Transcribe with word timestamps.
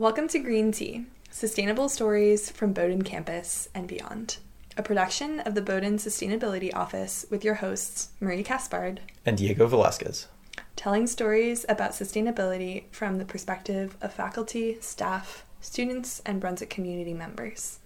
Welcome 0.00 0.28
to 0.28 0.38
Green 0.38 0.72
Tea, 0.72 1.04
sustainable 1.30 1.90
stories 1.90 2.50
from 2.50 2.72
Bowdoin 2.72 3.02
campus 3.02 3.68
and 3.74 3.86
beyond. 3.86 4.38
A 4.78 4.82
production 4.82 5.40
of 5.40 5.54
the 5.54 5.60
Bowdoin 5.60 5.98
Sustainability 5.98 6.74
Office 6.74 7.26
with 7.28 7.44
your 7.44 7.56
hosts, 7.56 8.08
Marie 8.18 8.42
Caspard, 8.42 9.02
and 9.26 9.36
Diego 9.36 9.66
Velasquez. 9.66 10.26
telling 10.74 11.06
stories 11.06 11.66
about 11.68 11.90
sustainability 11.90 12.84
from 12.90 13.18
the 13.18 13.26
perspective 13.26 13.98
of 14.00 14.10
faculty, 14.10 14.78
staff, 14.80 15.44
students, 15.60 16.22
and 16.24 16.40
Brunswick 16.40 16.70
community 16.70 17.12
members. 17.12 17.80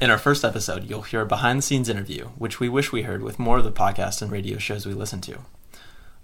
In 0.00 0.12
our 0.12 0.18
first 0.18 0.44
episode, 0.44 0.88
you'll 0.88 1.02
hear 1.02 1.22
a 1.22 1.26
behind 1.26 1.58
the 1.58 1.62
scenes 1.62 1.88
interview, 1.88 2.26
which 2.38 2.60
we 2.60 2.68
wish 2.68 2.92
we 2.92 3.02
heard 3.02 3.24
with 3.24 3.40
more 3.40 3.58
of 3.58 3.64
the 3.64 3.72
podcast 3.72 4.22
and 4.22 4.30
radio 4.30 4.58
shows 4.58 4.86
we 4.86 4.94
listen 4.94 5.20
to. 5.22 5.38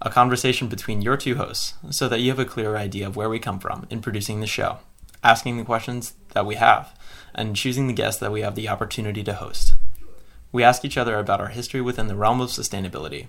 A 0.01 0.09
conversation 0.09 0.69
between 0.69 1.01
your 1.01 1.17
two 1.17 1.35
hosts, 1.35 1.73
so 1.89 2.07
that 2.07 2.21
you 2.21 2.29
have 2.29 2.39
a 2.39 2.45
clearer 2.45 2.77
idea 2.77 3.05
of 3.05 3.17
where 3.17 3.29
we 3.29 3.39
come 3.39 3.59
from 3.59 3.85
in 3.89 4.01
producing 4.01 4.39
the 4.39 4.47
show, 4.47 4.79
asking 5.23 5.57
the 5.57 5.63
questions 5.63 6.13
that 6.33 6.45
we 6.45 6.55
have, 6.55 6.97
and 7.33 7.55
choosing 7.55 7.87
the 7.87 7.93
guests 7.93 8.19
that 8.19 8.31
we 8.31 8.41
have 8.41 8.55
the 8.55 8.69
opportunity 8.69 9.23
to 9.23 9.33
host. 9.33 9.75
We 10.51 10.63
ask 10.63 10.83
each 10.83 10.97
other 10.97 11.17
about 11.17 11.39
our 11.39 11.47
history 11.47 11.81
within 11.81 12.07
the 12.07 12.15
realm 12.15 12.41
of 12.41 12.49
sustainability, 12.49 13.27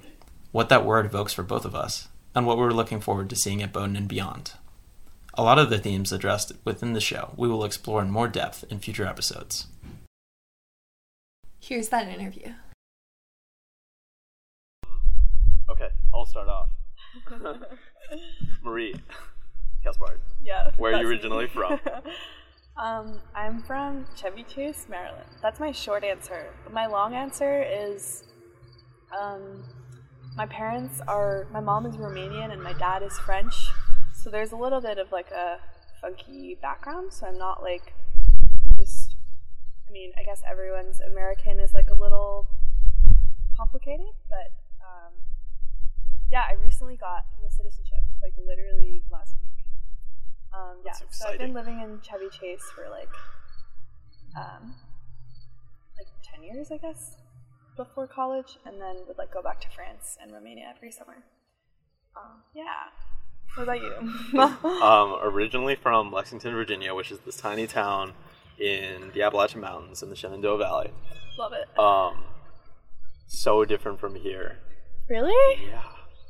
what 0.50 0.68
that 0.68 0.84
word 0.84 1.06
evokes 1.06 1.32
for 1.32 1.42
both 1.42 1.64
of 1.64 1.74
us, 1.74 2.08
and 2.34 2.46
what 2.46 2.58
we're 2.58 2.70
looking 2.70 3.00
forward 3.00 3.30
to 3.30 3.36
seeing 3.36 3.62
at 3.62 3.72
Bowdoin 3.72 3.96
and 3.96 4.08
beyond. 4.08 4.52
A 5.34 5.42
lot 5.42 5.58
of 5.58 5.70
the 5.70 5.78
themes 5.78 6.12
addressed 6.12 6.52
within 6.64 6.92
the 6.92 7.00
show 7.00 7.32
we 7.36 7.48
will 7.48 7.64
explore 7.64 8.02
in 8.02 8.10
more 8.10 8.28
depth 8.28 8.64
in 8.70 8.80
future 8.80 9.06
episodes. 9.06 9.66
Here's 11.58 11.88
that 11.90 12.08
interview. 12.08 12.52
Okay, 15.70 15.88
I'll 16.12 16.26
start 16.26 16.48
off. 16.48 16.68
Marie 18.62 18.94
Caspard, 19.82 20.20
Yeah. 20.42 20.70
where 20.76 20.92
are 20.92 21.02
you 21.02 21.08
that's 21.08 21.08
me. 21.08 21.14
originally 21.14 21.46
from? 21.48 21.80
um, 22.76 23.20
I'm 23.34 23.62
from 23.62 24.06
Chevy 24.16 24.44
Chase, 24.44 24.86
Maryland. 24.88 25.28
That's 25.42 25.58
my 25.60 25.72
short 25.72 26.04
answer. 26.04 26.46
My 26.70 26.86
long 26.86 27.14
answer 27.14 27.62
is 27.62 28.24
um, 29.18 29.64
my 30.36 30.46
parents 30.46 31.00
are, 31.08 31.46
my 31.52 31.60
mom 31.60 31.86
is 31.86 31.96
Romanian 31.96 32.52
and 32.52 32.62
my 32.62 32.72
dad 32.74 33.02
is 33.02 33.18
French. 33.18 33.54
So 34.14 34.30
there's 34.30 34.52
a 34.52 34.56
little 34.56 34.80
bit 34.80 34.98
of 34.98 35.10
like 35.10 35.30
a 35.32 35.58
funky 36.00 36.56
background. 36.62 37.12
So 37.12 37.26
I'm 37.26 37.38
not 37.38 37.62
like 37.62 37.92
just, 38.76 39.16
I 39.88 39.92
mean, 39.92 40.12
I 40.16 40.22
guess 40.22 40.42
everyone's 40.48 41.00
American 41.00 41.58
is 41.58 41.74
like 41.74 41.90
a 41.90 41.94
little 41.94 42.46
complicated, 43.56 44.06
but 44.28 44.52
um, 44.80 45.12
yeah, 46.30 46.42
I 46.50 46.54
recently 46.54 46.96
got 46.96 47.26
the 47.42 47.50
citizenship, 47.50 48.00
like 48.22 48.32
literally 48.38 49.02
last 49.10 49.34
week. 49.42 49.51
Um, 50.54 50.76
yeah, 50.84 50.92
so 51.10 51.28
I've 51.28 51.38
been 51.38 51.54
living 51.54 51.80
in 51.80 52.00
Chevy 52.02 52.28
Chase 52.30 52.62
for 52.74 52.88
like, 52.90 53.08
um, 54.36 54.74
like 55.96 56.08
ten 56.22 56.42
years, 56.42 56.70
I 56.70 56.76
guess, 56.76 57.16
before 57.76 58.06
college, 58.06 58.58
and 58.66 58.80
then 58.80 58.96
would 59.08 59.18
like 59.18 59.32
go 59.32 59.42
back 59.42 59.60
to 59.62 59.70
France 59.70 60.18
and 60.22 60.32
Romania 60.32 60.72
every 60.76 60.90
summer. 60.90 61.24
Um, 62.16 62.42
yeah. 62.54 62.90
What 63.54 63.64
about 63.64 63.80
you? 63.82 64.38
um, 64.82 65.18
originally 65.22 65.74
from 65.74 66.10
Lexington, 66.12 66.52
Virginia, 66.54 66.94
which 66.94 67.10
is 67.10 67.18
this 67.20 67.36
tiny 67.36 67.66
town 67.66 68.12
in 68.58 69.10
the 69.14 69.22
Appalachian 69.22 69.60
Mountains 69.60 70.02
in 70.02 70.10
the 70.10 70.16
Shenandoah 70.16 70.58
Valley. 70.58 70.90
Love 71.38 71.52
it. 71.52 71.78
Um, 71.78 72.24
so 73.26 73.64
different 73.64 74.00
from 74.00 74.14
here. 74.14 74.58
really? 75.08 75.64
Yeah. 75.66 75.82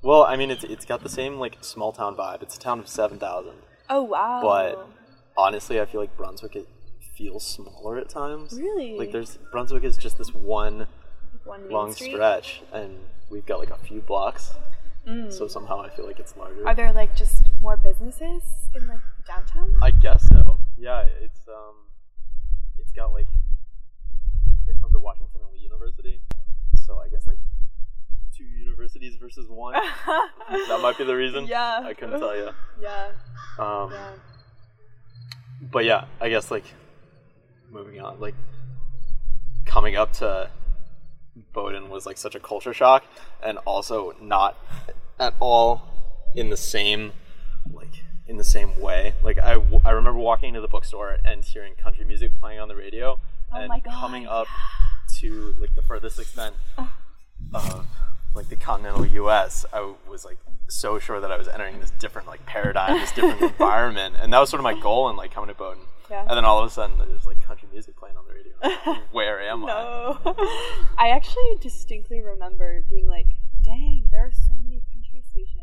Well, 0.03 0.25
I 0.25 0.37
mean, 0.37 0.51
it's 0.51 0.65
it's 0.65 0.85
got 0.85 1.03
the 1.03 1.09
same 1.09 1.37
like 1.39 1.59
small 1.61 1.93
town 1.93 2.17
vibe. 2.17 2.43
It's 2.43 2.57
a 2.57 2.61
town 2.61 2.81
of 2.81 2.89
seven 2.89 3.19
thousand, 3.19 3.55
Oh 3.95 4.03
wow. 4.05 4.41
but 4.43 4.89
honestly, 5.37 5.79
I 5.79 5.85
feel 5.85 6.01
like 6.01 6.17
Brunswick 6.17 6.57
it 6.57 6.67
feels 7.15 7.47
smaller 7.47 7.99
at 7.99 8.09
times. 8.09 8.55
Really? 8.59 8.99
Like 8.99 9.13
there's 9.13 9.37
Brunswick 9.53 9.85
is 9.85 9.99
just 9.99 10.17
this 10.17 10.33
one 10.33 10.87
one 11.45 11.69
long 11.71 11.93
Street? 11.93 12.13
stretch, 12.13 12.63
and 12.73 12.99
we've 13.31 13.45
got 13.45 13.59
like 13.59 13.69
a 13.69 13.77
few 13.77 14.01
blocks. 14.01 14.55
Mm. 15.07 15.31
So 15.31 15.47
somehow 15.47 15.83
I 15.83 15.91
feel 15.91 16.07
like 16.07 16.19
it's 16.19 16.35
larger. 16.39 16.67
Are 16.67 16.75
there 16.75 16.91
like 16.95 17.15
just 17.15 17.45
more 17.61 17.77
businesses 17.77 18.43
in 18.75 18.87
like 18.87 19.01
downtown? 19.29 19.75
I 19.83 19.91
guess 19.91 20.27
so. 20.27 20.57
Yeah, 20.79 21.05
it's 21.21 21.47
um, 21.49 21.75
it's 22.79 22.93
got 22.93 23.13
like 23.13 23.27
it's 24.69 24.81
home 24.81 24.93
to 24.93 25.01
Washington 25.01 25.43
and 25.43 25.53
Lee 25.53 25.61
University, 25.61 26.23
so 26.87 26.99
I 26.99 27.09
guess 27.09 27.27
like 27.27 27.39
two 28.43 28.59
universities 28.61 29.17
versus 29.21 29.47
one. 29.49 29.75
that 30.49 30.79
might 30.83 30.99
be 30.99 31.05
the 31.05 31.15
reason. 31.17 31.47
Yeah. 31.47 31.81
I 31.85 31.95
couldn't 31.95 32.19
tell 32.19 32.37
you. 32.37 32.51
yeah. 32.83 33.09
Um, 33.59 33.91
Yeah. 33.93 34.11
but 35.71 35.85
yeah, 35.85 36.05
I 36.21 36.29
guess 36.29 36.51
like 36.51 36.65
moving 37.71 38.01
on, 38.01 38.19
like 38.21 38.35
coming 39.65 39.97
up 39.97 40.13
to 40.15 40.51
Bowdoin 41.53 41.89
was 41.89 42.05
like 42.07 42.19
such 42.19 42.35
a 42.35 42.41
culture 42.41 42.75
shock, 42.75 43.05
and 43.43 43.59
also 43.59 44.15
not 44.21 44.57
at 45.19 45.35
all 45.41 45.83
in 46.35 46.51
the 46.51 46.57
same 46.57 47.13
like 47.73 48.03
in 48.27 48.37
the 48.37 48.45
same 48.45 48.79
way. 48.81 49.15
Like 49.23 49.39
I, 49.39 49.55
w- 49.55 49.81
I 49.85 49.91
remember 49.91 50.19
walking 50.19 50.49
into 50.49 50.61
the 50.61 50.69
bookstore 50.69 51.19
and 51.25 51.45
hearing 51.45 51.75
country 51.75 52.05
music 52.05 52.35
playing 52.39 52.61
on 52.61 52.69
the 52.69 52.77
radio, 52.77 53.19
Oh 53.53 53.57
and 53.57 53.69
my 53.69 53.81
God, 53.81 53.95
coming 53.95 54.27
up 54.27 54.47
to 55.21 55.55
like 55.61 55.75
the 55.75 55.83
furthest 55.83 56.19
extent 56.19 56.55
of 57.55 57.87
like 58.35 58.49
the 58.49 58.57
continental 58.57 59.07
U.S. 59.07 59.65
I 59.73 59.93
was 60.09 60.25
like 60.25 60.39
so 60.69 60.99
sure 60.99 61.21
that 61.21 61.31
I 61.31 61.37
was 61.37 61.49
entering 61.49 61.81
this 61.81 61.91
different 61.99 62.29
like 62.29 62.45
paradigm, 62.47 62.99
this 63.01 63.13
different 63.13 63.43
environment, 63.53 64.17
and 64.21 64.33
that 64.33 64.39
was 64.41 64.51
sort 64.51 64.61
of 64.61 64.65
my 64.65 64.79
goal 64.79 65.09
in 65.11 65.17
like 65.17 65.33
coming 65.33 65.49
to 65.49 65.55
Bowdoin. 65.55 65.85
Yeah. 66.11 66.21
And 66.29 66.37
then 66.37 66.45
all 66.45 66.59
of 66.61 66.67
a 66.67 66.71
sudden, 66.71 66.99
there's 66.99 67.25
like 67.27 67.41
country 67.43 67.69
music 67.73 67.97
playing 67.97 68.17
on 68.17 68.25
the 68.27 68.35
radio. 68.35 69.01
Where 69.13 69.41
am 69.43 69.65
I? 69.65 69.69
No. 69.69 70.19
I 70.99 71.09
actually 71.11 71.57
distinctly 71.61 72.21
remember 72.21 72.83
being 72.89 73.07
like, 73.07 73.29
dang, 73.65 74.09
there 74.11 74.27
are 74.27 74.33
so 74.33 74.55
many 74.63 74.83
country 74.93 75.23
stations." 75.31 75.59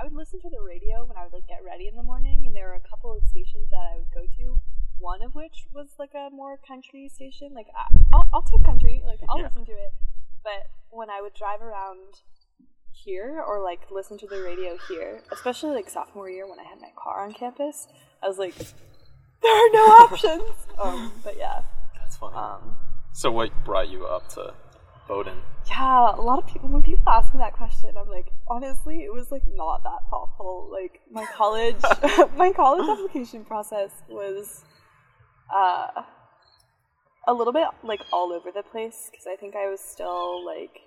I 0.00 0.04
would 0.04 0.12
listen 0.14 0.40
to 0.42 0.48
the 0.48 0.62
radio 0.64 1.04
when 1.04 1.16
I 1.18 1.24
would 1.24 1.32
like 1.32 1.48
get 1.48 1.58
ready 1.66 1.88
in 1.88 1.96
the 1.96 2.04
morning, 2.04 2.46
and 2.46 2.54
there 2.54 2.68
were 2.68 2.74
a 2.78 2.88
couple 2.88 3.12
of 3.16 3.24
stations 3.26 3.68
that 3.70 3.82
I 3.92 3.96
would 3.96 4.12
go 4.14 4.26
to. 4.36 4.58
One 5.00 5.22
of 5.22 5.34
which 5.34 5.66
was 5.74 5.88
like 5.98 6.12
a 6.14 6.30
more 6.32 6.56
country 6.56 7.08
station. 7.12 7.52
Like 7.52 7.66
I, 7.74 7.94
I'll, 8.12 8.28
I'll 8.32 8.42
take 8.42 8.64
country, 8.64 9.02
like 9.04 9.18
I'll 9.28 9.38
Yeah. 9.38 9.44
listen 9.48 9.66
to 9.66 9.72
it. 9.72 9.92
But 10.48 10.70
when 10.90 11.10
I 11.10 11.20
would 11.20 11.34
drive 11.34 11.60
around 11.60 12.22
here 12.90 13.42
or 13.46 13.62
like 13.62 13.90
listen 13.90 14.16
to 14.18 14.26
the 14.26 14.40
radio 14.40 14.78
here, 14.88 15.20
especially 15.30 15.70
like 15.70 15.90
sophomore 15.90 16.30
year 16.30 16.48
when 16.48 16.58
I 16.58 16.64
had 16.64 16.80
my 16.80 16.90
car 16.96 17.24
on 17.24 17.34
campus, 17.34 17.86
I 18.22 18.28
was 18.28 18.38
like, 18.38 18.54
there 18.56 19.52
are 19.52 19.70
no 19.72 19.80
options. 20.04 20.42
um, 20.78 21.12
but 21.22 21.36
yeah. 21.36 21.62
That's 22.00 22.16
funny. 22.16 22.36
Um, 22.36 22.76
so 23.12 23.30
what 23.30 23.50
brought 23.64 23.90
you 23.90 24.06
up 24.06 24.28
to 24.30 24.54
Bowdoin? 25.06 25.36
Yeah, 25.68 26.14
a 26.16 26.22
lot 26.22 26.38
of 26.38 26.46
people 26.46 26.70
when 26.70 26.82
people 26.82 27.04
ask 27.08 27.34
me 27.34 27.40
that 27.40 27.52
question, 27.52 27.90
I'm 27.98 28.08
like, 28.08 28.32
honestly, 28.48 29.02
it 29.04 29.12
was 29.12 29.30
like 29.30 29.42
not 29.54 29.82
that 29.84 30.08
thoughtful. 30.08 30.70
Like 30.72 31.00
my 31.10 31.26
college, 31.26 31.76
my 32.36 32.52
college 32.52 32.88
application 32.88 33.44
process 33.44 33.90
was 34.08 34.64
uh, 35.54 35.88
a 37.26 37.34
little 37.34 37.52
bit 37.52 37.68
like 37.82 38.00
all 38.12 38.32
over 38.32 38.50
the 38.50 38.62
place 38.62 39.08
because 39.10 39.26
I 39.26 39.36
think 39.36 39.54
I 39.54 39.68
was 39.68 39.80
still 39.80 40.44
like 40.44 40.80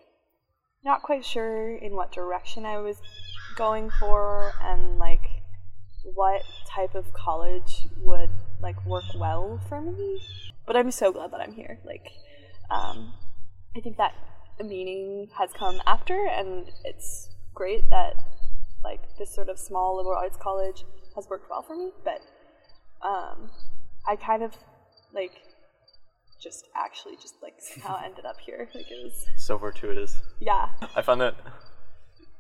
not 0.84 1.03
quite 1.03 1.24
sure 1.24 1.75
in 1.75 1.96
what 1.96 2.12
direction 2.12 2.66
I 2.66 2.80
was 2.80 2.97
going 3.56 3.92
for 4.00 4.53
and 4.62 4.97
like 4.97 5.22
what 6.03 6.42
type 6.68 6.96
of 6.96 7.14
college 7.14 7.88
would 7.97 8.30
like 8.62 8.84
work 8.86 9.03
well 9.16 9.59
for 9.68 9.81
me. 9.81 10.22
But 10.66 10.75
I'm 10.75 10.92
so 10.92 11.12
glad 11.12 11.31
that 11.31 11.42
I'm 11.42 11.53
here. 11.53 11.80
Like, 11.86 12.08
um, 12.69 13.13
I 13.75 13.81
think 13.81 13.98
that 13.98 14.13
meaning 14.63 15.30
has 15.38 15.52
come 15.53 15.81
after, 15.88 16.28
and 16.28 16.69
it's 16.84 17.30
great 17.53 17.90
that 17.90 18.16
like 18.84 19.02
this 19.18 19.34
sort 19.34 19.50
of 19.50 19.59
small 19.59 19.98
liberal 19.98 20.18
arts 20.18 20.38
college 20.38 20.86
has 21.16 21.28
worked 21.30 21.50
well 21.50 21.62
for 21.62 21.75
me. 21.75 21.92
But 22.04 22.22
um, 23.06 23.51
I 24.07 24.16
kind 24.16 24.44
of 24.44 24.56
like 25.13 25.31
just 26.42 26.68
actually 26.76 27.16
just 27.16 27.36
like 27.42 27.56
somehow 27.60 28.02
ended 28.06 28.26
up 28.26 28.38
here. 28.46 28.68
Like 28.74 28.90
it 28.92 29.04
was 29.04 29.26
So 29.38 29.58
fortuitous. 29.60 30.20
yeah 30.40 30.70
I 30.96 31.02
find 31.02 31.22
that 31.22 31.36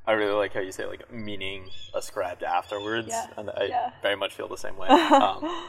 I 0.07 0.13
really 0.13 0.33
like 0.33 0.53
how 0.53 0.59
you 0.61 0.71
say 0.71 0.85
like 0.85 1.11
meaning 1.13 1.69
ascribed 1.93 2.41
afterwards, 2.43 3.07
Yeah, 3.09 3.27
and 3.37 3.49
I 3.51 3.65
yeah. 3.69 3.91
very 4.01 4.15
much 4.15 4.33
feel 4.33 4.47
the 4.47 4.57
same 4.57 4.77
way. 4.77 4.87
Um, 4.89 5.67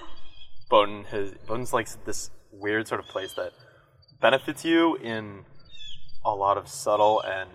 Bowdoin 0.70 1.04
has 1.10 1.32
Bowdoin's 1.46 1.72
like 1.74 1.88
this 2.06 2.30
weird 2.50 2.88
sort 2.88 3.00
of 3.00 3.06
place 3.06 3.34
that 3.34 3.52
benefits 4.20 4.64
you 4.64 4.96
in 4.96 5.44
a 6.24 6.34
lot 6.34 6.56
of 6.56 6.66
subtle 6.68 7.20
and 7.20 7.50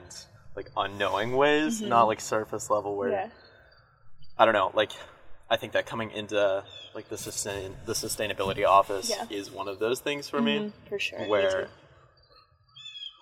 like 0.55 0.69
unknowing 0.77 1.35
ways, 1.35 1.81
not 1.81 2.03
like 2.03 2.19
surface 2.21 2.69
level 2.69 2.95
where 2.95 3.09
yeah 3.11 3.29
I 4.37 4.45
don't 4.45 4.53
know, 4.53 4.69
like 4.75 4.91
I 5.49 5.55
think 5.57 5.73
that 5.73 5.85
coming 5.85 6.11
into 6.11 6.63
like 6.93 7.07
the 7.09 7.17
sustain 7.17 7.75
the 7.85 7.93
sustainability 7.93 8.65
office 8.67 9.09
Yeah. 9.09 9.25
is 9.29 9.49
one 9.51 9.67
of 9.67 9.79
those 9.79 9.99
things 10.01 10.27
for 10.29 10.41
me 10.41 10.59
Mhm, 10.59 10.73
for 10.89 10.99
sure. 10.99 11.25
Where 11.27 11.69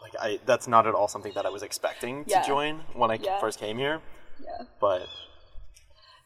like 0.01 0.13
I 0.19 0.39
that's 0.45 0.67
not 0.67 0.87
at 0.87 0.95
all 0.95 1.07
something 1.07 1.33
that 1.33 1.45
I 1.45 1.49
was 1.49 1.63
expecting 1.63 2.25
to 2.25 2.41
join 2.45 2.79
when 2.93 3.11
I 3.11 3.15
Yeah. 3.15 3.39
first 3.39 3.59
came 3.59 3.77
here, 3.77 4.01
yeah. 4.43 4.65
but 4.79 5.07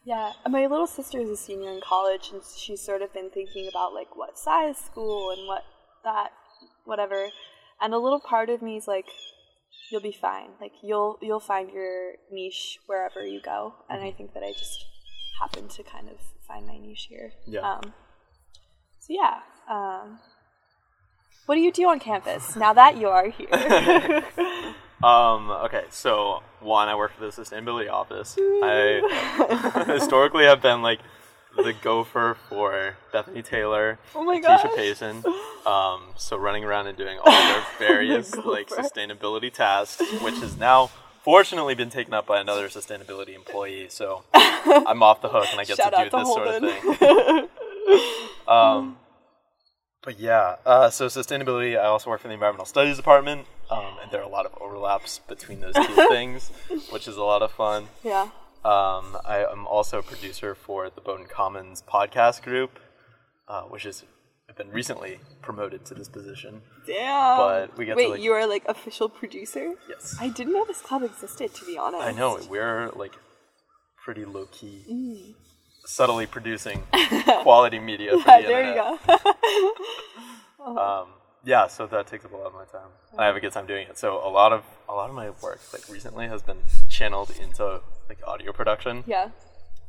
Yeah, 0.06 0.32
my 0.48 0.66
little 0.66 0.88
sister 0.88 1.20
is 1.20 1.30
a 1.30 1.36
senior 1.38 1.70
in 1.72 1.82
college, 1.82 2.32
and 2.32 2.42
she's 2.58 2.82
sort 2.82 3.02
of 3.02 3.14
been 3.14 3.30
thinking 3.30 3.68
about 3.68 3.94
like 3.94 4.16
what 4.16 4.40
size 4.40 4.78
school 4.78 5.30
and 5.32 5.46
what 5.48 5.66
that, 6.04 6.32
whatever. 6.86 7.30
And 7.82 7.94
a 7.94 7.98
little 8.00 8.22
part 8.22 8.50
of 8.50 8.62
me 8.62 8.78
is 8.78 8.88
like, 8.88 9.06
you'll 9.92 10.02
be 10.02 10.14
fine. 10.14 10.52
Like 10.62 10.72
you'll 10.82 11.18
you'll 11.22 11.42
find 11.42 11.70
your 11.70 12.14
niche 12.32 12.80
wherever 12.88 13.24
you 13.26 13.42
go. 13.42 13.76
And 13.90 14.02
I 14.02 14.12
think 14.12 14.34
that 14.34 14.42
I 14.44 14.54
just 14.54 14.86
happened 15.40 15.70
to 15.72 15.84
kind 15.84 16.10
of 16.10 16.18
find 16.48 16.66
my 16.68 16.78
niche 16.78 17.08
here. 17.10 17.32
Yeah. 17.48 17.62
Um, 17.62 17.94
so 19.00 19.14
yeah. 19.14 19.40
Um, 19.70 20.20
what 21.46 21.56
do 21.56 21.62
you 21.62 21.72
do 21.72 21.88
on 21.90 22.00
campus 22.00 22.56
now 22.64 22.74
that 22.74 22.98
you 22.98 23.08
are 23.08 23.30
here? 23.30 24.24
Um, 25.02 25.50
okay, 25.50 25.86
so 25.92 26.44
one, 26.60 26.90
I 26.90 26.96
work 26.96 27.14
for 27.14 27.22
the 27.22 27.32
sustainability 27.32 27.90
office. 27.90 28.36
I 28.38 29.86
historically 29.94 30.44
have 30.44 30.62
been 30.62 30.82
like 30.82 31.00
the 31.56 31.72
gopher 31.72 32.36
for 32.50 32.98
Bethany 33.14 33.42
Taylor, 33.42 33.98
Oh 34.14 34.26
my 34.26 34.42
Keisha. 34.42 34.76
Payson. 34.76 35.24
Um, 35.66 36.02
so 36.18 36.36
running 36.36 36.66
around 36.66 36.88
and 36.88 36.98
doing 36.98 37.18
all 37.18 37.32
their 37.32 37.64
various 37.78 38.36
like 38.36 38.68
sustainability 38.68 39.54
tasks, 39.54 40.04
which 40.22 40.42
is 40.42 40.58
now 40.58 40.92
fortunately 41.30 41.76
been 41.76 41.92
taken 41.92 42.12
up 42.12 42.26
by 42.26 42.40
another 42.40 42.68
sustainability 42.70 43.36
employee. 43.36 43.86
So 43.90 44.24
I'm 44.34 45.04
off 45.04 45.22
the 45.22 45.30
hook 45.30 45.46
and 45.52 45.62
I 45.62 45.64
get 45.64 45.78
Shout 45.78 45.94
to 45.94 46.04
do 46.06 46.10
to 46.10 46.18
this 46.18 46.28
sort 46.28 46.48
of 46.48 46.98
thing. 46.98 47.48
Um, 48.48 48.98
but 50.04 50.20
yeah, 50.20 50.56
uh, 50.66 50.90
so 50.90 51.06
sustainability. 51.06 51.80
I 51.80 51.86
also 51.86 52.10
work 52.10 52.22
for 52.22 52.30
the 52.30 52.34
environmental 52.34 52.66
studies 52.66 52.98
department, 52.98 53.46
um, 53.70 53.98
and 54.02 54.12
there 54.12 54.22
are 54.22 54.24
a 54.24 54.30
lot 54.30 54.48
of 54.48 54.56
overlaps 54.60 55.20
between 55.28 55.60
those 55.60 55.76
two 55.76 56.08
things, 56.10 56.52
which 56.90 57.08
is 57.08 57.16
a 57.16 57.24
lot 57.24 57.44
of 57.44 57.52
fun. 57.52 57.90
yeah. 58.04 58.30
Um, 58.66 59.18
I 59.24 59.46
am 59.52 59.68
also 59.68 60.00
a 60.00 60.04
producer 60.04 60.56
for 60.56 60.90
the 60.90 61.00
Bowdoin 61.00 61.28
Commons 61.28 61.84
podcast 61.88 62.42
group, 62.42 62.80
uh, 63.48 63.62
which 63.64 63.86
has 64.50 64.56
been 64.56 64.72
recently 64.72 65.20
promoted 65.42 65.86
to 65.86 65.94
this 65.94 66.10
position. 66.10 66.62
Damn. 66.88 67.38
But 67.38 67.78
we 67.78 67.86
get 67.86 67.92
to, 67.94 67.98
Wait, 67.98 68.10
like- 68.10 68.22
you 68.22 68.32
are 68.34 68.48
like 68.48 68.64
official 68.68 69.08
producer? 69.08 69.74
Yes, 69.88 70.16
I 70.20 70.30
didn't 70.30 70.54
know 70.54 70.66
this 70.66 70.82
club 70.82 71.04
existed, 71.04 71.54
to 71.54 71.66
be 71.66 71.78
honest. 71.78 72.04
I 72.04 72.12
know 72.12 72.40
we're 72.50 72.90
like 72.96 73.14
pretty 74.04 74.26
low 74.26 74.46
key, 74.48 74.86
Mm. 74.90 75.36
subtly 75.86 76.26
producing 76.26 76.84
quality 77.44 77.80
media 77.80 78.12
for 78.12 78.28
Yeah, 78.28 78.42
the 78.42 78.48
there 78.48 78.64
internet. 78.64 79.00
you 79.08 80.66
go. 80.66 80.78
um, 80.82 81.08
yeah, 81.46 81.68
so 81.68 81.86
that 81.88 82.08
takes 82.08 82.26
up 82.26 82.34
a 82.34 82.38
lot 82.38 82.48
of 82.48 82.54
my 82.54 82.66
time. 82.66 82.90
I 83.18 83.26
have 83.26 83.36
a 83.36 83.40
good 83.40 83.52
time 83.54 83.68
doing 83.68 83.88
it. 83.88 83.98
So 83.98 84.16
a 84.28 84.30
lot 84.30 84.52
of 84.52 84.64
a 84.90 84.94
lot 84.94 85.10
of 85.10 85.16
my 85.16 85.30
work, 85.42 85.60
like 85.72 85.88
recently, 85.90 86.28
has 86.28 86.42
been 86.42 86.58
channeled 86.90 87.32
into 87.40 87.82
like 88.10 88.20
audio 88.26 88.52
production, 88.52 89.04
yeah. 89.06 89.30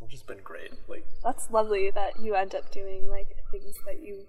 which 0.01 0.13
has 0.13 0.23
been 0.23 0.39
great. 0.45 0.73
Like, 0.87 1.05
That's 1.25 1.51
lovely 1.51 1.91
that 1.91 2.21
you 2.21 2.35
end 2.35 2.55
up 2.55 2.71
doing 2.71 3.09
like 3.09 3.29
things 3.51 3.77
that 3.87 4.01
you 4.03 4.27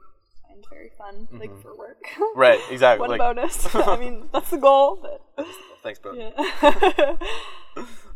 find 0.52 0.66
very 0.70 0.92
fun, 0.98 1.28
like 1.32 1.62
for 1.62 1.76
work. 1.76 2.04
Mm-hmm. 2.14 2.24
right, 2.40 2.60
exactly. 2.70 3.08
One 3.08 3.18
like, 3.18 3.20
bonus. 3.20 3.76
I 3.76 3.98
mean, 3.98 4.30
that's 4.34 4.50
the 4.50 4.58
goal, 4.58 5.00
but 5.02 5.46
thanks, 5.84 6.00
bro. 6.00 6.14
yeah. 6.14 7.16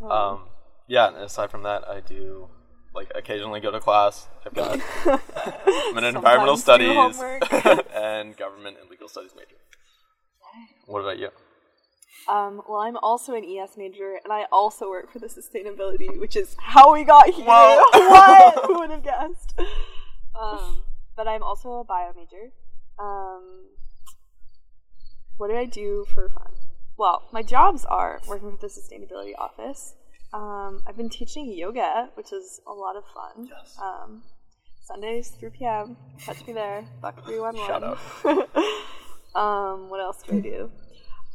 Um, 0.02 0.42
yeah. 0.88 1.08
And 1.08 1.18
aside 1.18 1.52
from 1.52 1.64
that, 1.64 1.88
I 1.88 2.02
do 2.02 2.50
like 2.94 3.12
occasionally 3.16 3.60
go 3.60 3.72
to 3.72 3.80
class. 3.80 4.28
I've 4.46 4.54
got 4.54 4.80
I'm 5.06 5.98
an 5.98 6.04
environmental 6.04 6.58
studies 6.58 7.22
and 7.94 8.36
government 8.38 8.78
and 8.82 8.90
legal 8.90 9.08
studies 9.08 9.32
major. 9.36 9.56
What 10.86 11.02
about 11.02 11.20
you? 11.20 11.30
Um, 12.28 12.62
well, 12.68 12.80
I'm 12.80 12.98
also 12.98 13.36
an 13.36 13.44
ES 13.44 13.78
major, 13.78 14.20
and 14.24 14.34
I 14.34 14.46
also 14.52 14.90
work 14.90 15.12
for 15.12 15.20
the 15.20 15.28
sustainability, 15.28 16.20
which 16.20 16.36
is 16.36 16.56
how 16.60 16.92
we 16.94 17.04
got 17.04 17.30
here. 17.30 17.46
What? 17.46 18.66
Who 18.66 18.80
would 18.80 18.90
have 18.90 19.04
guessed? 19.04 19.54
Um, 20.40 20.82
but 21.16 21.28
I'm 21.28 21.44
also 21.44 21.74
a 21.74 21.84
bio 21.84 22.12
major. 22.16 22.52
Um, 23.00 23.70
what 25.38 25.50
do 25.50 25.56
I 25.56 25.66
do 25.66 26.06
for 26.14 26.30
fun? 26.30 26.54
Well, 26.98 27.28
my 27.34 27.44
jobs 27.44 27.86
are 27.86 28.22
working 28.28 28.52
with 28.52 28.62
the 28.62 28.68
sustainability 28.68 29.34
office. 29.38 29.96
Um, 30.34 30.82
I've 30.88 30.98
been 30.98 31.10
teaching 31.10 31.52
yoga, 31.52 32.10
which 32.16 32.32
is 32.32 32.62
a 32.68 32.72
lot 32.72 32.96
of 32.96 33.04
fun. 33.06 33.50
Yes. 33.50 33.78
Um, 33.82 34.24
Sundays, 34.82 35.30
3 35.40 35.50
p.m. 35.50 35.98
Catch 36.20 36.46
me 36.46 36.54
there. 36.54 36.86
Buck 37.02 37.26
311. 37.26 37.66
Shout 37.66 37.84
out. 37.84 39.36
um, 39.36 39.90
what 39.90 40.00
else 40.00 40.22
do 40.24 40.38
I 40.38 40.40
do? 40.40 40.72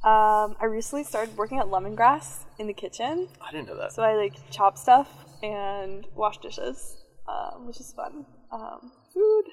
Um, 0.02 0.56
I 0.60 0.64
recently 0.64 1.04
started 1.04 1.36
working 1.36 1.58
at 1.58 1.66
Lemongrass 1.66 2.44
in 2.58 2.66
the 2.66 2.72
kitchen. 2.72 3.28
I 3.46 3.50
didn't 3.52 3.68
know 3.68 3.76
that. 3.76 3.92
So 3.92 4.02
I 4.02 4.14
like 4.14 4.34
chop 4.50 4.78
stuff 4.78 5.08
and 5.42 6.06
wash 6.14 6.38
dishes, 6.38 6.96
um, 7.28 7.66
which 7.66 7.80
is 7.80 7.92
fun. 7.92 8.24
Um, 8.50 8.92
food. 9.12 9.44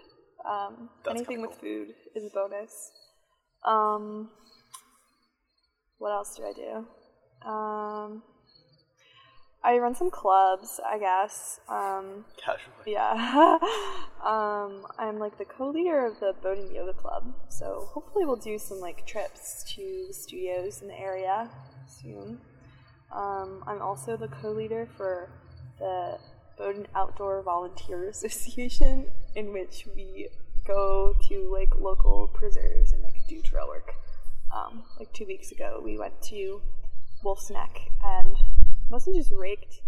Um, 0.48 0.90
anything 1.10 1.42
with 1.42 1.56
food 1.56 1.94
is 2.16 2.24
a 2.26 2.30
bonus. 2.30 2.92
Um, 3.66 4.30
what 5.98 6.12
else 6.12 6.36
do 6.38 6.44
I 6.44 6.54
do? 6.54 7.50
Um, 7.50 8.24
I 9.64 9.78
run 9.80 9.96
some 9.96 10.10
clubs, 10.10 10.80
I 10.86 10.98
guess. 10.98 11.60
Um, 11.68 12.26
Casually. 12.38 12.94
yeah. 12.94 13.58
um, 14.26 14.86
I'm 14.98 15.20
like 15.20 15.38
the 15.38 15.46
co-leader 15.46 16.06
of 16.06 16.20
the 16.20 16.34
Bowdoin 16.42 16.74
Yoga 16.74 16.94
Club, 16.94 17.34
so 17.50 17.90
hopefully 17.92 18.26
we'll 18.26 18.36
do 18.36 18.58
some 18.58 18.80
like 18.80 19.06
trips 19.06 19.66
to 19.76 20.08
studios 20.12 20.82
in 20.82 20.88
the 20.88 21.00
area 21.00 21.50
soon. 21.88 22.40
Um, 23.12 23.64
I'm 23.68 23.82
also 23.82 24.16
the 24.16 24.28
co-leader 24.28 24.88
for 24.96 25.30
the 25.80 26.18
Bowdoin 26.58 26.88
Outdoor 26.96 27.42
Volunteer 27.42 28.10
Association, 28.10 29.08
in 29.38 29.54
which 29.54 29.88
we 29.96 30.28
go 30.66 31.14
to 31.30 31.50
like 31.54 31.80
local 31.80 32.28
preserves 32.34 32.92
and 32.92 33.04
like 33.04 33.16
do 33.30 33.40
trail 33.42 33.68
work. 33.68 33.94
Um, 34.54 34.84
like 35.00 35.14
two 35.14 35.26
weeks 35.26 35.52
ago, 35.52 35.80
we 35.84 35.98
went 35.98 36.20
to 36.24 36.62
Wolfe's 37.24 37.52
Neck 37.52 37.78
and 38.04 38.36
mostly 38.90 39.14
just 39.14 39.32
raked 39.32 39.82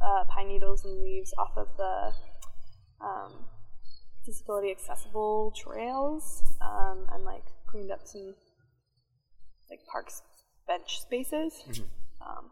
uh, 0.00 0.24
pine 0.28 0.48
needles 0.48 0.84
and 0.84 1.02
leaves 1.02 1.34
off 1.36 1.52
of 1.56 1.68
the 1.76 2.12
um, 3.04 3.44
disability 4.24 4.70
accessible 4.70 5.52
trails 5.54 6.42
um, 6.62 7.06
and 7.12 7.22
like 7.24 7.44
cleaned 7.66 7.90
up 7.90 8.00
some 8.04 8.34
like 9.68 9.80
parks 9.92 10.22
bench 10.66 11.00
spaces. 11.02 11.52
Um, 12.26 12.50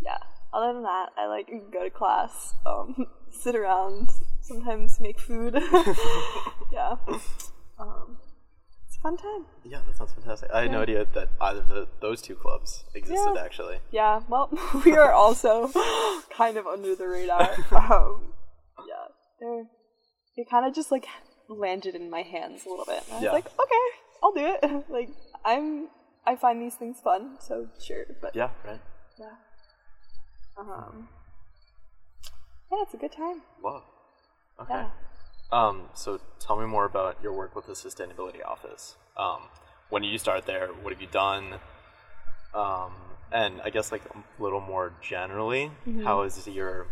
yeah. 0.00 0.18
Other 0.54 0.74
than 0.74 0.84
that, 0.84 1.08
I 1.18 1.26
like 1.26 1.50
go 1.72 1.82
to 1.82 1.90
class, 1.90 2.54
um, 2.66 3.06
sit 3.30 3.56
around, 3.56 4.10
sometimes 4.42 5.00
make 5.00 5.18
food. 5.20 5.54
yeah. 6.72 6.96
Um, 7.78 8.18
it's 8.86 8.96
a 8.98 9.00
fun 9.02 9.16
time. 9.16 9.46
Yeah, 9.64 9.80
that 9.86 9.96
sounds 9.96 10.12
fantastic. 10.12 10.50
I 10.52 10.62
had 10.62 10.70
no 10.72 10.82
idea 10.82 11.04
that 11.14 11.28
either 11.40 11.60
of 11.60 11.68
the, 11.68 11.88
those 12.00 12.20
two 12.22 12.34
clubs 12.34 12.84
existed 12.94 13.32
Yeah. 13.34 13.42
actually. 13.42 13.78
Yeah, 13.90 14.20
well, 14.28 14.50
we 14.84 14.96
are 14.96 15.12
also 15.12 15.70
kind 16.36 16.56
of 16.56 16.66
under 16.66 16.94
the 16.94 17.08
radar. 17.08 17.50
Um, 17.72 18.32
yeah, 18.86 19.06
they're 19.40 19.64
they 20.36 20.44
kind 20.50 20.66
of 20.66 20.74
just 20.74 20.90
like 20.90 21.06
landed 21.48 21.94
in 21.94 22.08
my 22.10 22.22
hands 22.22 22.64
a 22.66 22.68
little 22.70 22.84
bit. 22.86 23.02
And 23.06 23.12
I 23.12 23.14
was 23.16 23.22
Yeah. 23.24 23.32
like, 23.32 23.46
okay, 23.46 23.86
I'll 24.22 24.32
do 24.32 24.56
it. 24.62 24.84
like 24.90 25.08
I'm, 25.44 25.88
I 26.26 26.36
find 26.36 26.60
these 26.62 26.74
things 26.74 27.00
fun, 27.02 27.36
so 27.40 27.68
sure. 27.80 28.04
But 28.20 28.34
Yeah, 28.36 28.50
right. 28.66 28.80
yeah, 29.18 29.26
um, 30.58 31.08
yeah, 32.70 32.78
it's 32.82 32.94
a 32.94 32.96
good 32.96 33.12
time. 33.12 33.42
Wow. 33.62 33.82
Okay. 34.62 34.74
Yeah. 34.74 34.88
Um, 35.50 35.82
so 35.94 36.20
tell 36.40 36.56
me 36.58 36.66
more 36.66 36.84
about 36.86 37.18
your 37.22 37.32
work 37.32 37.54
with 37.54 37.66
the 37.66 37.72
sustainability 37.74 38.44
office. 38.44 38.96
Um, 39.16 39.42
when 39.90 40.02
did 40.02 40.08
you 40.08 40.18
start 40.18 40.46
there? 40.46 40.68
What 40.68 40.92
have 40.92 41.02
you 41.02 41.08
done? 41.08 41.54
Um, 42.54 42.92
and 43.30 43.60
I 43.62 43.70
guess 43.70 43.92
like 43.92 44.02
a 44.06 44.42
little 44.42 44.60
more 44.60 44.92
generally, 45.02 45.70
Mm-hmm. 45.86 46.04
how 46.04 46.22
is 46.22 46.46
your 46.46 46.86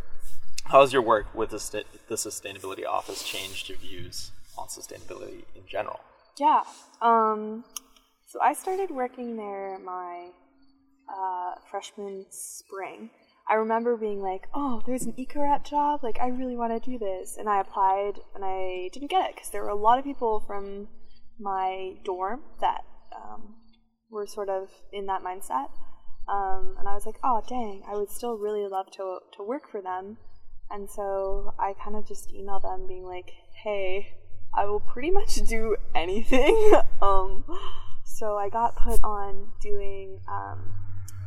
how 0.65 0.83
has 0.83 0.93
your 0.93 1.03
work 1.03 1.35
with 1.35 1.51
the, 1.51 1.85
the 2.09 2.15
sustainability 2.15 2.87
office 2.87 3.23
changed 3.27 3.69
your 3.69 3.79
views 3.79 4.31
on 4.57 4.69
sustainability 4.69 5.45
in 5.57 5.63
general? 5.67 6.01
Yeah. 6.39 6.63
Um, 7.03 7.65
so 8.27 8.41
I 8.41 8.53
started 8.53 8.91
working 8.91 9.37
there 9.37 9.79
my 9.85 10.29
uh, 11.09 11.55
freshman 11.71 12.27
spring. 12.31 13.11
I 13.51 13.55
remember 13.55 13.97
being 13.97 14.23
like, 14.23 14.47
"Oh, 14.55 14.81
there's 14.87 15.03
an 15.03 15.15
eco-rep 15.17 15.65
job. 15.65 16.05
Like, 16.05 16.21
I 16.21 16.29
really 16.29 16.57
want 16.57 16.73
to 16.73 16.91
do 16.91 16.99
this." 16.99 17.37
And 17.37 17.49
I 17.49 17.61
applied, 17.61 18.21
and 18.35 18.45
I 18.45 18.91
didn't 18.93 19.11
get 19.11 19.29
it 19.29 19.35
because 19.35 19.51
there 19.51 19.63
were 19.63 19.69
a 19.69 19.75
lot 19.75 19.99
of 19.99 20.05
people 20.05 20.39
from 20.47 20.87
my 21.39 21.97
dorm 22.05 22.43
that 22.61 22.85
um, 23.15 23.57
were 24.09 24.27
sort 24.27 24.49
of 24.49 24.69
in 24.93 25.07
that 25.07 25.23
mindset. 25.25 25.71
Um, 26.29 26.77
and 26.79 26.89
I 26.89 26.95
was 26.95 27.05
like, 27.07 27.19
"Oh, 27.25 27.43
dang! 27.49 27.83
I 27.89 27.97
would 27.97 28.11
still 28.11 28.39
really 28.39 28.69
love 28.69 28.87
to 28.93 29.19
to 29.37 29.43
work 29.43 29.69
for 29.69 29.83
them." 29.83 30.19
And 30.71 30.89
so 30.89 31.53
I 31.59 31.73
kind 31.73 31.97
of 31.97 32.07
just 32.07 32.31
emailed 32.31 32.63
them, 32.63 32.87
being 32.87 33.05
like, 33.05 33.33
"Hey, 33.65 34.15
I 34.55 34.67
will 34.67 34.81
pretty 34.81 35.11
much 35.11 35.35
do 35.49 35.77
anything." 35.93 36.73
um, 37.03 37.45
so 38.05 38.37
I 38.37 38.49
got 38.49 38.77
put 38.77 39.03
on 39.03 39.53
doing 39.61 40.21
um, 40.29 40.73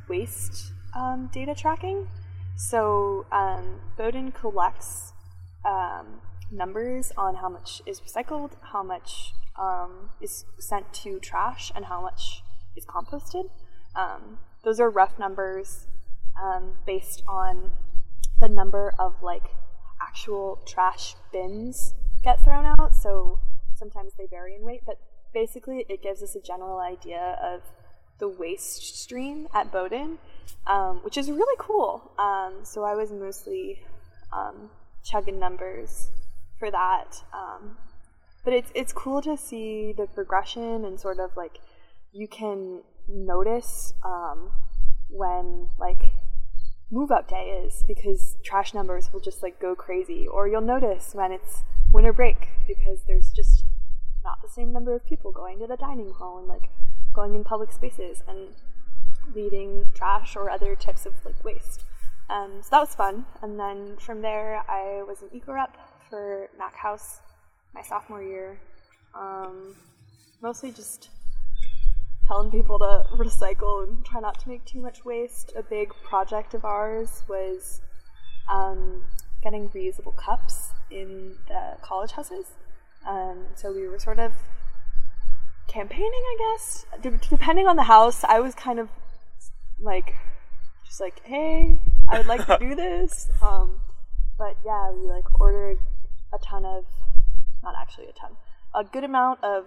waste 0.07 0.71
um, 0.95 1.29
data 1.33 1.55
tracking. 1.55 2.07
So 2.55 3.25
um, 3.31 3.81
Bowdoin 3.97 4.31
collects 4.31 5.13
um, 5.65 6.21
numbers 6.51 7.11
on 7.17 7.35
how 7.35 7.49
much 7.49 7.81
is 7.85 7.99
recycled, 8.01 8.51
how 8.71 8.83
much 8.83 9.33
um, 9.59 10.09
is 10.21 10.45
sent 10.59 10.93
to 10.93 11.19
trash, 11.19 11.71
and 11.75 11.85
how 11.85 12.01
much 12.01 12.43
is 12.75 12.85
composted. 12.85 13.49
Um, 13.95 14.39
those 14.63 14.79
are 14.79 14.89
rough 14.89 15.19
numbers 15.19 15.87
um, 16.41 16.73
based 16.85 17.23
on 17.27 17.71
the 18.39 18.49
number 18.49 18.93
of 18.97 19.21
like 19.21 19.51
actual 20.01 20.61
trash 20.65 21.15
bins 21.31 21.93
get 22.23 22.43
thrown 22.43 22.65
out. 22.65 22.95
So 22.95 23.39
sometimes 23.75 24.13
they 24.17 24.25
vary 24.27 24.55
in 24.55 24.63
weight, 24.63 24.81
but 24.85 24.99
basically 25.33 25.85
it 25.89 26.01
gives 26.01 26.21
us 26.23 26.35
a 26.35 26.41
general 26.41 26.79
idea 26.79 27.37
of 27.43 27.61
the 28.23 28.29
waste 28.29 28.97
stream 29.01 29.49
at 29.53 29.69
Bowdoin, 29.69 30.17
um, 30.65 31.01
which 31.03 31.17
is 31.17 31.29
really 31.29 31.57
cool. 31.59 32.09
Um, 32.17 32.53
so 32.63 32.85
I 32.85 32.95
was 32.95 33.11
mostly 33.11 33.81
um, 34.31 34.69
chugging 35.03 35.39
numbers 35.39 36.07
for 36.57 36.71
that. 36.71 37.21
Um, 37.33 37.75
but 38.45 38.53
it's 38.53 38.71
it's 38.73 38.93
cool 38.93 39.21
to 39.23 39.35
see 39.35 39.93
the 39.97 40.07
progression 40.07 40.85
and 40.85 40.97
sort 40.97 41.19
of 41.19 41.35
like 41.35 41.59
you 42.13 42.29
can 42.29 42.83
notice 43.09 43.93
um, 44.05 44.51
when 45.09 45.67
like 45.77 46.13
move 46.89 47.11
up 47.11 47.27
day 47.27 47.61
is 47.65 47.83
because 47.85 48.37
trash 48.41 48.73
numbers 48.73 49.11
will 49.11 49.19
just 49.19 49.43
like 49.43 49.59
go 49.59 49.75
crazy 49.75 50.25
or 50.25 50.47
you'll 50.47 50.61
notice 50.61 51.13
when 51.13 51.33
it's 51.33 51.63
winter 51.91 52.13
break 52.13 52.47
because 52.67 52.99
there's 53.05 53.31
just 53.31 53.65
not 54.23 54.41
the 54.41 54.47
same 54.47 54.71
number 54.71 54.95
of 54.95 55.05
people 55.05 55.31
going 55.33 55.59
to 55.59 55.67
the 55.67 55.75
dining 55.75 56.13
hall 56.13 56.37
and 56.39 56.47
like 56.47 56.69
going 57.13 57.35
in 57.35 57.43
public 57.43 57.71
spaces 57.71 58.23
and 58.27 58.49
leaving 59.35 59.85
trash 59.93 60.35
or 60.35 60.49
other 60.49 60.75
types 60.75 61.05
of 61.05 61.13
like 61.25 61.43
waste 61.43 61.83
um, 62.29 62.59
so 62.61 62.69
that 62.71 62.79
was 62.79 62.95
fun 62.95 63.25
and 63.41 63.59
then 63.59 63.95
from 63.97 64.21
there 64.21 64.63
i 64.67 65.03
was 65.03 65.21
an 65.21 65.29
eco 65.31 65.53
rep 65.53 65.77
for 66.09 66.49
mac 66.57 66.75
house 66.75 67.19
my 67.73 67.81
sophomore 67.81 68.21
year 68.21 68.57
um, 69.15 69.75
mostly 70.41 70.71
just 70.71 71.09
telling 72.25 72.51
people 72.51 72.79
to 72.79 73.03
recycle 73.15 73.87
and 73.87 74.03
try 74.05 74.19
not 74.19 74.39
to 74.41 74.49
make 74.49 74.65
too 74.65 74.79
much 74.79 75.05
waste. 75.05 75.51
A 75.55 75.63
big 75.63 75.89
project 76.03 76.53
of 76.53 76.65
ours 76.65 77.23
was 77.27 77.81
um, 78.49 79.03
getting 79.41 79.69
reusable 79.69 80.15
cups 80.15 80.71
in 80.91 81.35
the 81.47 81.77
college 81.81 82.11
houses. 82.11 82.45
Um, 83.07 83.45
so 83.55 83.73
we 83.73 83.87
were 83.87 83.99
sort 83.99 84.19
of 84.19 84.31
campaigning, 85.67 86.11
I 86.11 86.37
guess. 86.39 86.85
De- 87.01 87.19
depending 87.29 87.67
on 87.67 87.75
the 87.75 87.83
house, 87.83 88.23
I 88.23 88.39
was 88.39 88.55
kind 88.55 88.79
of 88.79 88.89
like, 89.79 90.15
just 90.85 90.99
like, 90.99 91.21
hey, 91.23 91.79
I 92.07 92.17
would 92.17 92.27
like 92.27 92.45
to 92.47 92.57
do 92.59 92.75
this. 92.75 93.29
Um, 93.41 93.81
but 94.37 94.57
yeah, 94.65 94.91
we 94.91 95.09
like 95.09 95.39
ordered 95.39 95.79
a 96.33 96.37
ton 96.37 96.65
of, 96.65 96.85
not 97.63 97.75
actually 97.79 98.07
a 98.07 98.13
ton, 98.13 98.31
a 98.73 98.83
good 98.83 99.03
amount 99.03 99.43
of 99.43 99.65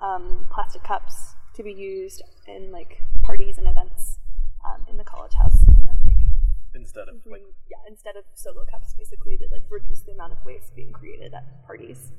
um, 0.00 0.46
plastic 0.50 0.82
cups 0.82 1.34
to 1.54 1.62
be 1.62 1.72
used 1.72 2.22
in 2.46 2.70
like 2.70 3.00
parties 3.22 3.58
and 3.58 3.66
events 3.66 4.18
um, 4.64 4.86
in 4.90 4.96
the 4.96 5.04
college 5.04 5.32
house, 5.34 5.62
and 5.66 5.86
then 5.86 5.96
like 6.04 6.16
Instead 6.74 7.08
of 7.08 7.14
like 7.24 7.42
yeah, 7.70 7.78
instead 7.88 8.16
of 8.16 8.24
solo 8.34 8.64
cups, 8.70 8.94
basically 8.98 9.38
to 9.38 9.46
like 9.50 9.62
reduce 9.70 10.00
the 10.00 10.12
amount 10.12 10.32
of 10.32 10.38
waste 10.44 10.76
being 10.76 10.92
created 10.92 11.32
at 11.32 11.64
parties. 11.66 12.12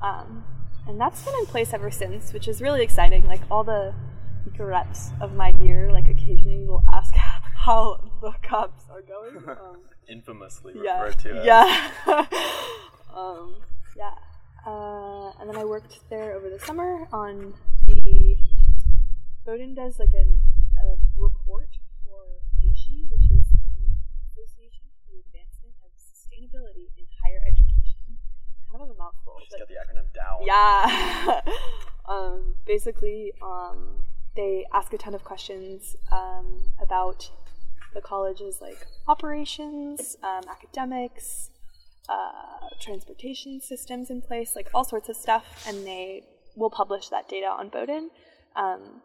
Um, 0.00 0.44
and 0.86 1.00
that's 1.00 1.24
been 1.24 1.34
in 1.38 1.46
place 1.46 1.72
ever 1.72 1.90
since, 1.90 2.32
which 2.32 2.48
is 2.48 2.60
really 2.60 2.82
exciting. 2.82 3.24
Like 3.26 3.42
all 3.50 3.64
the 3.64 3.94
reps 4.58 5.10
of 5.20 5.34
my 5.34 5.52
year, 5.60 5.90
like 5.90 6.08
occasionally 6.08 6.64
will 6.66 6.84
ask 6.92 7.14
how 7.64 8.00
the 8.20 8.32
cups 8.42 8.84
are 8.90 9.02
going. 9.02 9.44
Um, 9.62 9.80
infamously 10.08 10.74
yeah, 10.82 11.00
referred 11.00 11.18
to 11.20 11.30
as 11.38 11.46
yeah, 11.46 11.90
um, 13.14 13.54
yeah. 13.96 14.14
Uh, 14.66 15.30
and 15.40 15.48
then 15.48 15.56
I 15.56 15.64
worked 15.64 15.98
there 16.10 16.34
over 16.34 16.50
the 16.50 16.58
summer 16.58 17.06
on 17.12 17.54
the. 17.86 18.36
Bowdoin 19.44 19.74
does 19.74 19.98
like 19.98 20.14
an, 20.14 20.38
a 20.78 20.94
report 21.18 21.68
for 22.06 22.22
AASHE, 22.62 23.10
which 23.10 23.26
is 23.26 23.50
the 23.50 23.90
Association 24.30 24.86
for 25.02 25.10
the 25.10 25.18
Advancement 25.26 25.74
of 25.82 25.90
Sustainability 25.98 26.94
in 26.94 27.06
Higher 27.22 27.42
Education. 27.42 28.22
Kind 28.70 28.82
of 28.82 28.90
a 28.90 28.94
mouthful. 28.94 29.34
Just 29.40 29.50
but- 29.50 29.66
get 29.66 29.68
the 29.68 29.78
acronym 29.82 30.06
down. 30.14 30.38
Yeah. 30.52 31.40
um, 32.08 32.54
basically, 32.66 33.32
um, 33.42 34.02
they 34.36 34.64
ask 34.72 34.92
a 34.92 34.98
ton 34.98 35.14
of 35.14 35.24
questions 35.24 35.96
um, 36.10 36.62
about 36.80 37.30
the 37.94 38.00
college's 38.00 38.60
like 38.60 38.86
operations, 39.06 40.16
um, 40.22 40.42
academics, 40.50 41.50
uh, 42.08 42.68
transportation 42.80 43.60
systems 43.60 44.10
in 44.10 44.22
place, 44.22 44.56
like 44.56 44.68
all 44.74 44.84
sorts 44.84 45.08
of 45.08 45.16
stuff, 45.16 45.64
and 45.66 45.86
they 45.86 46.22
will 46.56 46.70
publish 46.70 47.08
that 47.08 47.28
data 47.28 47.46
on 47.46 47.68
Bowdoin. 47.68 48.10
Um, 48.56 49.02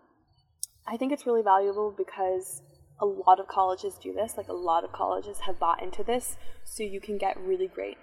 I 0.86 0.98
think 0.98 1.12
it's 1.12 1.26
really 1.26 1.44
valuable 1.44 1.94
because 1.96 2.62
a 3.00 3.06
lot 3.06 3.40
of 3.40 3.48
colleges 3.48 3.96
do 4.02 4.14
this. 4.14 4.36
Like 4.38 4.48
a 4.48 4.54
lot 4.54 4.84
of 4.84 4.92
colleges 4.92 5.40
have 5.42 5.60
bought 5.60 5.84
into 5.84 6.04
this, 6.04 6.38
so 6.64 6.84
you 6.84 7.02
can 7.02 7.18
get 7.18 7.38
really 7.40 7.68
great 7.68 7.98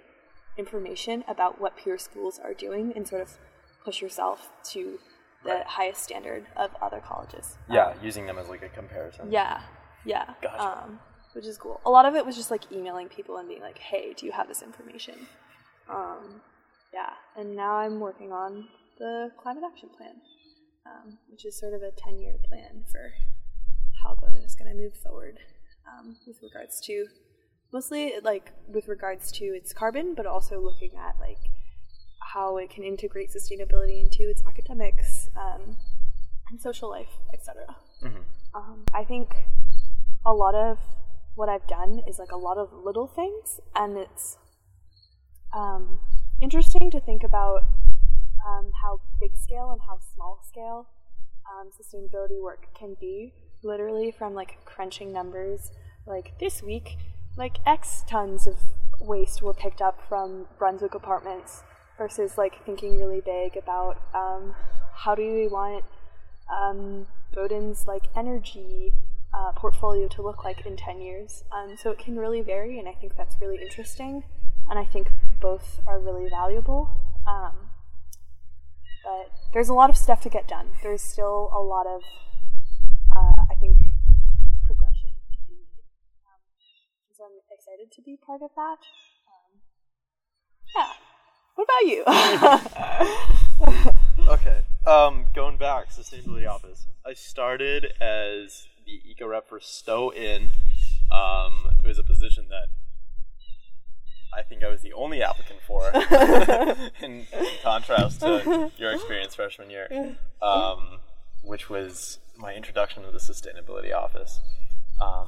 information 0.57 1.23
about 1.27 1.59
what 1.59 1.75
peer 1.77 1.97
schools 1.97 2.39
are 2.39 2.53
doing 2.53 2.93
and 2.95 3.07
sort 3.07 3.21
of 3.21 3.37
push 3.83 4.01
yourself 4.01 4.49
to 4.71 4.99
the 5.43 5.49
Right. 5.51 5.65
highest 5.65 6.03
standard 6.03 6.47
of 6.55 6.71
other 6.81 6.99
colleges. 6.99 7.57
Yeah, 7.69 7.93
using 8.01 8.25
them 8.25 8.37
as 8.39 8.49
like 8.49 8.63
a 8.63 8.69
comparison. 8.69 9.31
Yeah, 9.31 9.61
yeah. 10.05 10.33
Gotcha. 10.41 10.83
Um, 10.83 10.99
which 11.33 11.45
is 11.45 11.57
cool. 11.57 11.81
A 11.85 11.89
lot 11.89 12.05
of 12.05 12.15
it 12.15 12.25
was 12.25 12.35
just 12.35 12.49
like 12.49 12.71
emailing 12.71 13.09
people 13.09 13.37
and 13.37 13.47
being 13.47 13.61
like, 13.61 13.77
"Hey, 13.77 14.13
do 14.13 14.25
you 14.25 14.31
have 14.31 14.47
this 14.47 14.61
information?" 14.63 15.27
Um, 15.89 16.41
yeah. 16.93 17.13
And 17.35 17.55
now 17.55 17.75
I'm 17.75 17.99
working 17.99 18.31
on 18.31 18.69
the 18.97 19.31
climate 19.37 19.63
action 19.69 19.89
plan, 19.89 20.15
um, 20.85 21.17
which 21.29 21.45
is 21.45 21.55
sort 21.59 21.73
of 21.73 21.83
a 21.83 21.91
ten-year 21.91 22.37
plan 22.47 22.85
for 22.91 23.13
how 24.01 24.15
Bowdoin 24.15 24.41
is 24.43 24.55
going 24.55 24.71
to 24.71 24.77
move 24.81 24.95
forward 24.95 25.37
um, 25.87 26.15
with 26.25 26.41
regards 26.41 26.79
to 26.81 27.07
mostly 27.71 28.13
like 28.23 28.51
with 28.67 28.87
regards 28.87 29.31
to 29.33 29.45
its 29.45 29.73
carbon, 29.73 30.13
but 30.15 30.25
also 30.25 30.59
looking 30.59 30.91
at 30.97 31.15
like 31.19 31.39
how 32.33 32.57
it 32.57 32.69
can 32.69 32.83
integrate 32.83 33.31
sustainability 33.31 34.01
into 34.01 34.29
its 34.29 34.41
academics 34.47 35.29
um, 35.37 35.77
and 36.49 36.61
social 36.61 36.89
life, 36.89 37.19
etc. 37.33 37.75
Mhm. 38.01 38.23
Um, 38.53 38.85
I 38.93 39.03
think 39.03 39.35
a 40.25 40.33
lot 40.33 40.55
of 40.55 40.79
what 41.35 41.49
I've 41.49 41.67
done 41.67 42.01
is 42.07 42.17
like 42.17 42.31
a 42.31 42.37
lot 42.37 42.57
of 42.57 42.71
little 42.73 43.07
things, 43.07 43.59
and 43.75 43.97
it's 43.97 44.37
um, 45.53 45.99
interesting 46.41 46.89
to 46.91 46.99
think 46.99 47.23
about 47.23 47.63
um, 48.45 48.71
how 48.81 49.01
big 49.19 49.37
scale 49.37 49.71
and 49.71 49.81
how 49.87 49.99
small 50.13 50.39
scale 50.47 50.87
um, 51.49 51.69
sustainability 51.71 52.41
work 52.41 52.67
can 52.77 52.95
be. 52.99 53.33
Literally, 53.63 54.11
from 54.11 54.33
like 54.33 54.63
crunching 54.65 55.11
numbers, 55.11 55.71
like 56.05 56.37
this 56.39 56.61
week, 56.61 56.97
like 57.37 57.57
X 57.65 58.03
tons 58.07 58.47
of 58.47 58.57
waste 58.99 59.41
were 59.41 59.53
picked 59.53 59.81
up 59.81 60.01
from 60.07 60.45
Brunswick 60.57 60.95
apartments, 60.95 61.63
versus 61.97 62.37
like 62.37 62.63
thinking 62.65 62.97
really 62.97 63.21
big 63.21 63.55
about 63.57 64.01
um, 64.13 64.55
how 64.93 65.15
do 65.15 65.21
we 65.21 65.47
want 65.47 65.83
um, 66.51 67.07
like 67.87 68.07
energy 68.15 68.93
uh, 69.33 69.51
portfolio 69.53 70.07
to 70.07 70.21
look 70.21 70.43
like 70.45 70.65
in 70.65 70.77
10 70.77 71.01
years. 71.01 71.43
Um, 71.51 71.75
so 71.77 71.91
it 71.91 71.99
can 71.99 72.17
really 72.17 72.41
vary, 72.41 72.79
and 72.79 72.87
I 72.87 72.93
think 72.93 73.15
that's 73.17 73.35
really 73.41 73.61
interesting. 73.61 74.23
And 74.69 74.79
I 74.79 74.85
think 74.85 75.11
both 75.41 75.79
are 75.85 75.99
really 75.99 76.29
valuable. 76.29 76.89
Um, 77.27 77.71
but 79.03 79.31
there's 79.53 79.69
a 79.69 79.73
lot 79.73 79.89
of 79.89 79.97
stuff 79.97 80.21
to 80.21 80.29
get 80.29 80.47
done. 80.47 80.69
There's 80.81 81.01
still 81.01 81.51
a 81.53 81.61
lot 81.61 81.85
of, 81.85 82.01
uh, 83.15 83.45
I 83.51 83.55
think, 83.59 83.77
progression 84.65 85.11
to 85.31 85.37
be 85.47 85.53
made. 85.59 85.85
Um, 86.25 86.41
so 87.13 87.25
I'm 87.25 87.37
excited 87.85 87.91
to 87.95 88.01
be 88.01 88.17
part 88.17 88.41
of 88.41 88.51
that. 88.55 88.77
Um, 89.27 89.61
yeah. 90.75 90.91
What 91.55 91.65
about 91.65 91.85
you? 91.85 92.03
Okay. 94.27 94.61
Um, 94.87 95.25
going 95.35 95.57
back, 95.57 95.91
sustainability 95.91 96.49
office. 96.49 96.87
I 97.05 97.13
started 97.13 97.93
as 98.01 98.65
the 98.83 98.99
eco 99.07 99.27
rep 99.27 99.47
for 99.47 99.59
Stowe 99.59 100.11
Inn. 100.11 100.49
Um, 101.11 101.69
it 101.83 101.87
was 101.87 101.99
a 101.99 102.03
position 102.03 102.47
that 102.49 102.69
I 104.35 104.41
think 104.41 104.63
I 104.63 104.67
was 104.67 104.81
the 104.81 104.93
only 104.93 105.21
applicant 105.21 105.59
for, 105.67 105.91
in, 107.03 107.27
in 107.31 107.47
contrast 107.61 108.21
to 108.21 108.71
your 108.77 108.93
experience 108.93 109.35
freshman 109.35 109.69
year, 109.69 110.15
um, 110.41 111.01
which 111.43 111.69
was 111.69 112.17
my 112.35 112.55
introduction 112.55 113.03
to 113.03 113.11
the 113.11 113.19
sustainability 113.19 113.93
office, 113.93 114.39
um, 114.99 115.27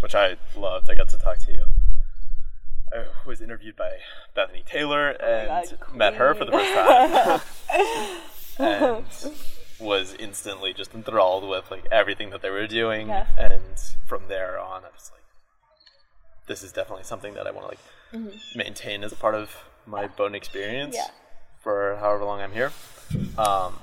which 0.00 0.14
I 0.14 0.36
loved. 0.56 0.90
I 0.90 0.94
got 0.94 1.08
to 1.10 1.18
talk 1.18 1.38
to 1.40 1.52
you. 1.52 1.64
I 2.92 3.04
was 3.26 3.40
interviewed 3.42 3.76
by 3.76 3.90
Bethany 4.34 4.62
Taylor 4.66 5.10
and 5.10 5.48
God, 5.48 5.94
met 5.94 6.14
her 6.14 6.34
for 6.34 6.44
the 6.46 6.52
first 6.52 6.74
time. 6.74 7.40
and 8.58 9.04
was 9.78 10.14
instantly 10.18 10.72
just 10.72 10.94
enthralled 10.94 11.48
with 11.48 11.70
like 11.70 11.86
everything 11.92 12.30
that 12.30 12.42
they 12.42 12.50
were 12.50 12.66
doing 12.66 13.08
Yeah. 13.08 13.26
and 13.38 13.62
from 14.08 14.22
there 14.26 14.58
on 14.58 14.82
i 14.82 14.88
was 14.92 15.12
like 15.12 15.22
this 16.48 16.64
is 16.64 16.72
definitely 16.72 17.04
something 17.04 17.34
that 17.34 17.46
I 17.46 17.50
want 17.52 17.70
to 17.70 17.76
like 18.22 18.32
maintain 18.56 19.04
as 19.04 19.12
a 19.12 19.16
part 19.16 19.34
of 19.36 19.54
my 19.86 20.06
Bowdoin 20.08 20.34
experience 20.34 20.96
Yeah. 20.96 21.08
for 21.60 21.96
however 22.00 22.24
long 22.24 22.40
I'm 22.40 22.52
here. 22.52 22.72
Um, 23.36 23.74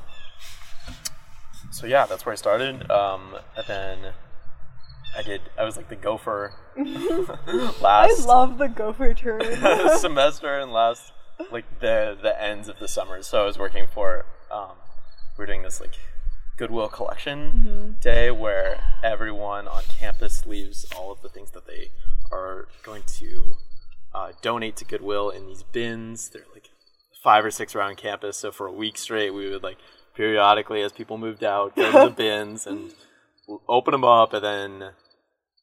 so 1.72 1.86
yeah, 1.86 2.08
that's 2.08 2.26
where 2.26 2.34
I 2.34 2.36
started. 2.36 2.90
Um, 2.90 3.36
and 3.56 3.66
then 3.68 3.98
I 5.18 5.22
did. 5.22 5.42
I 5.58 5.64
was 5.64 5.78
like 5.78 5.90
the 5.90 5.96
gopher 5.96 6.54
I 6.78 7.74
last 7.82 8.28
love 8.28 8.58
the 8.58 8.68
gopher 8.68 9.14
term. 9.14 9.42
semester 9.98 10.58
and 10.58 10.72
last 10.72 11.12
like 11.52 11.80
the 11.80 12.18
the 12.22 12.42
ends 12.42 12.68
of 12.68 12.80
the 12.80 12.88
summer. 12.88 13.22
So 13.22 13.42
I 13.42 13.46
was 13.46 13.58
working 13.58 13.88
for 13.92 14.26
um, 14.52 14.72
we 15.38 15.44
are 15.44 15.48
doing 15.48 15.64
this 15.64 15.80
like 15.80 15.98
Goodwill 16.58 16.88
collection 16.88 17.98
day 18.02 18.32
where 18.32 18.80
everyone 19.04 19.68
on 19.68 19.84
campus 20.00 20.46
leaves 20.46 20.86
all 20.96 21.12
of 21.12 21.22
the 21.22 21.30
things 21.30 21.52
that 21.52 21.68
they 21.68 21.92
are 22.32 22.68
going 22.84 23.04
to 23.08 23.58
uh, 24.14 24.32
donate 24.42 24.76
to 24.78 24.86
Goodwill 24.86 25.30
in 25.30 25.48
these 25.48 25.64
bins. 25.64 26.30
They're 26.30 26.44
like 26.54 26.70
five 27.22 27.44
or 27.44 27.52
six 27.52 27.76
around 27.76 27.98
campus. 27.98 28.38
So 28.38 28.52
for 28.52 28.68
a 28.68 28.72
week 28.72 28.98
straight, 28.98 29.32
we 29.32 29.50
would 29.50 29.64
like 29.64 29.78
periodically, 30.16 30.82
as 30.82 30.92
people 30.92 31.18
moved 31.18 31.44
out, 31.44 31.76
go 31.76 31.92
to 31.92 32.10
the 32.10 32.16
bins 32.18 32.66
and 32.66 32.94
open 33.68 33.92
them 33.92 34.04
up, 34.06 34.34
and 34.34 34.44
then 34.44 34.92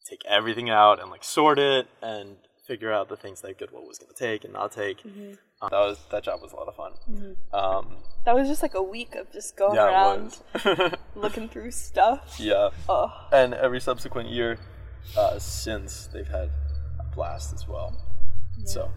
take 0.05 0.23
everything 0.25 0.69
out 0.69 1.01
and 1.01 1.09
like 1.09 1.23
sort 1.23 1.59
it 1.59 1.87
and 2.01 2.37
figure 2.65 2.91
out 2.91 3.09
the 3.09 3.17
things 3.17 3.41
that 3.41 3.57
Goodwill 3.57 3.85
was 3.85 3.97
going 3.97 4.13
to 4.13 4.17
take 4.17 4.43
and 4.43 4.53
not 4.53 4.71
take. 4.71 4.99
Uh, 5.61 5.69
that 5.69 5.79
was 5.79 5.97
that 6.11 6.23
job 6.23 6.41
was 6.41 6.51
a 6.51 6.55
lot 6.55 6.67
of 6.67 6.75
fun. 6.75 7.35
Um, 7.53 7.97
that 8.25 8.35
was 8.35 8.47
just 8.47 8.61
like 8.61 8.73
a 8.73 8.83
week 8.83 9.15
of 9.15 9.31
just 9.31 9.55
going 9.55 9.75
yeah, 9.75 9.85
around 9.85 10.37
looking 11.15 11.49
through 11.49 11.71
stuff. 11.71 12.35
yeah, 12.39 12.69
Oh, 12.89 13.11
and 13.31 13.53
every 13.53 13.79
subsequent 13.79 14.29
year 14.29 14.57
uh, 15.17 15.39
since 15.39 16.07
they've 16.07 16.27
had 16.27 16.49
a 16.99 17.03
blast 17.15 17.53
as 17.53 17.67
well. 17.67 17.97
So 18.65 18.91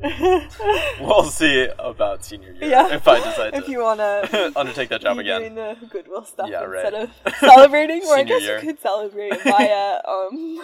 we'll 1.00 1.24
see 1.24 1.68
about 1.78 2.24
senior 2.24 2.52
year 2.52 2.70
yeah. 2.70 2.94
if 2.94 3.06
I 3.08 3.18
decide 3.18 3.54
if 3.54 3.64
to 3.64 3.70
you 3.70 3.80
wanna 3.82 4.28
undertake 4.56 4.90
that 4.90 5.00
job 5.00 5.18
again. 5.18 5.40
doing 5.40 5.54
the 5.56 5.76
Goodwill 5.90 6.24
stuff 6.24 6.48
Yeah, 6.50 6.62
right. 6.64 6.84
instead 6.84 7.02
of 7.26 7.34
celebrating, 7.40 8.02
or 8.06 8.16
I 8.16 8.22
guess 8.22 8.42
year. 8.42 8.58
you 8.60 8.66
could 8.66 8.80
celebrate 8.80 9.42
via 9.42 10.00
um 10.06 10.60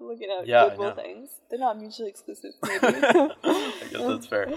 looking 0.00 0.28
at 0.30 0.46
Yeah, 0.46 0.68
Goodwill 0.68 0.94
things. 0.94 1.30
They're 1.50 1.58
not 1.58 1.78
mutually 1.78 2.10
exclusive, 2.10 2.52
maybe. 2.62 2.78
I 2.82 3.30
guess 3.90 4.00
that's 4.02 4.26
fair. 4.26 4.52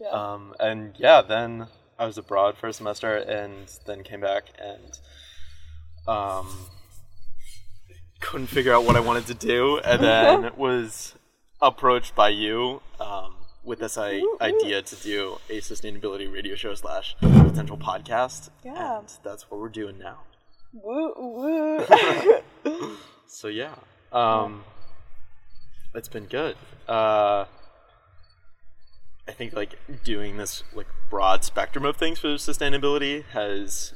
yeah. 0.00 0.08
Um, 0.08 0.54
and 0.58 0.94
yeah, 0.98 1.22
then 1.22 1.68
I 1.98 2.06
was 2.06 2.18
abroad 2.18 2.56
for 2.58 2.68
a 2.68 2.72
semester 2.72 3.16
and 3.16 3.68
then 3.86 4.02
came 4.02 4.20
back 4.20 4.44
and 4.58 4.98
um, 6.08 6.48
couldn't 8.20 8.46
figure 8.48 8.72
out 8.72 8.84
what 8.84 8.96
I 8.96 9.00
wanted 9.00 9.26
to 9.26 9.34
do, 9.34 9.78
and 9.78 10.02
then 10.02 10.50
was 10.56 11.14
approached 11.60 12.14
by 12.14 12.28
you 12.30 12.80
um, 13.00 13.34
with 13.68 13.80
this 13.80 13.98
I- 13.98 14.22
idea 14.40 14.82
to 14.82 14.96
do 14.96 15.38
a 15.50 15.60
sustainability 15.60 16.32
radio 16.32 16.54
show 16.56 16.74
slash 16.74 17.14
potential 17.20 17.76
podcast. 17.76 18.48
Yeah. 18.64 18.98
And 19.00 19.12
that's 19.22 19.50
what 19.50 19.60
we're 19.60 19.68
doing 19.68 19.98
now. 19.98 20.18
woo 20.72 21.12
woo. 21.16 21.84
So 23.30 23.48
yeah, 23.48 23.74
um, 24.10 24.64
it's 25.94 26.08
been 26.08 26.24
good. 26.24 26.56
Uh, 26.88 27.44
I 29.28 29.32
think 29.32 29.52
like 29.52 29.78
doing 30.02 30.38
this 30.38 30.62
like 30.72 30.86
broad 31.10 31.44
spectrum 31.44 31.84
of 31.84 31.98
things 31.98 32.18
for 32.18 32.28
sustainability 32.36 33.24
has 33.32 33.92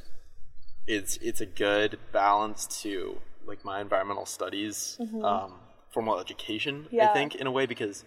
it's 0.85 1.17
it's 1.17 1.41
a 1.41 1.47
good 1.47 1.97
balance 2.11 2.67
to 2.83 3.17
like 3.47 3.65
my 3.65 3.81
environmental 3.81 4.27
studies, 4.27 4.99
um, 5.23 5.55
formal 5.89 6.19
education. 6.19 6.87
I 7.01 7.07
think 7.07 7.33
in 7.33 7.47
a 7.47 7.51
way 7.51 7.65
because 7.65 8.05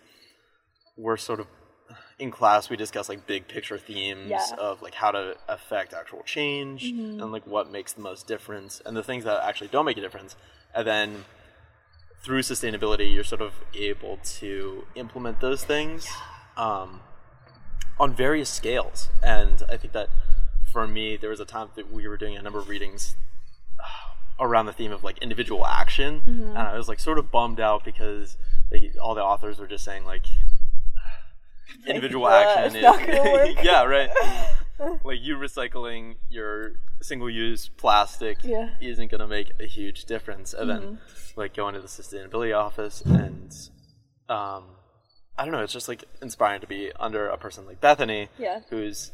we're 0.97 1.17
sort 1.17 1.41
of 1.41 1.47
in 2.19 2.31
class 2.31 2.69
we 2.71 2.77
discuss 2.77 3.09
like 3.09 3.27
big 3.27 3.47
picture 3.47 3.79
themes 3.79 4.31
Yeah. 4.31 4.47
of 4.59 4.81
like 4.83 4.95
how 4.95 5.11
to 5.13 5.37
affect 5.49 5.93
actual 5.95 6.23
change 6.25 6.85
and 6.85 7.31
like 7.31 7.47
what 7.47 7.71
makes 7.71 7.93
the 7.93 8.01
most 8.01 8.27
difference. 8.27 8.81
And 8.85 8.97
the 8.97 9.03
things 9.03 9.25
that 9.25 9.43
actually 9.45 9.69
don't 9.69 9.85
make 9.85 9.99
a 9.99 10.01
difference 10.01 10.35
and 10.75 10.87
then 10.87 11.25
through 12.25 12.41
sustainability 12.43 13.13
you're 13.15 13.23
sort 13.25 13.41
of 13.43 13.53
able 13.75 14.19
to 14.25 14.85
implement 14.97 15.41
those 15.41 15.63
things 15.65 16.09
um, 16.57 17.01
on 18.01 18.15
various 18.15 18.49
scales. 18.51 19.11
And 19.23 19.63
i 19.69 19.77
think 19.77 19.93
that 19.93 20.09
for 20.73 20.87
me 20.89 21.17
there 21.17 21.31
was 21.31 21.41
a 21.41 21.45
time 21.45 21.69
that 21.77 21.93
we 21.93 22.09
were 22.09 22.17
doing 22.17 22.37
a 22.37 22.43
number 22.43 22.59
of 22.59 22.69
readings 22.69 23.15
uh, 23.79 24.45
around 24.45 24.67
the 24.67 24.73
theme 24.73 24.91
of 24.93 25.05
like 25.05 25.19
individual 25.19 25.65
action. 25.67 26.23
And 26.27 26.59
i 26.59 26.77
was 26.77 26.89
like 26.89 26.99
sort 26.99 27.19
of 27.19 27.31
bummed 27.31 27.61
out 27.61 27.85
because 27.85 28.37
they, 28.71 28.91
all 29.01 29.15
the 29.15 29.23
authors 29.23 29.59
were 29.61 29.69
just 29.69 29.85
saying 29.85 30.05
like 30.05 30.25
individual 31.87 32.29
action 32.29 32.77
it's 32.77 32.83
not 32.83 33.09
work. 33.33 33.65
yeah 33.65 33.85
right 33.85 34.11
like 35.05 35.21
you 35.21 35.37
recycling 35.37 36.17
your 36.29 36.73
single-use 37.01 37.69
plastic 37.77 38.39
Yeah. 38.43 38.71
isn't 38.81 39.11
going 39.11 39.21
to 39.21 39.27
make 39.27 39.53
a 39.61 39.67
huge 39.67 40.05
difference 40.05 40.53
and 40.55 40.71
Mm-hmm. 40.71 40.85
then 40.85 40.99
like 41.37 41.55
going 41.55 41.75
to 41.75 41.81
the 41.81 41.89
sustainability 41.89 42.57
office 42.57 43.03
and 43.03 43.55
um 44.29 44.65
i 45.39 45.45
don't 45.45 45.53
know 45.53 45.63
it's 45.63 45.73
just 45.73 45.89
like 45.89 46.05
inspiring 46.23 46.61
to 46.61 46.67
be 46.67 46.91
under 46.99 47.29
a 47.29 47.37
person 47.37 47.67
like 47.67 47.81
bethany 47.81 48.29
Yeah. 48.39 48.61
who's 48.71 49.13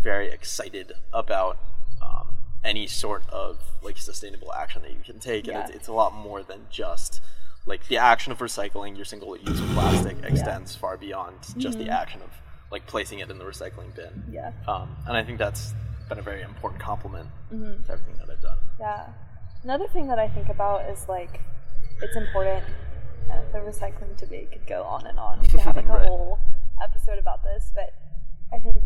very 0.00 0.30
excited 0.30 0.92
about 1.12 1.58
um, 2.02 2.28
any 2.64 2.86
sort 2.86 3.22
of 3.30 3.58
like 3.82 3.96
sustainable 3.98 4.52
action 4.52 4.82
that 4.82 4.90
you 4.92 5.00
can 5.04 5.18
take 5.18 5.46
and 5.46 5.54
Yeah. 5.56 5.66
it's, 5.66 5.70
it's 5.76 5.88
a 5.88 5.92
lot 5.92 6.14
more 6.14 6.42
than 6.42 6.66
just 6.70 7.20
like 7.66 7.86
the 7.88 7.96
action 7.98 8.30
of 8.32 8.38
recycling 8.38 8.94
your 8.96 9.04
single 9.04 9.36
use 9.36 9.60
plastic 9.72 10.16
extends 10.24 10.74
far 10.76 10.96
beyond 10.96 11.34
just 11.56 11.78
the 11.78 11.88
action 11.88 12.20
of 12.22 12.30
like 12.70 12.86
placing 12.86 13.20
it 13.20 13.30
in 13.30 13.38
the 13.38 13.44
recycling 13.44 13.94
bin 13.94 14.04
Mm-hmm. 14.06 14.34
yeah. 14.34 14.52
um, 14.68 14.94
and 15.06 15.16
I 15.16 15.22
think 15.24 15.38
that's 15.38 15.72
been 16.08 16.18
a 16.18 16.22
very 16.22 16.42
important 16.42 16.80
compliment 16.82 17.28
Mm-hmm. 17.52 17.84
to 17.84 17.92
everything 17.92 18.16
that 18.18 18.28
I've 18.30 18.42
done. 18.42 18.58
Yeah. 18.80 19.06
Another 19.62 19.86
thing 19.88 20.08
that 20.08 20.18
I 20.18 20.28
think 20.28 20.48
about 20.48 20.90
is 20.90 21.08
like 21.08 21.40
it's 22.02 22.16
important. 22.16 22.64
Uh, 23.30 23.40
the 23.52 23.58
recycling 23.60 24.14
debate 24.18 24.50
could 24.52 24.66
go 24.66 24.82
on 24.82 25.06
and 25.06 25.18
on. 25.18 25.40
We 25.40 25.48
could 25.48 25.60
have 25.60 25.76
like 25.76 25.86
a 25.88 25.88
Right. 25.88 26.08
whole 26.08 26.38
episode 26.82 27.18
about 27.18 27.42
this, 27.44 27.70
but 27.74 27.94
I 28.52 28.58
think 28.58 28.76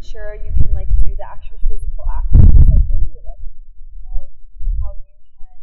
sure 0.00 0.34
you 0.34 0.52
can 0.62 0.72
like 0.72 0.88
do 1.04 1.14
the 1.16 1.26
actual 1.28 1.58
physical 1.68 2.04
act 2.08 2.32
of 2.34 2.40
recycling, 2.40 3.04
but 3.12 3.24
also 3.28 3.44
think 3.44 3.60
about 4.08 4.80
how 4.80 4.92
you 4.96 5.20
can 5.28 5.58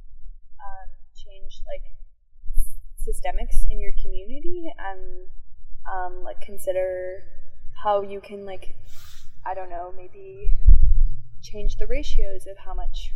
um, 0.62 0.88
change 1.48 1.62
like 1.68 1.94
systemics 2.98 3.70
in 3.70 3.80
your 3.80 3.92
community 4.02 4.74
and 4.78 5.28
um, 5.92 6.24
like 6.24 6.42
consider 6.42 7.24
how 7.84 8.02
you 8.02 8.20
can 8.20 8.46
like 8.46 8.76
I 9.46 9.54
don't 9.54 9.70
know 9.70 9.94
maybe 9.96 10.52
change 11.42 11.78
the 11.78 11.88
ratios 11.88 12.48
of 12.48 12.58
how 12.58 12.74
much 12.74 13.14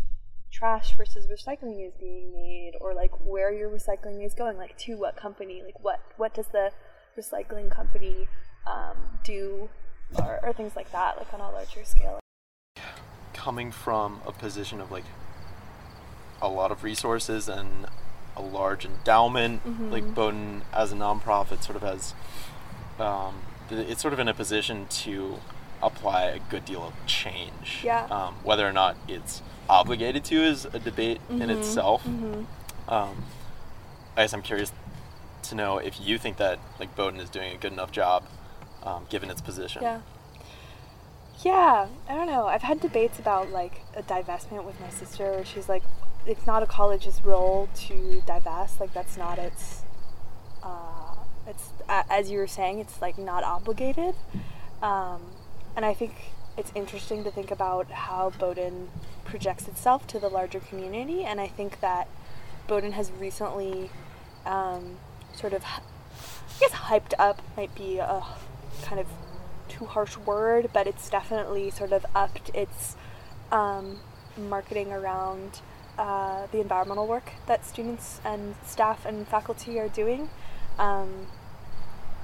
trash 0.51 0.95
versus 0.97 1.27
recycling 1.27 1.85
is 1.85 1.93
being 1.99 2.31
made 2.33 2.73
or 2.79 2.93
like 2.93 3.11
where 3.25 3.53
your 3.53 3.69
recycling 3.69 4.25
is 4.25 4.33
going 4.33 4.57
like 4.57 4.77
to 4.77 4.95
what 4.95 5.15
company 5.15 5.61
like 5.63 5.81
what 5.81 5.99
what 6.17 6.33
does 6.33 6.47
the 6.47 6.71
recycling 7.17 7.69
company 7.69 8.27
um, 8.67 8.97
do 9.23 9.69
or, 10.15 10.39
or 10.43 10.53
things 10.53 10.75
like 10.75 10.91
that 10.91 11.17
like 11.17 11.33
on 11.33 11.41
a 11.41 11.51
larger 11.51 11.83
scale. 11.83 12.19
Coming 13.33 13.71
from 13.71 14.21
a 14.25 14.31
position 14.31 14.79
of 14.79 14.91
like 14.91 15.05
a 16.41 16.47
lot 16.47 16.71
of 16.71 16.83
resources 16.83 17.47
and 17.47 17.87
a 18.35 18.41
large 18.41 18.85
endowment, 18.85 19.65
Mm-hmm. 19.65 19.91
like 19.91 20.13
Bowdoin 20.15 20.61
as 20.73 20.91
a 20.91 20.95
nonprofit 20.95 21.63
sort 21.63 21.75
of 21.75 21.81
has, 21.81 22.13
um, 22.99 23.41
it's 23.69 24.01
sort 24.01 24.13
of 24.13 24.19
in 24.19 24.27
a 24.27 24.33
position 24.33 24.87
to 24.89 25.37
apply 25.83 26.23
a 26.25 26.39
good 26.49 26.65
deal 26.65 26.83
of 26.83 26.93
change. 27.07 27.81
Yeah. 27.83 28.05
Um, 28.05 28.35
whether 28.43 28.67
or 28.67 28.73
not 28.73 28.95
it's 29.07 29.41
obligated 29.69 30.23
to 30.25 30.35
is 30.43 30.65
a 30.65 30.79
debate 30.79 31.19
in 31.29 31.39
Mm-hmm. 31.39 31.49
itself. 31.51 32.05
Um, 32.87 33.23
I 34.17 34.23
guess 34.23 34.33
I'm 34.33 34.41
curious 34.41 34.71
to 35.43 35.55
know 35.55 35.77
if 35.77 35.99
you 36.01 36.17
think 36.17 36.37
that 36.37 36.59
like 36.79 36.95
Bowdoin 36.95 37.19
is 37.21 37.29
doing 37.29 37.53
a 37.53 37.57
good 37.57 37.71
enough 37.73 37.91
job, 37.91 38.23
um, 38.83 39.05
given 39.09 39.29
its 39.29 39.41
position. 39.41 39.81
Yeah. 39.81 40.01
Yeah, 41.43 41.87
I 42.07 42.13
don't 42.13 42.27
know. 42.27 42.45
I've 42.45 42.61
had 42.61 42.79
debates 42.81 43.17
about 43.17 43.49
like 43.49 43.81
a 43.95 44.03
divestment 44.03 44.63
with 44.63 44.79
my 44.79 44.89
sister 44.89 45.31
where 45.31 45.45
she's 45.45 45.67
like, 45.67 45.81
it's 46.25 46.45
not 46.45 46.63
a 46.63 46.65
college's 46.65 47.23
role 47.23 47.69
to 47.75 48.21
divest. 48.25 48.79
Like 48.79 48.93
that's 48.93 49.17
not 49.17 49.39
its. 49.39 49.81
Uh, 50.63 51.15
it's 51.47 51.69
as 51.89 52.29
you 52.29 52.37
were 52.37 52.47
saying, 52.47 52.79
it's 52.79 53.01
like 53.01 53.17
not 53.17 53.43
obligated. 53.43 54.15
Um, 54.81 55.21
and 55.75 55.85
I 55.85 55.93
think 55.93 56.13
it's 56.57 56.71
interesting 56.75 57.23
to 57.23 57.31
think 57.31 57.51
about 57.51 57.89
how 57.91 58.31
Bowdoin 58.37 58.89
projects 59.25 59.67
itself 59.67 60.05
to 60.07 60.19
the 60.19 60.29
larger 60.29 60.59
community. 60.59 61.23
And 61.23 61.39
I 61.39 61.47
think 61.47 61.79
that 61.81 62.07
Bowdoin 62.67 62.91
has 62.93 63.11
recently 63.11 63.89
um, 64.45 64.97
sort 65.33 65.53
of, 65.53 65.63
I 65.63 65.79
guess, 66.59 66.71
hyped 66.71 67.13
up 67.17 67.41
might 67.55 67.73
be 67.75 67.97
a 67.97 68.23
kind 68.83 68.99
of 68.99 69.07
too 69.69 69.85
harsh 69.85 70.17
word, 70.17 70.69
but 70.73 70.87
it's 70.87 71.09
definitely 71.09 71.71
sort 71.71 71.91
of 71.91 72.05
upped 72.13 72.51
its 72.53 72.95
um, 73.51 73.99
marketing 74.37 74.91
around 74.91 75.61
uh, 76.01 76.47
the 76.51 76.59
environmental 76.59 77.05
work 77.05 77.31
that 77.45 77.63
students 77.63 78.19
and 78.25 78.55
staff 78.65 79.05
and 79.05 79.27
faculty 79.27 79.79
are 79.79 79.87
doing, 79.87 80.29
um, 80.79 81.27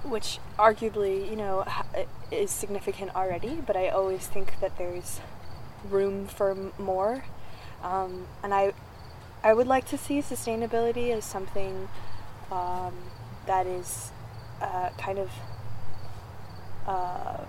which 0.04 0.40
arguably, 0.58 1.30
you 1.30 1.36
know, 1.36 1.64
is 2.32 2.50
significant 2.50 3.16
already. 3.16 3.62
But 3.68 3.78
I 3.78 3.90
always 3.90 4.26
think 4.26 4.60
that 4.62 4.80
there's 4.80 5.22
room 5.88 6.26
for 6.26 6.56
more, 6.80 7.24
um, 7.84 8.26
and 8.42 8.52
I, 8.52 8.74
I 9.44 9.54
would 9.54 9.68
like 9.68 9.86
to 9.90 9.98
see 9.98 10.24
sustainability 10.24 11.12
as 11.12 11.24
something 11.24 11.88
um, 12.52 12.96
that 13.46 13.68
is 13.68 14.12
uh, 14.60 14.90
kind 14.98 15.20
of 15.20 15.30
uh, 16.88 17.44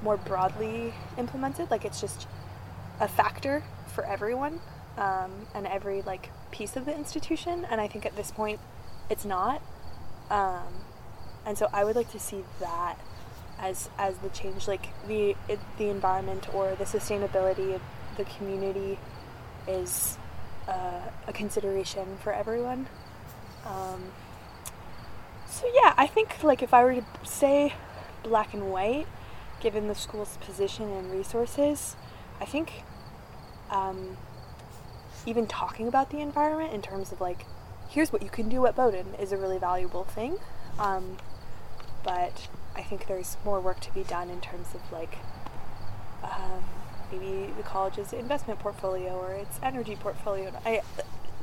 more 0.00 0.16
broadly 0.16 0.94
implemented. 1.18 1.72
Like 1.72 1.84
it's 1.84 2.00
just 2.00 2.28
a 3.00 3.08
factor 3.08 3.64
for 3.92 4.04
everyone 4.04 4.60
um, 4.96 5.46
and 5.54 5.66
every 5.66 6.02
like 6.02 6.30
piece 6.50 6.76
of 6.76 6.84
the 6.84 6.94
institution. 6.94 7.66
And 7.70 7.80
I 7.80 7.88
think 7.88 8.06
at 8.06 8.16
this 8.16 8.30
point, 8.30 8.60
it's 9.10 9.24
not. 9.24 9.62
Um, 10.30 10.84
and 11.46 11.58
so 11.58 11.68
I 11.72 11.84
would 11.84 11.96
like 11.96 12.10
to 12.12 12.18
see 12.18 12.44
that 12.60 12.96
as 13.58 13.88
as 13.98 14.16
the 14.18 14.30
change, 14.30 14.66
like 14.66 14.88
the 15.06 15.36
it, 15.48 15.60
the 15.78 15.88
environment 15.88 16.52
or 16.54 16.74
the 16.74 16.84
sustainability 16.84 17.74
of 17.74 17.82
the 18.16 18.24
community 18.24 18.98
is 19.68 20.18
uh, 20.68 21.00
a 21.26 21.32
consideration 21.32 22.16
for 22.22 22.32
everyone. 22.32 22.86
Um, 23.64 24.12
so 25.48 25.66
yeah, 25.72 25.94
I 25.96 26.06
think 26.06 26.42
like 26.42 26.62
if 26.62 26.74
I 26.74 26.84
were 26.84 26.94
to 26.94 27.04
say 27.24 27.74
black 28.22 28.54
and 28.54 28.70
white, 28.70 29.06
given 29.60 29.88
the 29.88 29.94
school's 29.94 30.36
position 30.38 30.90
and 30.90 31.10
resources, 31.10 31.96
I 32.40 32.44
think 32.44 32.84
um, 33.70 34.16
even 35.26 35.46
talking 35.46 35.88
about 35.88 36.10
the 36.10 36.20
environment 36.20 36.72
in 36.72 36.82
terms 36.82 37.12
of 37.12 37.20
like, 37.20 37.46
here's 37.88 38.12
what 38.12 38.22
you 38.22 38.28
can 38.28 38.48
do 38.48 38.66
at 38.66 38.76
Bowdoin 38.76 39.14
is 39.18 39.32
a 39.32 39.36
really 39.36 39.58
valuable 39.58 40.04
thing. 40.04 40.38
Um, 40.78 41.16
but 42.02 42.48
I 42.76 42.82
think 42.82 43.06
there's 43.06 43.36
more 43.44 43.60
work 43.60 43.80
to 43.80 43.94
be 43.94 44.02
done 44.02 44.30
in 44.30 44.40
terms 44.40 44.74
of 44.74 44.80
like 44.92 45.18
um, 46.22 46.64
maybe 47.12 47.52
the 47.56 47.62
college's 47.62 48.12
investment 48.12 48.60
portfolio 48.60 49.12
or 49.12 49.32
its 49.32 49.58
energy 49.62 49.96
portfolio. 49.96 50.52
I, 50.64 50.82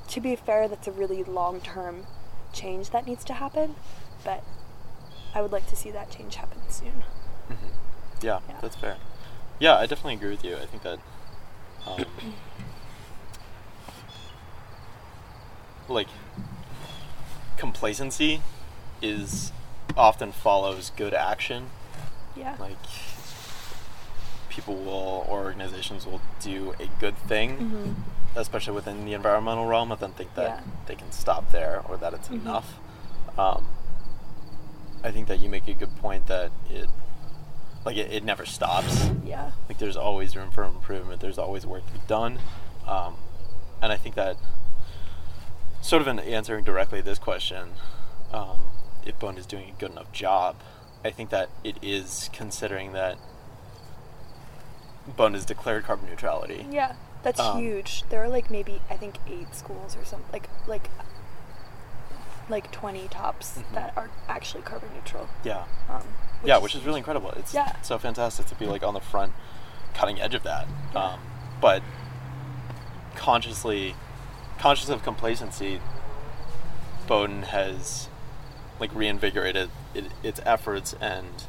to 0.10 0.20
be 0.22 0.36
fair, 0.36 0.68
that's 0.68 0.88
a 0.88 0.92
really 0.92 1.24
long 1.24 1.62
term 1.62 2.06
change 2.54 2.90
that 2.90 3.08
needs 3.08 3.24
to 3.26 3.34
happen, 3.34 3.76
but 4.24 4.44
I 5.34 5.42
would 5.42 5.52
like 5.52 5.68
to 5.70 5.76
see 5.76 5.90
that 5.92 6.12
change 6.12 6.36
happen 6.36 6.60
soon. 6.70 7.04
Mm-hmm. 7.50 7.68
Yeah, 8.22 8.40
Yeah. 8.50 8.56
that's 8.62 8.76
fair. 8.76 8.98
Yeah, 9.60 9.76
I 9.78 9.86
definitely 9.86 10.16
agree 10.16 10.32
with 10.32 10.44
you. 10.44 10.58
I 10.58 10.66
think 10.66 10.84
that, 10.84 11.00
um, 11.88 12.06
like, 15.92 16.08
complacency 17.58 18.42
is 19.02 19.52
often 19.98 20.32
follows 20.32 20.92
good 20.96 21.14
action. 21.14 21.70
Yeah. 22.36 22.56
Like, 22.60 22.78
people 24.50 24.76
will 24.76 25.26
or 25.30 25.44
organizations 25.44 26.06
will 26.06 26.22
do 26.42 26.74
a 26.80 26.88
good 27.00 27.18
thing, 27.18 27.58
Mhm. 27.58 28.40
especially 28.40 28.74
within 28.74 29.06
the 29.06 29.14
environmental 29.14 29.66
realm, 29.66 29.92
and 29.92 30.00
then 30.00 30.12
think 30.12 30.36
that 30.36 30.58
Yeah. 30.60 30.72
they 30.88 30.96
can 30.96 31.12
stop 31.12 31.52
there 31.52 31.82
or 31.88 31.98
that 31.98 32.14
it's 32.14 32.28
Mhm. 32.30 32.42
enough. 32.42 32.74
Um, 33.38 33.68
I 35.04 35.12
think 35.12 35.28
that 35.30 35.40
you 35.40 35.50
make 35.50 35.68
a 35.68 35.74
good 35.74 35.96
point 36.02 36.28
that 36.28 36.52
it, 36.70 36.88
like, 37.86 37.98
it, 37.98 38.12
it 38.12 38.24
never 38.24 38.46
stops. 38.46 39.10
Yeah. 39.26 39.52
Like, 39.68 39.78
there's 39.80 39.98
always 39.98 40.36
room 40.36 40.52
for 40.52 40.64
improvement. 40.64 41.22
There's 41.22 41.38
always 41.40 41.66
work 41.66 41.86
to 41.88 41.94
be 41.94 42.00
done, 42.08 42.40
um, 42.88 43.16
and 43.82 43.92
I 43.92 43.98
think 43.98 44.16
that, 44.16 44.38
sort 45.82 46.02
of 46.02 46.08
in 46.08 46.20
answering 46.20 46.64
directly 46.64 47.02
this 47.02 47.20
question, 47.20 47.70
um, 48.32 48.60
if 49.06 49.18
Bowdoin 49.20 49.38
is 49.38 49.46
doing 49.46 49.70
a 49.70 49.80
good 49.80 49.92
enough 49.92 50.12
job, 50.12 50.56
I 51.04 51.10
think 51.10 51.30
that 51.32 51.50
it 51.64 51.78
is 51.82 52.30
considering 52.34 52.94
that 52.94 53.18
Bowdoin 55.08 55.34
has 55.34 55.46
declared 55.46 55.84
carbon 55.86 56.08
neutrality. 56.10 56.66
Yeah. 56.70 56.94
That's 57.24 57.40
Um, 57.40 57.60
huge. 57.60 58.04
There 58.10 58.24
are 58.24 58.30
like 58.30 58.50
maybe 58.50 58.82
I 58.90 58.98
think 58.98 59.18
eight 59.28 59.54
schools 59.56 59.96
or 59.96 60.04
something 60.06 60.32
like 60.34 60.50
like 60.68 60.90
like 62.50 62.72
twenty 62.72 63.08
tops 63.08 63.60
Mhm. 63.60 63.74
that 63.76 63.94
are 63.96 64.10
actually 64.28 64.64
carbon 64.64 64.90
neutral. 64.96 65.28
Yeah, 65.44 65.66
Um, 65.88 66.02
yeah, 66.44 66.58
which 66.58 66.74
is 66.76 66.84
really 66.84 66.98
incredible. 66.98 67.30
It's 67.32 67.54
Yeah. 67.54 67.74
so 67.84 67.98
fantastic 68.00 68.48
to 68.48 68.56
be 68.56 68.66
like 68.66 68.84
on 68.84 68.94
the 68.96 69.00
front, 69.00 69.34
cutting 69.94 70.20
edge 70.20 70.34
of 70.34 70.42
that. 70.44 70.68
Yeah. 70.94 71.00
Um, 71.04 71.20
but 71.62 71.84
consciously, 73.16 73.96
conscious 74.62 74.90
of 74.90 75.02
complacency, 75.02 75.82
Bowdoin 77.08 77.42
has 77.42 78.08
like 78.80 78.94
reinvigorated 78.94 79.72
it, 79.96 80.06
its 80.22 80.40
efforts 80.46 80.94
and 81.02 81.46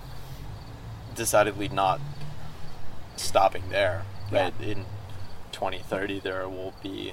decidedly 1.15 1.69
not 1.69 2.01
stopping 3.17 3.65
there. 3.69 4.05
Yeah. 4.33 4.51
In 4.63 4.87
2030, 5.53 6.21
there 6.21 6.49
will 6.49 6.73
be 6.83 7.13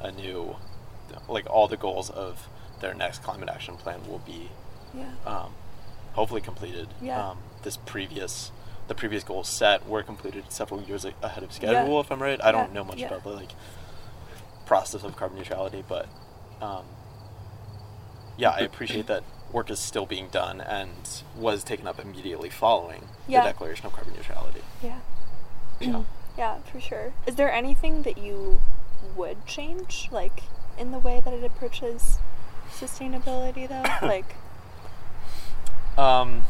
a 0.00 0.12
new, 0.12 0.56
like 1.28 1.48
all 1.48 1.66
the 1.66 1.78
goals 1.78 2.10
of 2.10 2.46
their 2.82 2.92
next 2.92 3.22
climate 3.22 3.48
action 3.48 3.76
plan 3.78 4.06
will 4.06 4.18
be 4.18 4.50
Yeah. 4.94 5.12
um, 5.24 5.54
hopefully 6.12 6.42
completed. 6.42 6.88
Yeah. 7.00 7.30
Um, 7.30 7.38
this 7.62 7.78
previous, 7.78 8.52
the 8.86 8.94
previous 8.94 9.24
goals 9.24 9.48
set 9.48 9.88
were 9.88 10.02
completed 10.02 10.44
several 10.50 10.82
years 10.82 11.06
ahead 11.22 11.42
of 11.42 11.52
schedule. 11.54 12.00
If 12.00 12.12
I'm 12.12 12.22
right, 12.22 12.42
I 12.44 12.52
don't 12.52 12.74
know 12.74 12.84
much 12.84 12.98
yeah. 12.98 13.06
about 13.06 13.22
the 13.22 13.30
like 13.30 13.52
process 14.70 15.02
of 15.02 15.16
carbon 15.16 15.36
neutrality, 15.36 15.82
but 15.88 16.06
um, 16.62 16.84
yeah, 18.38 18.50
I 18.50 18.60
appreciate 18.60 19.08
that 19.08 19.24
work 19.50 19.68
is 19.68 19.80
still 19.80 20.06
being 20.06 20.28
done 20.28 20.60
and 20.60 20.92
was 21.36 21.64
taken 21.64 21.88
up 21.88 21.98
immediately 21.98 22.50
following 22.50 23.08
Yeah. 23.26 23.40
the 23.42 23.48
declaration 23.48 23.86
of 23.86 23.92
carbon 23.94 24.14
neutrality. 24.14 24.60
Yeah. 24.80 25.00
Yeah. 25.80 26.04
Yeah, 26.38 26.58
for 26.60 26.80
sure. 26.80 27.12
Is 27.26 27.34
there 27.34 27.50
anything 27.52 28.02
that 28.02 28.16
you 28.16 28.60
would 29.16 29.44
change, 29.44 30.08
like 30.12 30.44
in 30.78 30.92
the 30.92 31.00
way 31.00 31.20
that 31.24 31.34
it 31.34 31.42
approaches 31.42 32.20
sustainability, 32.72 33.68
though? 33.68 33.82
like, 34.06 34.36
Um, 35.98 36.44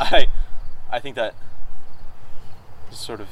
I, 0.00 0.26
I 0.90 0.98
think 0.98 1.14
that 1.14 1.36
sort 2.90 3.20
of 3.20 3.28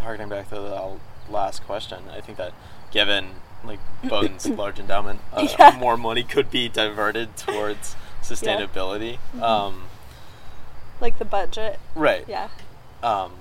harkening 0.00 0.28
back 0.28 0.50
to 0.50 0.56
the 0.56 0.98
last 1.30 1.64
question, 1.64 2.00
I 2.14 2.20
think 2.20 2.36
that 2.36 2.52
given 2.90 3.36
like 3.64 3.78
Bowdoin's 4.04 4.46
large 4.48 4.78
endowment, 4.78 5.20
uh, 5.32 5.46
Yeah. 5.58 5.76
more 5.78 5.96
money 5.96 6.22
could 6.22 6.50
be 6.50 6.68
diverted 6.68 7.36
towards 7.36 7.96
sustainability. 8.22 9.18
Mhm. 9.36 9.42
Um, 9.42 9.82
like 11.00 11.18
the 11.18 11.24
budget? 11.24 11.78
right. 11.94 12.24
Yeah. 12.28 12.48
Um, 13.02 13.32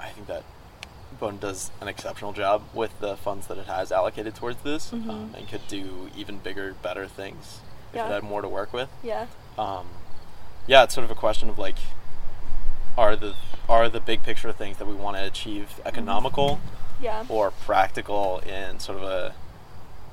I 0.00 0.08
think 0.08 0.26
that 0.26 0.44
Bowdoin 1.18 1.38
does 1.38 1.70
an 1.80 1.88
exceptional 1.88 2.32
job 2.32 2.62
with 2.74 2.98
the 3.00 3.16
funds 3.16 3.46
that 3.46 3.56
it 3.56 3.66
has 3.66 3.90
allocated 3.90 4.34
towards 4.34 4.62
this, 4.62 4.92
um, 4.92 5.02
Mhm. 5.32 5.38
and 5.38 5.48
could 5.48 5.66
do 5.68 6.10
even 6.16 6.38
bigger, 6.38 6.74
better 6.82 7.06
things 7.06 7.60
if 7.90 7.96
Yeah. 7.96 8.06
it 8.08 8.12
had 8.12 8.22
more 8.22 8.42
to 8.42 8.48
work 8.48 8.72
with. 8.72 8.88
Yeah. 9.02 9.26
um, 9.58 9.86
yeah, 10.66 10.82
it's 10.82 10.94
sort 10.94 11.04
of 11.04 11.10
a 11.10 11.14
question 11.14 11.48
of 11.48 11.58
like, 11.58 11.76
are 12.98 13.14
the 13.16 13.34
are 13.68 13.88
the 13.88 14.00
big 14.00 14.22
picture 14.22 14.52
things 14.52 14.76
that 14.78 14.86
we 14.86 14.94
want 14.94 15.16
to 15.16 15.22
achieve 15.24 15.80
economical 15.86 16.60
Yeah. 17.00 17.24
or 17.28 17.50
practical 17.50 18.38
in 18.38 18.80
sort 18.80 18.98
of 18.98 19.04
a 19.04 19.34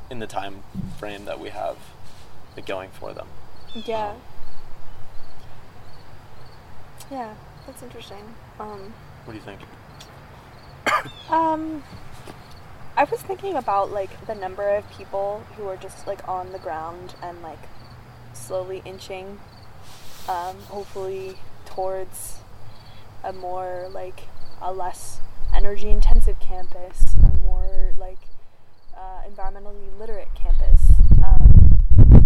in 0.10 0.20
the 0.20 0.28
time 0.28 0.64
frame 1.00 1.26
that 1.26 1.40
we 1.40 1.50
have 1.50 1.78
going 2.66 2.90
for 2.92 3.14
them? 3.14 3.28
Yeah. 3.74 4.10
Um, 4.10 4.22
Yeah. 7.12 7.34
That's 7.66 7.82
interesting. 7.82 8.36
Um, 8.60 8.94
what 9.26 9.34
do 9.34 9.40
you 9.40 9.46
think? 9.46 9.62
Um, 11.30 11.84
I 12.96 13.06
was 13.06 13.22
thinking 13.22 13.56
about 13.56 13.92
like 13.92 14.28
the 14.28 14.36
number 14.36 14.68
of 14.70 14.90
people 14.92 15.44
who 15.56 15.68
are 15.68 15.78
just 15.78 16.06
like 16.06 16.28
on 16.28 16.52
the 16.52 16.60
ground 16.60 17.16
and 17.24 17.42
like 17.42 17.60
slowly 18.34 18.82
inching, 18.86 19.40
um, 20.28 20.58
hopefully 20.68 21.38
towards 21.66 22.40
a 23.24 23.34
more 23.34 23.90
like 23.92 24.22
a 24.62 24.74
less 24.74 25.13
energy 25.64 25.92
intensive 25.92 26.38
campus, 26.42 27.16
a 27.24 27.38
more 27.38 27.94
like 27.98 28.18
uh, 28.98 29.22
environmentally 29.26 29.98
literate 29.98 30.28
campus. 30.36 30.92
Um, 31.26 31.80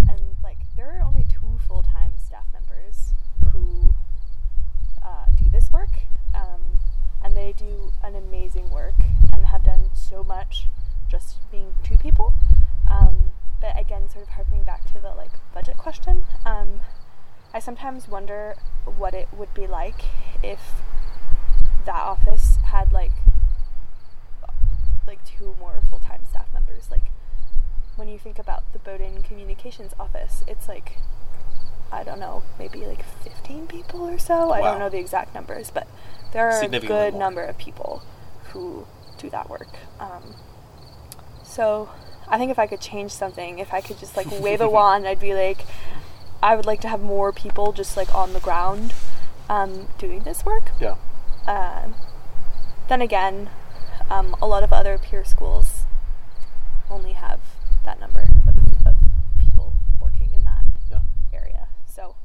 and 0.09 0.19
like 0.43 0.57
there 0.75 0.97
are 0.97 1.03
only 1.05 1.23
two 1.23 1.59
full 1.67 1.83
time 1.83 2.13
staff 2.17 2.45
members 2.51 3.13
who 3.51 3.93
uh, 5.05 5.25
do 5.37 5.47
this 5.51 5.71
work. 5.71 5.91
Um, 6.33 6.61
and 7.23 7.37
they 7.37 7.53
do 7.55 7.91
an 8.03 8.15
amazing 8.15 8.71
work 8.71 8.95
and 9.31 9.45
have 9.45 9.63
done 9.63 9.91
so 9.93 10.23
much 10.23 10.65
just 11.07 11.37
being 11.51 11.73
two 11.83 11.97
people. 11.97 12.33
Um, 12.89 13.33
but 13.61 13.79
again, 13.79 14.09
sort 14.09 14.23
of 14.23 14.29
harkening 14.29 14.63
back 14.63 14.83
to 14.93 14.99
the 14.99 15.09
like 15.09 15.31
budget 15.53 15.77
question, 15.77 16.25
um, 16.43 16.79
I 17.53 17.59
sometimes 17.59 18.07
wonder 18.07 18.55
what 18.97 19.13
it 19.13 19.27
would 19.31 19.53
be 19.53 19.67
like 19.67 20.05
if 20.41 20.59
that 21.87 22.03
office 22.03 22.57
had 22.65 22.91
like 22.91 23.11
like 25.07 25.25
two 25.25 25.55
more 25.59 25.81
full 25.89 25.99
time 25.99 26.21
staff 26.29 26.45
members. 26.53 26.89
Like 26.91 27.05
when 27.95 28.07
you 28.07 28.19
think 28.19 28.37
about 28.37 28.71
the 28.73 28.79
Bowdoin 28.79 29.23
Communications 29.23 29.93
Office, 29.99 30.43
it's 30.47 30.67
like 30.67 30.97
I 31.91 32.03
don't 32.03 32.19
know, 32.19 32.43
maybe 32.59 32.79
like 32.85 33.03
15 33.23 33.67
people 33.67 34.01
or 34.01 34.19
so. 34.19 34.51
I 34.51 34.61
don't 34.61 34.79
know 34.79 34.89
the 34.89 34.99
exact 34.99 35.33
numbers, 35.33 35.71
but 35.71 35.87
there 36.33 36.49
are 36.49 36.61
a 36.61 36.67
good 36.67 37.13
more. 37.13 37.19
number 37.19 37.43
of 37.43 37.57
people 37.57 38.03
who 38.51 38.85
do 39.17 39.29
that 39.29 39.49
work. 39.49 39.69
Um, 39.99 40.35
so 41.43 41.89
I 42.27 42.37
think 42.37 42.51
if 42.51 42.59
I 42.59 42.67
could 42.67 42.81
change 42.81 43.11
something, 43.11 43.59
if 43.59 43.73
I 43.73 43.79
could 43.79 43.97
just 43.97 44.17
like 44.17 44.27
wave 44.41 44.59
a 44.59 44.69
wand, 44.69 45.07
I'd 45.07 45.21
be 45.21 45.33
like, 45.33 45.65
I 46.43 46.57
would 46.57 46.65
like 46.65 46.81
to 46.81 46.89
have 46.89 47.01
more 47.01 47.31
people 47.31 47.71
just 47.71 47.95
like 47.95 48.13
on 48.13 48.33
the 48.33 48.41
ground 48.41 48.93
um, 49.49 49.87
doing 49.97 50.23
this 50.23 50.43
work. 50.43 50.71
Yeah. 50.81 50.95
Um 51.47 51.95
then 52.89 53.01
again, 53.01 53.49
um, 54.09 54.35
a 54.41 54.47
lot 54.47 54.63
of 54.63 54.71
other 54.71 54.97
peer 54.97 55.25
schools 55.25 55.85
only 56.89 57.13
have 57.13 57.41
that 57.83 57.99
number 57.99 58.21
of, 58.47 58.87
of 58.87 58.95
people 59.39 59.73
working 60.01 60.29
in 60.33 60.43
that 60.45 60.63
Yeah. 60.89 61.01
area. 61.33 61.67
So 61.85 62.15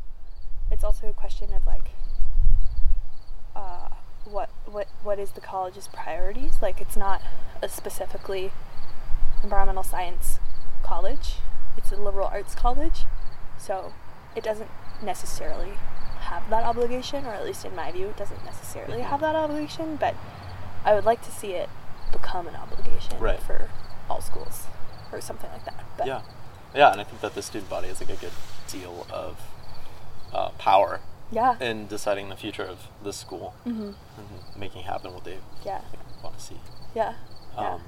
it's 0.71 0.85
also 0.85 1.09
a 1.09 1.13
question 1.13 1.53
of 1.53 1.67
like, 1.67 1.91
uh, 3.57 3.89
what 4.25 4.51
what 4.67 4.87
what 5.03 5.19
is 5.19 5.33
the 5.33 5.41
college's 5.41 5.89
priorities? 5.89 6.63
Like, 6.63 6.81
it's 6.81 6.97
not 6.97 7.21
a 7.61 7.69
specifically 7.69 8.53
environmental 9.43 9.83
science 9.83 10.39
college. 10.85 11.37
It's 11.77 11.91
a 11.91 11.97
liberal 11.97 12.29
arts 12.29 12.55
college, 12.55 13.05
so 13.59 13.93
it 14.37 14.45
doesn't 14.45 14.71
necessarily 15.03 15.73
have 16.23 16.49
that 16.51 16.65
obligation, 16.65 17.25
or 17.27 17.33
at 17.35 17.45
least 17.45 17.65
in 17.65 17.75
my 17.77 17.91
view, 17.93 18.09
it 18.09 18.17
doesn't 18.17 18.45
necessarily 18.45 18.99
Mhm. 19.01 19.05
have 19.11 19.21
that 19.21 19.35
obligation. 19.37 19.97
But 19.97 20.15
I 20.85 20.95
would 20.95 21.05
like 21.05 21.23
to 21.23 21.31
see 21.31 21.53
it 21.53 21.69
become 22.13 22.47
an 22.47 22.57
obligation 22.57 23.19
Right. 23.19 23.41
for 23.41 23.69
all 24.11 24.21
schools, 24.21 24.67
or 25.13 25.21
something 25.21 25.51
like 25.53 25.65
that. 25.65 25.85
But 25.97 26.07
Yeah, 26.07 26.23
yeah, 26.75 26.93
and 26.93 27.01
I 27.01 27.05
think 27.05 27.21
that 27.21 27.35
the 27.35 27.43
student 27.43 27.71
body 27.71 27.89
has 27.89 28.01
like 28.01 28.11
a 28.11 28.17
good 28.17 28.33
deal 28.69 29.07
of 29.11 29.37
uh, 30.33 30.49
power 30.59 31.01
yeah, 31.31 31.57
in 31.61 31.87
deciding 31.87 32.29
the 32.31 32.37
future 32.37 32.65
of 32.65 32.89
this 33.03 33.17
school 33.19 33.55
hmm 33.65 33.93
and 34.17 34.29
making 34.57 34.83
happen 34.85 35.13
what 35.13 35.25
they 35.25 35.39
yeah, 35.65 35.81
want 36.23 36.39
to 36.39 36.43
see. 36.43 36.59
yeah, 36.95 37.15
yeah. 37.55 37.75
Um, 37.75 37.83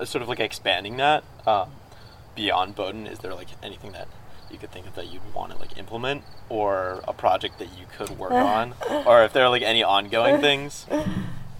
uh, 0.00 0.04
sort 0.04 0.22
of 0.22 0.28
like 0.28 0.38
expanding 0.40 0.96
that 0.98 1.24
um, 1.46 1.72
beyond 2.36 2.74
Bowdoin. 2.76 3.06
Is 3.08 3.18
there 3.18 3.34
like 3.34 3.48
anything 3.62 3.92
that 3.92 4.06
you 4.52 4.58
could 4.58 4.70
think 4.70 4.86
of 4.86 4.94
that 4.94 5.12
you'd 5.12 5.34
want 5.34 5.52
to 5.52 5.58
like 5.58 5.76
implement, 5.78 6.24
or 6.48 7.02
a 7.06 7.12
project 7.12 7.58
that 7.58 7.68
you 7.78 7.86
could 7.96 8.10
work 8.18 8.32
on, 8.56 8.74
or 9.06 9.22
if 9.24 9.32
there 9.32 9.44
are 9.44 9.50
like 9.50 9.62
any 9.62 9.82
ongoing 9.82 10.40
things? 10.46 10.86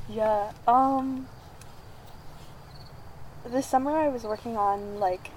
Yeah. 0.09 0.53
Um. 0.66 1.29
This 3.46 3.66
summer, 3.66 3.92
I 3.92 4.09
was 4.09 4.24
working 4.24 4.57
on 4.57 5.00
like 5.00 5.31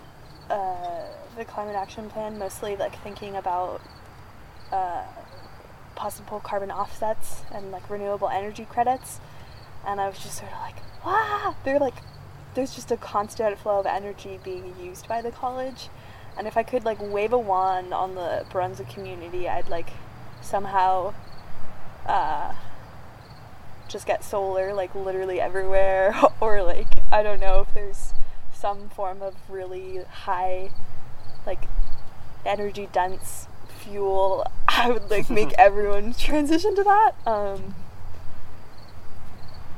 uh, 0.50 1.06
the 1.38 1.46
climate 1.46 1.76
action 1.76 2.10
plan, 2.10 2.38
mostly 2.38 2.76
like 2.76 3.02
thinking 3.02 3.36
about 3.36 3.82
uh, 4.72 5.04
possible 5.96 6.39
carbon 6.39 6.72
offsets 6.72 7.44
and 7.52 7.72
like 7.72 7.89
renewable 7.89 8.30
energy 8.30 8.66
credits, 8.66 9.20
and 9.88 10.02
I 10.02 10.10
was 10.10 10.20
just 10.20 10.38
sort 10.38 10.52
of 10.52 10.60
like, 10.60 10.76
wow, 11.06 11.56
they're 11.63 11.80
like, 11.80 11.96
there's 12.56 12.76
just 12.76 12.92
a 12.92 12.98
constant 12.98 13.58
flow 13.58 13.80
of 13.80 13.86
energy 13.86 14.39
being 14.44 14.76
used 14.82 15.08
by 15.08 15.22
the 15.22 15.32
college, 15.32 15.89
and 16.38 16.48
if 16.48 16.58
I 16.58 16.63
could 16.63 16.86
like 16.86 16.98
wave 17.02 17.34
a 17.34 17.38
wand 17.38 17.93
on 17.93 18.15
the 18.15 18.46
Brunswick 18.50 18.89
community, 18.89 19.48
I'd 19.48 19.69
like 19.69 19.89
somehow. 20.41 21.13
Uh, 22.06 22.54
just 23.93 24.08
get 24.08 24.24
solar 24.24 24.74
like 24.74 24.93
literally 24.96 25.39
everywhere 25.39 26.15
or 26.41 26.63
like 26.63 26.88
I 27.12 27.22
don't 27.22 27.39
know 27.39 27.62
if 27.62 27.74
there's 27.74 28.13
some 28.52 28.89
form 28.89 29.22
of 29.22 29.36
really 29.48 30.02
high 30.04 30.72
like 31.46 31.65
energy 32.46 32.89
dense 32.91 33.48
fuel 33.67 34.46
I 34.67 34.91
would 34.91 35.10
like 35.12 35.30
make 35.30 35.54
everyone 35.58 36.13
transition 36.13 36.76
to 36.76 36.84
that 36.84 37.12
um 37.28 37.76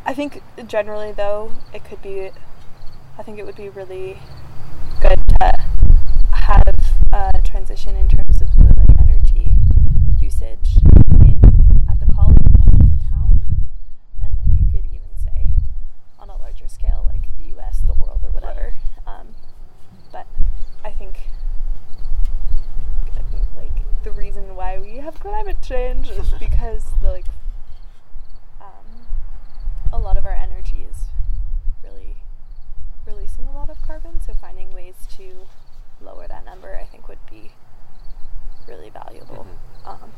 I 0.06 0.14
think 0.14 0.42
generally 0.66 1.12
though 1.12 1.52
it 1.74 1.84
could 1.84 2.02
be 2.02 2.32
I 3.18 3.24
think 3.24 3.38
it 3.38 3.46
would 3.46 3.56
be 3.58 3.70
really 3.70 4.20
have 6.56 6.96
a 7.12 7.42
transition 7.42 7.96
in 7.96 8.08
terms 8.08 8.42
of 8.42 8.56
the 8.56 8.74
like 8.78 9.00
energy 9.00 9.54
usage 10.20 10.78
in 11.22 11.40
at 11.90 12.00
the 12.00 12.14
college 12.14 12.38
and 12.46 12.56
also 12.60 12.78
the 12.78 13.00
town. 13.10 13.42
And 14.24 14.36
like 14.38 14.60
you 14.60 14.66
could 14.72 14.86
even 14.90 15.12
say 15.18 15.48
on 16.20 16.30
a 16.30 16.38
larger 16.38 16.68
scale 16.68 17.10
like 17.12 17.28
the 17.38 17.58
US 17.58 17.82
the 17.88 17.94
world 17.94 18.22
or 18.24 18.30
whatever. 18.32 18.74
Um, 19.06 19.36
but 20.12 20.28
I 20.84 20.92
think 20.92 21.30
I 23.18 23.22
think, 23.32 23.44
like 23.58 24.04
the 24.04 24.12
reason 24.12 24.56
why 24.56 24.80
we 24.80 24.98
have 24.98 25.20
climate 25.20 25.58
change 25.62 26.10
is 26.10 26.30
because 26.40 26.86
the 27.02 27.12
like 27.12 27.26
um, 28.62 29.08
a 29.92 30.00
lot 30.00 30.18
of 30.18 30.26
our 30.26 30.34
energy 30.34 30.86
is 30.90 31.06
really 31.84 32.16
releasing 33.06 33.46
a 33.48 33.54
lot 33.54 33.70
of 33.70 33.82
carbon. 33.82 34.22
So 34.26 34.34
finding 34.34 34.72
ways 34.72 34.96
to 35.18 35.48
lower 36.02 36.28
that 36.28 36.46
number 36.46 36.76
I 36.76 36.86
think 36.86 37.08
would 37.08 37.20
be 37.30 37.52
really 38.68 38.90
valuable. 38.90 39.46
Um, 39.86 40.12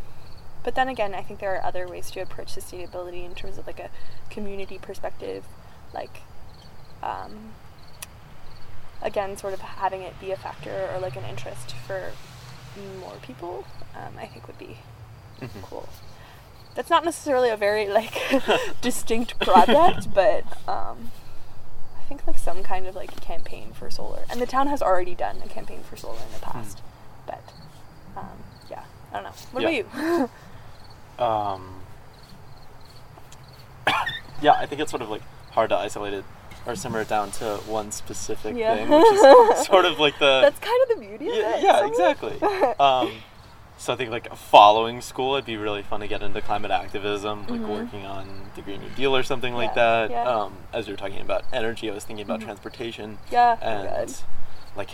but 0.63 0.75
then 0.75 0.87
again 0.87 1.13
I 1.13 1.21
think 1.21 1.39
there 1.39 1.55
are 1.55 1.63
other 1.65 1.87
ways 1.87 2.09
to 2.11 2.19
approach 2.21 2.47
sustainability 2.55 3.23
in 3.25 3.35
terms 3.35 3.57
of 3.57 3.67
like 3.67 3.79
a 3.79 3.89
community 4.29 4.77
perspective 4.77 5.45
like 5.93 6.21
um, 7.03 7.53
again 9.01 9.37
sort 9.37 9.53
of 9.53 9.59
having 9.61 10.01
it 10.01 10.19
be 10.19 10.31
a 10.31 10.37
factor 10.37 10.89
or 10.93 10.99
like 10.99 11.15
an 11.15 11.23
interest 11.23 11.73
for 11.85 12.11
more 12.99 13.15
people 13.21 13.65
um, 13.95 14.13
I 14.19 14.25
think 14.27 14.47
would 14.47 14.57
be 14.57 14.77
Mhm. 15.41 15.61
cool. 15.61 15.87
That's 16.73 16.89
not 16.89 17.05
necessarily 17.05 17.49
a 17.51 17.57
very 17.57 17.87
like 17.87 18.19
distinct 18.81 19.39
project 19.39 20.11
but 20.13 20.43
um, 20.67 21.11
think 22.07 22.25
like 22.27 22.37
some 22.37 22.63
kind 22.63 22.87
of 22.87 22.95
like 22.95 23.19
campaign 23.21 23.71
for 23.73 23.89
solar. 23.89 24.23
And 24.29 24.39
the 24.41 24.45
town 24.45 24.67
has 24.67 24.81
already 24.81 25.15
done 25.15 25.41
a 25.43 25.47
campaign 25.47 25.81
for 25.89 25.95
solar 25.97 26.17
in 26.17 26.31
the 26.33 26.39
past. 26.39 26.81
But 27.25 27.43
um, 28.15 28.27
yeah. 28.69 28.83
I 29.11 29.15
don't 29.15 29.23
know. 29.23 29.31
What 29.51 29.63
Yeah. 29.63 29.69
about 29.79 30.19
you? 30.19 30.29
Um, 31.23 31.81
yeah, 34.41 34.51
I 34.53 34.67
think 34.67 34.81
it's 34.81 34.91
sort 34.91 35.01
of 35.01 35.09
like 35.09 35.23
hard 35.51 35.69
to 35.71 35.75
isolate 35.77 36.13
it 36.13 36.23
or 36.67 36.75
simmer 36.75 37.01
it 37.01 37.07
down 37.07 37.31
to 37.31 37.55
one 37.65 37.91
specific 37.91 38.55
Yeah. 38.55 38.75
thing, 38.75 38.89
which 38.89 39.03
is 39.13 39.65
sort 39.65 39.85
of 39.85 39.97
like 39.99 40.19
the 40.19 40.41
that's 40.41 40.59
kind 40.59 40.79
of 40.83 40.89
the 40.89 41.05
beauty 41.07 41.29
of 41.29 41.35
yeah, 41.35 41.55
it. 41.57 41.63
yeah 41.63 41.87
exactly. 41.87 42.37
Um, 42.79 43.11
so 43.77 43.93
I 43.93 43.95
think 43.95 44.09
like 44.11 44.35
following 44.35 45.01
school, 45.01 45.35
it'd 45.35 45.45
be 45.45 45.55
really 45.57 45.83
fun 45.83 45.99
to 45.99 46.07
get 46.07 46.21
into 46.23 46.41
climate 46.41 46.71
activism, 46.71 47.45
like 47.47 47.61
Mhm. 47.61 47.67
working 47.67 48.05
on 48.05 48.49
the 48.55 48.61
Green 48.61 48.81
New 48.81 48.89
Deal 48.89 49.15
or 49.15 49.23
something 49.23 49.53
like 49.53 49.75
that. 49.75 50.09
yeah. 50.09 50.23
Um, 50.23 50.57
as 50.73 50.87
you 50.87 50.93
were 50.93 50.97
talking 50.97 51.21
about 51.21 51.43
energy, 51.53 51.89
I 51.89 51.93
was 51.93 52.03
thinking 52.03 52.25
about 52.25 52.39
Mhm. 52.39 52.45
transportation 52.45 53.17
yeah 53.31 53.57
and 53.61 53.87
God. 53.87 54.13
like 54.75 54.89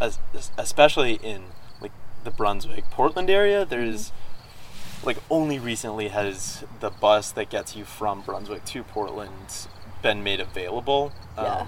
as 0.00 0.18
especially 0.56 1.14
in 1.14 1.44
like 1.80 1.92
the 2.24 2.30
Brunswick 2.30 2.88
Portland 2.90 3.30
area 3.30 3.64
there's 3.64 4.10
Mm-hmm. 4.10 5.06
like 5.06 5.18
only 5.30 5.58
recently 5.58 6.08
has 6.08 6.64
the 6.80 6.90
bus 6.90 7.30
that 7.32 7.48
gets 7.50 7.74
you 7.76 7.84
from 7.84 8.20
Brunswick 8.22 8.64
to 8.66 8.82
Portland 8.82 9.66
been 10.02 10.22
made 10.22 10.40
available 10.40 11.12
Um, 11.36 11.44
Yeah. 11.44 11.66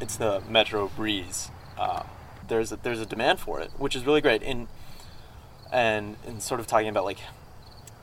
it's 0.00 0.16
the 0.16 0.42
Metro 0.48 0.88
BREEZ 0.96 1.50
uh, 1.78 2.02
there's 2.46 2.70
a, 2.72 2.76
there's 2.76 3.00
a 3.00 3.06
demand 3.06 3.40
for 3.40 3.60
it 3.60 3.70
which 3.78 3.94
is 3.96 4.04
really 4.06 4.20
great 4.20 4.42
and 4.42 4.68
and 5.74 6.16
and 6.26 6.42
sort 6.42 6.60
of 6.60 6.66
talking 6.66 6.88
about 6.88 7.04
like 7.04 7.18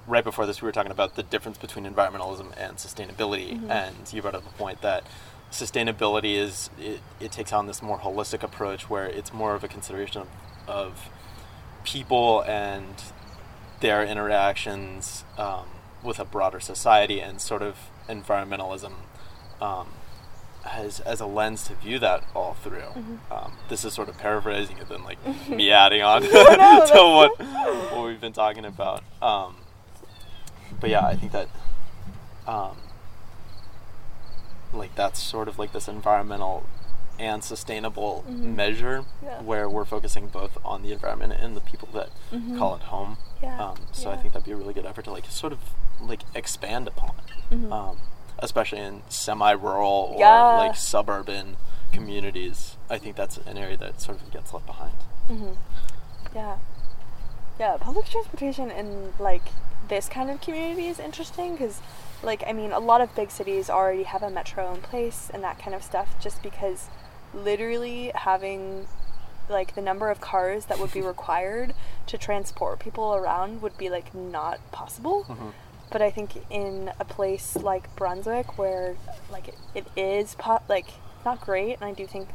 right 0.08 0.24
before 0.24 0.46
this 0.46 0.62
we 0.62 0.66
were 0.66 0.72
talking 0.72 0.92
about 0.92 1.16
the 1.16 1.24
difference 1.24 1.58
between 1.58 1.86
environmentalism 1.86 2.52
and 2.58 2.78
sustainability 2.78 3.60
Mhm. 3.60 3.70
and 3.70 4.14
you 4.14 4.22
brought 4.22 4.36
up 4.36 4.46
a 4.46 4.54
point 4.58 4.82
that 4.82 5.04
sustainability 5.52 6.36
is 6.36 6.70
it, 6.80 7.00
it 7.20 7.32
takes 7.32 7.52
on 7.54 7.68
this 7.68 7.82
more 7.82 8.00
holistic 8.00 8.44
approach 8.44 8.90
where 8.90 9.06
it's 9.06 9.32
more 9.34 9.54
of 9.56 9.64
a 9.64 9.68
consideration 9.68 10.22
of, 10.22 10.28
of 10.68 11.10
people 11.84 12.42
and 12.42 13.04
their 13.80 14.04
interactions 14.06 15.24
um, 15.38 15.66
with 16.04 16.20
a 16.20 16.26
broader 16.26 16.60
society 16.60 17.20
and 17.22 17.42
sort 17.42 17.62
of 17.62 17.76
environmentalism 18.10 18.94
um, 19.62 19.88
as, 20.66 21.00
as 21.02 21.20
a 21.20 21.26
lens 21.26 21.64
to 21.68 21.74
view 21.76 21.98
that 22.00 22.24
all 22.36 22.54
through. 22.54 22.82
Mhm. 22.96 23.18
Um, 23.32 23.54
this 23.70 23.84
is 23.86 23.94
sort 23.94 24.10
of 24.10 24.18
paraphrasing 24.18 24.78
it 24.78 24.88
then 24.90 25.04
like 25.04 25.18
me 25.50 25.72
adding 25.72 26.02
on 26.02 26.22
to 26.22 26.30
what, 26.94 27.40
what 27.92 28.06
we've 28.06 28.22
been 28.22 28.34
talking 28.34 28.66
about. 28.66 29.04
Um, 29.22 29.56
but 30.80 30.90
yeah, 30.90 31.06
I 31.06 31.16
think 31.16 31.32
that 31.32 31.48
um, 32.48 32.78
like 34.74 34.96
that's 34.96 35.22
sort 35.22 35.48
of 35.48 35.60
like 35.60 35.74
this 35.74 35.88
environmental 35.88 36.66
and 37.20 37.44
sustainable 37.44 38.24
Mhm. 38.28 38.56
measure 38.56 39.06
Yeah. 39.22 39.42
where 39.42 39.70
we're 39.70 39.86
focusing 39.86 40.28
both 40.28 40.58
on 40.66 40.82
the 40.82 40.92
environment 40.92 41.34
and 41.34 41.56
the 41.56 41.62
people 41.62 41.90
that 41.94 42.10
Mhm. 42.32 42.58
call 42.58 42.76
it 42.76 42.84
home. 42.84 43.18
Yeah, 43.44 43.64
Um, 43.64 43.76
so 43.92 44.10
I 44.10 44.18
think 44.18 44.34
that'd 44.34 44.46
be 44.46 44.52
a 44.54 44.56
really 44.56 44.74
good 44.74 44.86
effort 44.86 45.04
to 45.06 45.12
like 45.12 45.26
sort 45.30 45.54
of 45.54 45.60
like 46.00 46.22
expand 46.34 46.88
upon. 46.88 47.12
Especially 48.42 48.80
in 48.80 49.02
semi-rural 49.10 50.14
or 50.16 50.20
Yeah. 50.20 50.58
like 50.58 50.76
suburban 50.76 51.58
communities. 51.92 52.78
I 52.90 52.98
think 52.98 53.16
that's 53.16 53.38
an 53.38 53.58
area 53.58 53.78
that 53.78 54.02
sort 54.02 54.22
of 54.22 54.32
gets 54.32 54.54
left 54.54 54.66
behind. 54.66 54.94
Mm-hmm. 55.30 55.54
Yeah. 56.36 56.58
Yeah, 57.60 57.78
public 57.80 58.06
transportation 58.08 58.72
in 58.72 59.14
like 59.20 59.44
this 59.88 60.08
kind 60.10 60.30
of 60.30 60.42
community 60.42 60.88
is 60.88 61.00
interesting 61.00 61.52
because, 61.54 61.82
like, 62.24 62.44
I 62.48 62.54
mean, 62.54 62.72
a 62.72 62.80
lot 62.80 63.02
of 63.02 63.14
big 63.16 63.30
cities 63.30 63.70
already 63.70 64.04
have 64.04 64.24
a 64.24 64.30
metro 64.30 64.74
in 64.74 64.82
place 64.82 65.30
and 65.34 65.44
that 65.44 65.60
kind 65.60 65.76
of 65.76 65.84
stuff 65.84 66.16
just 66.20 66.42
because 66.42 66.88
literally 67.34 68.12
having 68.16 68.88
like 69.50 69.76
the 69.76 69.82
number 69.82 70.10
of 70.10 70.22
cars 70.22 70.66
that 70.68 70.80
would 70.80 70.92
be 70.94 71.02
required 71.14 71.74
to 72.08 72.18
transport 72.18 72.80
people 72.80 73.14
around 73.14 73.62
would 73.62 73.78
be 73.78 73.90
like 73.90 74.14
not 74.16 74.60
possible. 74.72 75.26
Mm-hmm. 75.28 75.50
But 75.92 76.02
I 76.02 76.10
think 76.10 76.44
in 76.50 76.92
a 77.00 77.06
place 77.06 77.56
like 77.56 77.94
Brunswick 77.96 78.58
where 78.58 78.96
like 79.32 79.50
it, 79.50 79.56
it 79.76 79.86
is 79.96 80.36
po- 80.36 80.62
like 80.70 80.88
not 81.26 81.42
great 81.42 81.74
and 81.76 81.84
I 81.84 81.92
do 81.94 82.08
think 82.08 82.30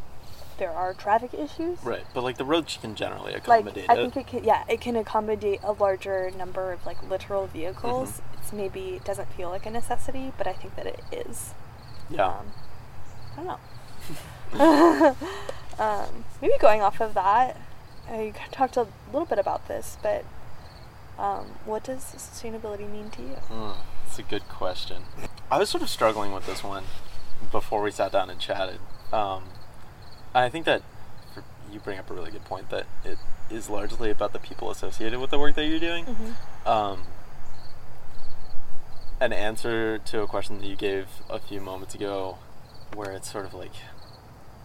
there 0.58 0.70
are 0.70 0.94
traffic 0.94 1.34
issues 1.34 1.78
Right, 1.84 2.04
but 2.14 2.22
like 2.24 2.38
the 2.38 2.44
roads 2.44 2.78
can 2.80 2.94
generally 2.94 3.34
accommodate. 3.34 3.88
like 3.88 3.98
I 3.98 4.00
it. 4.00 4.12
think 4.12 4.16
it 4.16 4.30
can 4.30 4.44
yeah 4.44 4.64
it 4.68 4.80
can 4.80 4.96
accommodate 4.96 5.60
a 5.62 5.72
larger 5.72 6.30
number 6.36 6.72
of 6.72 6.84
like 6.86 7.02
literal 7.08 7.46
vehicles. 7.46 8.12
Mm-hmm. 8.12 8.38
It's 8.42 8.52
maybe 8.52 8.80
it 8.96 9.04
doesn't 9.04 9.32
feel 9.34 9.50
like 9.50 9.66
a 9.66 9.70
necessity, 9.70 10.32
but 10.38 10.46
I 10.46 10.52
think 10.52 10.76
that 10.76 10.86
it 10.86 11.00
is. 11.12 11.52
yeah. 12.10 12.26
Um, 12.28 12.52
I 13.32 13.36
don't 13.36 13.46
know. 13.46 15.16
um, 15.78 16.24
maybe 16.40 16.54
going 16.60 16.80
off 16.80 17.00
of 17.00 17.14
that, 17.14 17.56
I 18.08 18.32
talked 18.52 18.76
a 18.76 18.86
little 19.12 19.26
bit 19.26 19.38
about 19.38 19.68
this, 19.68 19.98
but 20.02 20.24
um, 21.18 21.46
what 21.64 21.84
does 21.84 22.00
sustainability 22.00 22.90
mean 22.90 23.10
to 23.10 23.22
you? 23.22 23.36
Mm, 23.48 23.76
That's 24.04 24.18
a 24.18 24.22
good 24.22 24.48
question. 24.48 25.04
I 25.50 25.58
was 25.58 25.70
sort 25.70 25.82
of 25.82 25.88
struggling 25.88 26.32
with 26.32 26.46
this 26.46 26.62
one 26.62 26.84
before 27.50 27.82
we 27.82 27.90
sat 27.90 28.12
down 28.12 28.30
and 28.30 28.38
chatted. 28.40 28.80
Um, 29.12 29.44
I 30.34 30.48
think 30.48 30.66
that 30.66 30.82
for, 31.32 31.42
you 31.72 31.80
bring 31.80 31.98
up 31.98 32.10
a 32.10 32.14
really 32.14 32.30
good 32.30 32.44
point 32.44 32.70
that 32.70 32.86
it 33.04 33.18
is 33.50 33.70
largely 33.70 34.10
about 34.10 34.32
the 34.32 34.38
people 34.38 34.70
associated 34.70 35.20
with 35.20 35.30
the 35.30 35.38
work 35.38 35.54
that 35.54 35.66
you're 35.66 35.78
doing. 35.78 36.04
Mm-hmm. 36.04 36.68
Um, 36.68 37.04
an 39.20 39.32
answer 39.32 39.98
to 39.98 40.20
a 40.22 40.26
question 40.26 40.58
that 40.58 40.66
you 40.66 40.76
gave 40.76 41.06
a 41.30 41.38
few 41.38 41.60
moments 41.60 41.94
ago, 41.94 42.38
where 42.94 43.12
it's 43.12 43.30
sort 43.30 43.46
of 43.46 43.54
like 43.54 43.72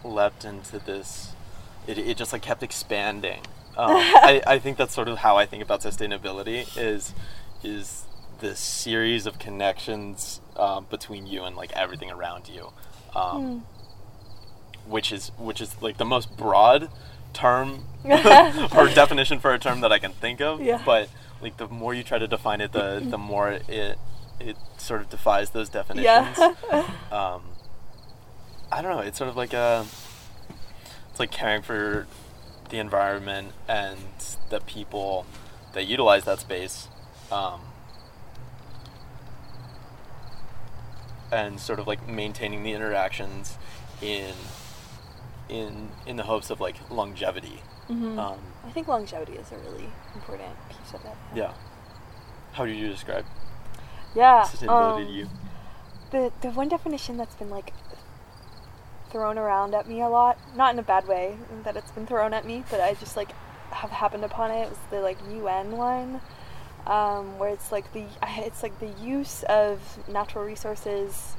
leapt 0.04 0.44
into 0.44 0.78
this, 0.78 1.32
it, 1.86 1.96
it 1.96 2.16
just 2.16 2.32
like 2.32 2.42
kept 2.42 2.62
expanding. 2.62 3.40
Um, 3.76 3.90
I, 3.96 4.42
I 4.46 4.58
think 4.58 4.76
that's 4.76 4.94
sort 4.94 5.08
of 5.08 5.18
how 5.18 5.36
I 5.36 5.46
think 5.46 5.62
about 5.62 5.80
sustainability 5.80 6.66
is 6.76 7.12
is 7.64 8.04
this 8.40 8.58
series 8.58 9.24
of 9.24 9.38
connections 9.38 10.40
um, 10.56 10.86
between 10.90 11.26
you 11.26 11.44
and 11.44 11.56
like 11.56 11.72
everything 11.72 12.10
around 12.10 12.48
you, 12.48 12.72
um, 13.14 13.64
which 14.86 15.12
is 15.12 15.30
which 15.38 15.60
is 15.60 15.80
like 15.80 15.96
the 15.96 16.04
most 16.04 16.36
broad 16.36 16.90
term 17.32 17.84
or 18.04 18.88
definition 18.88 19.38
for 19.38 19.54
a 19.54 19.58
term 19.58 19.80
that 19.80 19.92
I 19.92 19.98
can 19.98 20.12
think 20.12 20.40
of. 20.40 20.60
Yeah. 20.60 20.82
But 20.84 21.08
like 21.40 21.56
the 21.56 21.68
more 21.68 21.94
you 21.94 22.02
try 22.02 22.18
to 22.18 22.28
define 22.28 22.60
it, 22.60 22.72
the 22.72 23.02
the 23.04 23.18
more 23.18 23.50
it 23.50 23.98
it 24.40 24.56
sort 24.76 25.00
of 25.00 25.08
defies 25.08 25.50
those 25.50 25.68
definitions. 25.68 26.06
Yeah. 26.38 26.54
um, 27.12 27.42
I 28.70 28.82
don't 28.82 28.96
know. 28.96 29.02
It's 29.02 29.18
sort 29.18 29.30
of 29.30 29.36
like 29.36 29.52
a 29.52 29.86
it's 31.10 31.20
like 31.20 31.30
caring 31.30 31.62
for 31.62 32.06
the 32.72 32.78
environment 32.78 33.52
and 33.68 33.98
the 34.50 34.58
people 34.60 35.24
that 35.74 35.86
utilize 35.86 36.24
that 36.24 36.40
space. 36.40 36.88
Um, 37.30 37.60
and 41.30 41.60
sort 41.60 41.78
of 41.78 41.86
like 41.86 42.06
maintaining 42.08 42.62
the 42.62 42.72
interactions 42.72 43.56
in 44.02 44.34
in 45.48 45.88
in 46.06 46.16
the 46.16 46.24
hopes 46.24 46.50
of 46.50 46.60
like 46.60 46.76
longevity. 46.90 47.62
Mhm. 47.88 48.18
Um, 48.18 48.38
I 48.66 48.70
think 48.70 48.88
longevity 48.88 49.34
is 49.34 49.50
a 49.52 49.58
really 49.58 49.88
important 50.14 50.54
piece 50.68 50.92
of 50.94 51.04
it. 51.04 51.16
yeah. 51.34 51.52
How 52.52 52.66
do 52.66 52.72
you 52.72 52.88
describe 52.88 53.24
Yeah. 54.14 54.42
sustainability 54.42 55.00
um, 55.02 55.06
to 55.06 55.12
you? 55.12 55.28
the 56.10 56.32
the 56.42 56.50
one 56.50 56.68
definition 56.68 57.16
that's 57.16 57.34
been 57.34 57.48
like 57.50 57.72
thrown 59.12 59.38
around 59.38 59.74
at 59.74 59.86
me 59.86 60.00
a 60.00 60.08
lot. 60.08 60.38
Not 60.56 60.72
in 60.72 60.78
a 60.78 60.82
bad 60.82 61.06
way 61.06 61.36
that 61.64 61.76
it's 61.76 61.92
been 61.92 62.06
thrown 62.06 62.34
at 62.34 62.44
me 62.44 62.64
but 62.70 62.80
i 62.80 62.94
just 62.94 63.16
like 63.16 63.30
have 63.72 63.90
happened 63.90 64.24
upon 64.24 64.50
it. 64.50 64.62
It 64.64 64.70
was 64.70 64.78
the 64.90 65.00
like 65.00 65.18
UN 65.30 65.72
one 65.72 66.20
um, 66.86 67.38
where 67.38 67.50
it's 67.50 67.72
like 67.72 67.92
the 67.92 68.04
it's 68.22 68.62
like 68.62 68.78
the 68.80 68.90
use 69.02 69.42
of 69.44 69.80
natural 70.08 70.44
resources 70.44 71.36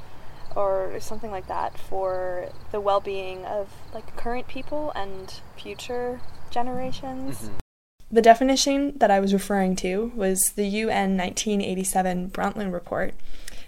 or 0.55 0.99
something 0.99 1.31
like 1.31 1.47
that 1.47 1.77
for 1.77 2.49
the 2.71 2.79
well-being 2.79 3.43
of 3.45 3.69
like 3.93 4.15
current 4.15 4.47
people 4.47 4.91
and 4.95 5.41
future 5.57 6.21
generations. 6.51 7.41
Mhm. 7.41 7.49
The 8.11 8.21
definition 8.21 8.95
that 8.99 9.09
I 9.09 9.19
was 9.19 9.33
referring 9.33 9.75
to 9.77 10.11
was 10.15 10.39
the 10.55 10.67
UN 10.67 11.17
1987 11.17 12.29
Brundtland 12.29 12.71
Report 12.71 13.15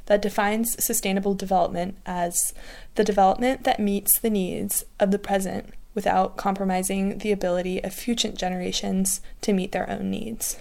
that 0.07 0.21
defines 0.21 0.75
sustainable 0.83 1.33
development 1.33 1.97
as 2.05 2.53
the 2.95 3.03
development 3.03 3.63
that 3.63 3.79
meets 3.79 4.19
the 4.19 4.29
needs 4.29 4.85
of 4.99 5.11
the 5.11 5.19
present 5.19 5.73
without 5.93 6.35
compromising 6.37 7.17
the 7.19 7.31
ability 7.31 7.83
of 7.83 7.93
future 7.93 8.31
generations 8.31 9.21
to 9.41 9.53
meet 9.53 9.71
their 9.71 9.89
own 9.89 10.09
needs. 10.11 10.57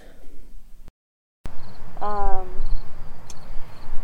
um, 2.01 2.47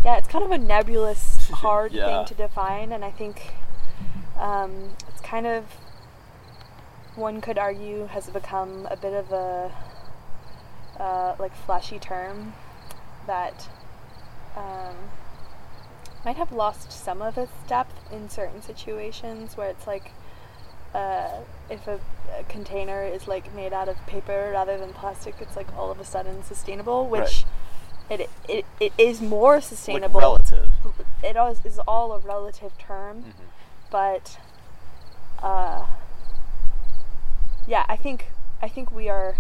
yeah, 0.04 0.18
it's 0.18 0.28
kind 0.28 0.44
of 0.44 0.52
a 0.52 0.58
nebulous, 0.58 1.48
hard 1.52 1.92
Yeah. 1.92 2.06
thing 2.26 2.36
to 2.36 2.44
define, 2.44 2.92
and 2.92 3.04
I 3.06 3.12
think 3.12 3.54
um, 4.40 4.90
it's 5.10 5.22
kind 5.22 5.46
of 5.46 5.66
one 7.16 7.42
could 7.42 7.58
argue 7.58 8.06
has 8.08 8.30
become 8.30 8.88
a 8.90 8.96
bit 8.98 9.14
of 9.14 9.32
a 9.32 9.72
uh, 11.00 11.36
like 11.38 11.56
flashy 11.56 12.00
term 12.00 12.54
that 13.28 13.68
um, 14.56 14.96
might 16.26 16.36
have 16.38 16.52
lost 16.52 16.92
some 16.92 17.22
of 17.22 17.38
its 17.38 17.52
depth 17.68 18.12
in 18.12 18.30
certain 18.30 18.62
situations 18.62 19.58
where 19.58 19.70
it's 19.70 19.88
like 19.88 20.12
uh, 20.94 21.40
if 21.70 21.88
a, 21.88 22.00
a 22.38 22.44
container 22.50 23.04
is 23.04 23.28
like 23.28 23.54
made 23.56 23.74
out 23.74 23.88
of 23.90 23.98
paper 24.08 24.52
rather 24.54 24.78
than 24.78 24.94
plastic, 24.94 25.36
it's 25.40 25.56
like 25.56 25.74
all 25.78 25.90
of 25.90 26.00
a 26.00 26.06
sudden 26.06 26.44
sustainable, 26.44 27.08
which 27.08 27.46
it, 28.10 28.30
it 28.50 28.66
it 28.80 28.92
is 28.98 29.22
more 29.22 29.56
Like 29.56 29.64
sustainable. 29.64 30.20
relative. 30.20 30.70
It 31.24 31.38
all 31.38 31.56
is 31.64 31.80
all 31.88 32.12
a 32.14 32.20
relative 32.20 32.78
term, 32.78 33.24
Mhm. 33.24 33.34
but 33.90 34.38
uh, 35.42 35.86
yeah, 37.68 37.86
I 37.88 37.96
think 37.96 38.32
I 38.62 38.68
think 38.68 38.92
we 38.92 39.08
are. 39.10 39.38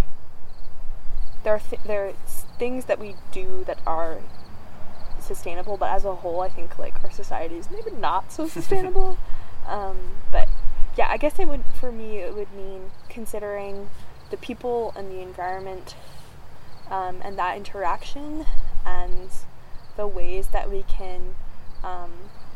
There 1.43 1.53
are 1.55 1.59
th- 1.59 1.81
there 1.85 2.07
are 2.07 2.13
things 2.57 2.85
that 2.85 2.97
we 2.99 3.15
do 3.31 3.63
that 3.65 3.79
are 3.85 4.19
sustainable, 5.21 5.77
but 5.77 5.91
as 5.91 6.05
a 6.05 6.15
whole, 6.15 6.41
I 6.41 6.49
think 6.49 6.77
like 6.79 7.03
our 7.03 7.11
society 7.11 7.55
is 7.57 7.69
maybe 7.71 7.91
not 7.91 8.31
so 8.31 8.47
sustainable. 8.57 9.17
um, 9.67 9.97
but 10.31 10.47
yeah, 10.97 11.07
I 11.09 11.17
guess 11.17 11.39
it 11.39 11.47
would 11.47 11.63
for 11.79 11.91
me 11.91 12.17
it 12.17 12.35
would 12.35 12.53
mean 12.53 12.91
considering 13.09 13.89
the 14.29 14.37
people 14.37 14.93
and 14.95 15.11
the 15.11 15.21
environment 15.21 15.95
um, 16.89 17.21
and 17.23 17.37
that 17.37 17.57
interaction 17.57 18.45
and 18.85 19.29
the 19.95 20.07
ways 20.07 20.47
that 20.47 20.69
we 20.69 20.83
can 20.83 21.35
um, 21.83 22.11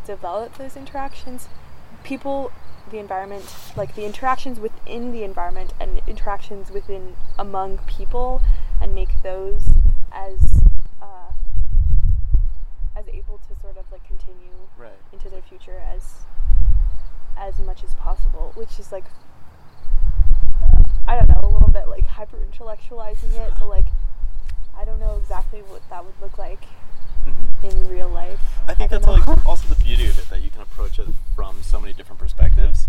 develop 0.06 0.58
those 0.58 0.76
interactions. 0.76 1.48
People, 2.04 2.52
the 2.92 2.98
environment, 2.98 3.54
like 3.76 3.96
the 3.96 4.06
interactions 4.06 4.60
within 4.60 5.12
the 5.12 5.24
environment 5.24 5.74
and 5.80 6.02
interactions 6.08 6.72
within 6.72 7.16
among 7.38 7.80
people, 7.80 8.42
and 8.82 8.94
make 8.94 9.22
those 9.24 9.70
as 10.12 10.62
as 10.62 10.62
able 13.16 13.40
to 13.48 13.56
sort 13.62 13.78
of 13.78 13.86
like 13.92 14.04
continue 14.06 14.52
Right. 14.78 14.92
into 15.14 15.30
their 15.30 15.42
future 15.42 15.80
as 15.94 16.26
as 17.38 17.60
much 17.60 17.84
as 17.84 17.94
possible, 17.96 18.52
which 18.56 18.80
is 18.80 18.92
like 18.92 19.06
I 21.08 21.16
don't 21.16 21.28
know, 21.30 21.42
a 21.44 21.52
little 21.52 21.70
bit 21.70 21.88
like 21.88 22.06
hyper 22.08 22.38
intellectualizing 22.38 23.34
it, 23.36 23.54
but 23.60 23.68
like 23.68 23.86
I 24.78 24.84
don't 24.86 25.00
know 25.00 25.18
exactly 25.22 25.60
what 25.62 25.82
that 25.90 26.04
would 26.04 26.20
look 26.22 26.38
like 26.38 26.64
Mhm. 27.26 27.64
in 27.72 27.90
real 27.90 28.10
life. 28.10 28.40
I 28.68 28.74
think 28.74 28.92
don't 28.92 29.02
that's 29.04 29.28
like 29.28 29.46
also 29.48 29.68
the 29.68 29.82
beauty 29.84 30.08
of 30.10 30.18
it 30.20 30.30
that 30.30 30.42
you 30.42 30.50
can 30.50 30.62
approach 30.62 31.00
it 31.00 31.08
from 31.36 31.62
so 31.64 31.80
many 31.80 31.94
different 31.94 32.20
perspectives. 32.20 32.88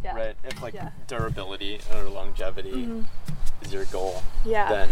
yeah. 0.00 0.14
Right? 0.14 0.36
If 0.44 0.62
like 0.62 0.74
Yeah. 0.74 0.90
durability 1.08 1.80
or 1.92 2.04
longevity 2.04 2.70
Mhm. 2.86 3.04
is 3.62 3.72
your 3.72 3.84
goal, 3.86 4.22
Yeah. 4.44 4.68
then 4.68 4.88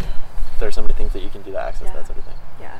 there's 0.59 0.75
so 0.75 0.81
many 0.81 0.93
things 0.95 1.13
that 1.13 1.21
you 1.21 1.29
can 1.29 1.43
do 1.43 1.53
to 1.53 1.57
access 1.59 1.87
Yeah. 1.87 1.93
that 1.93 2.07
sort 2.07 2.17
of 2.17 2.25
thing. 2.25 2.35
Yeah. 2.59 2.77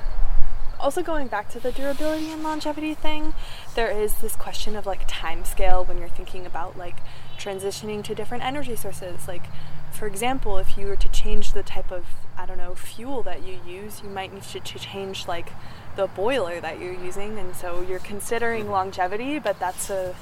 Also 0.79 1.01
going 1.01 1.27
back 1.27 1.49
to 1.49 1.59
the 1.59 1.71
durability 1.71 2.31
and 2.31 2.43
longevity 2.43 2.93
thing, 2.93 3.33
there 3.75 3.89
is 3.89 4.15
this 4.15 4.35
question 4.35 4.75
of 4.75 4.85
like 4.85 5.01
time 5.07 5.43
scale 5.43 5.83
when 5.83 5.97
you're 5.97 6.07
thinking 6.07 6.45
about 6.45 6.77
like 6.77 6.97
transitioning 7.37 8.03
to 8.03 8.13
different 8.13 8.43
energy 8.43 8.75
sources. 8.75 9.27
Like 9.27 9.45
for 9.91 10.05
example, 10.05 10.57
if 10.57 10.77
you 10.77 10.87
were 10.87 10.95
to 10.95 11.09
change 11.09 11.53
the 11.53 11.63
type 11.63 11.91
of 11.91 12.05
I 12.37 12.45
don't 12.45 12.57
know 12.57 12.75
fuel 12.75 13.23
that 13.23 13.43
you 13.43 13.59
use, 13.65 14.01
you 14.03 14.09
might 14.09 14.31
need 14.31 14.43
to, 14.43 14.59
to 14.59 14.79
change 14.79 15.27
like 15.27 15.51
the 15.95 16.07
boiler 16.07 16.61
that 16.61 16.79
you're 16.79 16.93
using, 16.93 17.39
and 17.39 17.55
so 17.55 17.81
you're 17.81 17.99
considering 17.99 18.63
mm-hmm. 18.63 18.73
longevity, 18.73 19.39
but 19.39 19.59
that's 19.59 19.89
a 19.89 20.15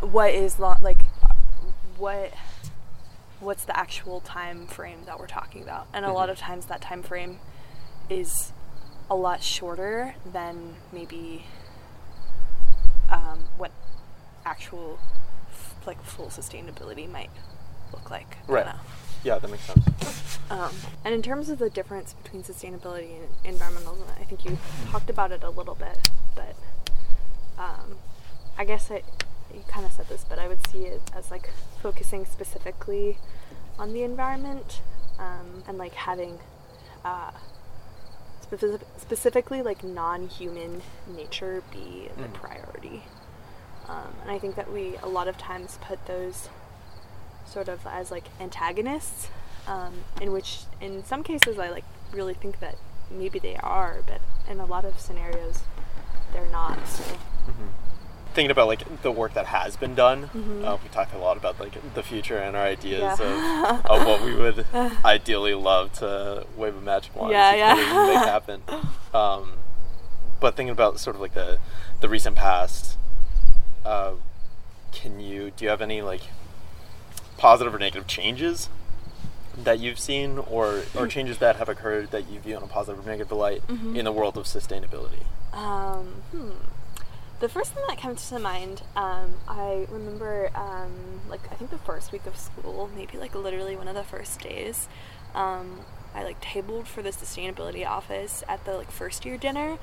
what 0.00 0.34
is 0.34 0.58
long 0.58 0.78
like 0.82 1.06
what 1.96 2.34
what's 3.40 3.64
the 3.64 3.76
actual 3.76 4.20
time 4.20 4.66
frame 4.66 4.98
that 5.06 5.18
we're 5.18 5.26
talking 5.26 5.62
about? 5.62 5.86
And 5.94 6.04
a 6.04 6.12
lot 6.12 6.24
mm-hmm. 6.24 6.32
of 6.32 6.38
times 6.38 6.66
that 6.66 6.82
time 6.82 7.02
frame 7.02 7.38
is 8.10 8.52
a 9.10 9.14
lot 9.14 9.42
shorter 9.42 10.14
than 10.32 10.74
maybe 10.92 11.44
um, 13.10 13.44
what 13.56 13.70
actual 14.44 14.98
f- 15.50 15.74
like 15.86 16.02
full 16.02 16.26
sustainability 16.26 17.10
might 17.10 17.30
look 17.92 18.10
like 18.10 18.38
Right. 18.48 18.66
Yeah, 19.22 19.38
that 19.38 19.50
makes 19.50 19.64
sense. 19.64 20.38
Um, 20.50 20.74
and 21.04 21.14
in 21.14 21.22
terms 21.22 21.48
of 21.48 21.58
the 21.58 21.70
difference 21.70 22.12
between 22.12 22.42
sustainability 22.42 23.16
and 23.44 23.56
environmentalism, 23.58 24.04
I 24.20 24.24
think 24.24 24.44
you 24.44 24.58
talked 24.90 25.08
about 25.08 25.32
it 25.32 25.42
a 25.42 25.48
little 25.48 25.74
bit, 25.74 26.10
but 26.34 26.54
um, 27.58 27.96
I 28.58 28.64
guess 28.66 28.90
I, 28.90 29.02
you 29.54 29.62
kind 29.66 29.86
of 29.86 29.92
said 29.92 30.08
this, 30.08 30.24
but 30.28 30.38
I 30.38 30.48
would 30.48 30.66
see 30.68 30.82
it 30.84 31.00
as 31.16 31.30
like 31.30 31.50
focusing 31.82 32.26
specifically 32.26 33.16
on 33.78 33.94
the 33.94 34.02
environment 34.02 34.82
um, 35.18 35.64
and 35.66 35.78
like 35.78 35.94
having 35.94 36.38
uh, 37.04 37.30
specific, 38.44 38.86
specifically 38.98 39.62
like 39.62 39.82
non-human 39.82 40.82
nature 41.08 41.62
be 41.72 42.08
the 42.16 42.28
priority. 42.28 43.02
Um, 43.88 44.14
and 44.22 44.30
I 44.30 44.38
think 44.38 44.54
that 44.56 44.72
we 44.72 44.96
a 45.02 45.08
lot 45.08 45.28
of 45.28 45.36
times 45.36 45.78
put 45.82 46.06
those 46.06 46.48
sort 47.46 47.68
of 47.68 47.86
as 47.86 48.10
like 48.10 48.24
antagonists, 48.40 49.28
um, 49.66 49.94
in 50.20 50.32
which 50.32 50.60
in 50.80 51.04
some 51.04 51.22
cases 51.22 51.58
I 51.58 51.70
like 51.70 51.84
really 52.12 52.34
think 52.34 52.60
that 52.60 52.76
maybe 53.10 53.38
they 53.38 53.56
are, 53.56 54.02
but 54.06 54.20
in 54.50 54.60
a 54.60 54.66
lot 54.66 54.84
of 54.84 54.98
scenarios 55.00 55.60
they're 56.32 56.50
not. 56.50 56.86
So 56.86 57.04
Thinking 58.34 58.50
about 58.50 58.66
like 58.66 59.02
the 59.02 59.12
work 59.12 59.34
that 59.34 59.46
has 59.46 59.76
been 59.76 59.94
done, 59.94 60.24
Mm-hmm. 60.34 60.64
uh, 60.64 60.76
we 60.82 60.88
talked 60.90 61.14
a 61.14 61.18
lot 61.18 61.36
about 61.36 61.60
like 61.60 61.72
the 61.94 62.02
future 62.02 62.36
and 62.36 62.56
our 62.56 62.64
ideas 62.64 63.20
of, 63.20 63.26
of 63.86 64.06
what 64.06 64.22
we 64.24 64.34
would 64.34 64.66
ideally 65.04 65.54
love 65.54 65.92
to 66.00 66.44
wave 66.56 66.76
a 66.76 66.80
magic 66.80 67.14
wand 67.14 67.30
Yeah, 67.30 67.54
yeah. 67.54 67.74
make 68.06 68.16
happen. 68.28 68.62
Um, 69.14 69.52
but 70.40 70.56
thinking 70.56 70.72
about 70.72 70.98
sort 70.98 71.14
of 71.14 71.22
like 71.22 71.34
the 71.34 71.58
the 72.00 72.08
recent 72.08 72.34
past, 72.34 72.98
uh, 73.84 74.14
can 74.90 75.20
you 75.20 75.52
do 75.52 75.64
you 75.64 75.70
have 75.70 75.80
any 75.80 76.02
like 76.02 76.22
positive 77.36 77.72
or 77.72 77.78
negative 77.78 78.08
changes 78.08 78.68
that 79.56 79.78
you've 79.78 80.00
seen, 80.00 80.38
or 80.38 80.82
or 80.98 81.06
changes 81.06 81.38
that 81.38 81.54
have 81.56 81.68
occurred 81.68 82.10
that 82.10 82.28
you 82.28 82.40
view 82.40 82.56
in 82.56 82.62
a 82.64 82.66
positive 82.66 83.06
or 83.06 83.08
negative 83.08 83.30
light 83.30 83.64
Mm-hmm. 83.68 83.94
in 83.94 84.04
the 84.04 84.10
world 84.10 84.36
of 84.36 84.46
sustainability? 84.46 85.22
Um, 85.52 86.06
hmm. 86.32 86.50
The 87.40 87.48
first 87.48 87.72
thing 87.72 87.82
that 87.88 87.98
comes 87.98 88.28
to 88.30 88.38
mind, 88.38 88.82
um, 88.96 89.34
I 89.48 89.86
remember, 89.90 90.50
um, 90.54 90.92
like, 91.28 91.40
I 91.50 91.56
think 91.56 91.70
the 91.70 91.78
first 91.78 92.12
week 92.12 92.26
of 92.26 92.36
school, 92.36 92.88
maybe 92.96 93.18
like 93.18 93.34
literally 93.34 93.76
one 93.76 93.88
of 93.88 93.94
the 93.94 94.04
first 94.04 94.40
days, 94.40 94.88
um, 95.34 95.80
I 96.14 96.22
like 96.22 96.40
tabled 96.40 96.86
for 96.86 97.02
the 97.02 97.10
sustainability 97.10 97.84
office 97.84 98.44
at 98.48 98.64
the 98.64 98.74
like 98.76 98.90
first 98.90 99.26
year 99.26 99.36
dinner, 99.36 99.78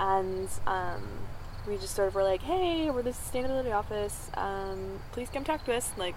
and 0.00 0.48
um, 0.66 1.02
we 1.68 1.76
just 1.76 1.94
sort 1.94 2.08
of 2.08 2.14
were 2.14 2.24
like, 2.24 2.42
hey, 2.42 2.90
we're 2.90 3.02
the 3.02 3.10
sustainability 3.10 3.72
office, 3.72 4.28
um, 4.34 4.98
please 5.12 5.30
come 5.30 5.44
talk 5.44 5.64
to 5.66 5.74
us. 5.74 5.92
Like, 5.96 6.16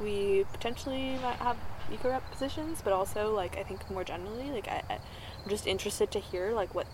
we 0.00 0.46
potentially 0.52 1.18
might 1.20 1.36
have 1.36 1.56
eco 1.92 2.10
rep 2.10 2.30
positions, 2.30 2.80
but 2.82 2.92
also 2.92 3.34
like 3.34 3.58
I 3.58 3.64
think 3.64 3.90
more 3.90 4.04
generally, 4.04 4.50
like 4.50 4.68
I, 4.68 4.82
I'm 4.88 5.48
just 5.48 5.66
interested 5.66 6.10
to 6.12 6.20
hear 6.20 6.52
like 6.52 6.74
what 6.74 6.86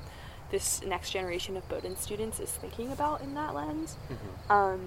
this 0.50 0.82
next 0.84 1.10
generation 1.10 1.56
of 1.56 1.68
Bowdoin 1.68 1.96
students 1.96 2.40
is 2.40 2.50
thinking 2.50 2.92
about 2.92 3.20
in 3.20 3.34
that 3.34 3.54
lens. 3.54 3.96
Um, 4.50 4.80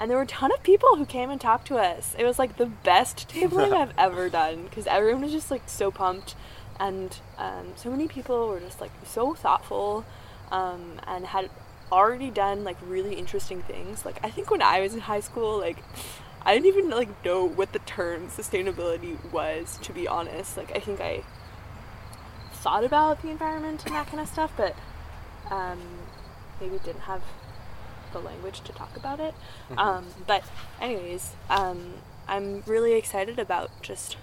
and 0.00 0.10
there 0.10 0.16
were 0.16 0.24
a 0.24 0.26
ton 0.26 0.52
of 0.52 0.62
people 0.62 0.96
who 0.96 1.04
came 1.04 1.28
and 1.30 1.40
talked 1.40 1.66
to 1.68 1.76
us. 1.76 2.14
It 2.18 2.24
was 2.24 2.38
like 2.38 2.56
the 2.56 2.66
best 2.66 3.28
tabling 3.32 3.72
I've 3.72 3.92
ever 3.98 4.28
done 4.28 4.64
because 4.64 4.86
everyone 4.86 5.22
was 5.22 5.32
just 5.32 5.50
like 5.50 5.62
so 5.68 5.90
pumped, 5.90 6.34
and 6.78 7.18
um, 7.36 7.72
so 7.76 7.90
many 7.90 8.06
people 8.08 8.48
were 8.48 8.60
just 8.60 8.80
like 8.80 8.92
so 9.04 9.34
thoughtful, 9.34 10.04
um, 10.50 11.00
and 11.06 11.26
had 11.26 11.50
already 11.90 12.30
done 12.30 12.64
like 12.64 12.76
really 12.86 13.14
interesting 13.14 13.62
things. 13.62 14.04
Like 14.04 14.20
I 14.22 14.30
think 14.30 14.50
when 14.50 14.62
I 14.62 14.80
was 14.80 14.94
in 14.94 15.00
high 15.00 15.20
school, 15.20 15.58
like 15.58 15.78
I 16.42 16.54
didn't 16.54 16.66
even 16.66 16.90
like 16.90 17.24
know 17.24 17.44
what 17.44 17.72
the 17.72 17.80
term 17.80 18.28
sustainability 18.28 19.16
was. 19.32 19.78
To 19.82 19.92
be 19.92 20.06
honest, 20.06 20.56
like 20.56 20.74
I 20.76 20.80
think 20.80 21.00
I 21.00 21.24
thought 22.62 22.84
about 22.84 23.22
the 23.22 23.30
environment 23.30 23.84
and 23.86 23.94
that 23.94 24.06
kind 24.06 24.20
of 24.20 24.28
stuff, 24.28 24.52
but 24.56 24.74
um, 25.50 25.80
maybe 26.60 26.78
didn't 26.84 27.02
have 27.02 27.22
the 28.12 28.18
language 28.18 28.60
to 28.62 28.72
talk 28.72 28.96
about 28.96 29.20
it. 29.20 29.34
Um, 29.76 30.06
but, 30.26 30.42
anyways, 30.80 31.32
um, 31.50 31.94
I'm 32.26 32.62
really 32.66 32.94
excited 32.94 33.38
about 33.38 33.70
just 33.82 34.16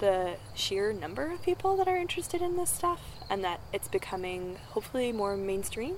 the 0.00 0.36
sheer 0.54 0.92
number 0.92 1.30
of 1.32 1.42
people 1.42 1.76
that 1.76 1.88
are 1.88 1.96
interested 1.96 2.40
in 2.40 2.56
this 2.56 2.70
stuff 2.70 3.00
and 3.28 3.42
that 3.44 3.60
it's 3.72 3.88
becoming 3.88 4.56
hopefully 4.70 5.12
more 5.12 5.36
mainstream. 5.36 5.96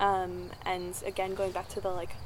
Um, 0.00 0.50
and 0.64 0.94
again, 1.04 1.34
going 1.34 1.52
back 1.52 1.68
to 1.70 1.80
the 1.80 1.90
like, 1.90 2.16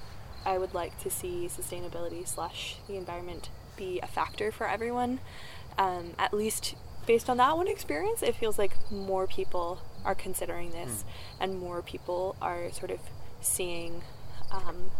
I 0.44 0.58
would 0.58 0.74
like 0.74 0.98
to 1.00 1.10
see 1.10 1.48
sustainability 1.48 2.26
slash 2.26 2.76
the 2.88 2.96
environment 2.96 3.48
be 3.76 4.00
a 4.02 4.06
factor 4.06 4.50
for 4.52 4.68
everyone. 4.68 5.20
Um, 5.78 6.14
at 6.18 6.32
least 6.32 6.74
based 7.06 7.28
on 7.30 7.36
that 7.38 7.56
one 7.56 7.68
experience, 7.68 8.22
it 8.22 8.34
feels 8.34 8.58
like 8.58 8.76
more 8.90 9.26
people 9.26 9.80
are 10.04 10.14
considering 10.14 10.70
this 10.70 11.04
and 11.40 11.58
more 11.58 11.82
people 11.82 12.36
are 12.40 12.70
sort 12.72 12.90
of 12.90 13.00
seeing 13.40 14.02
um, 14.50 14.90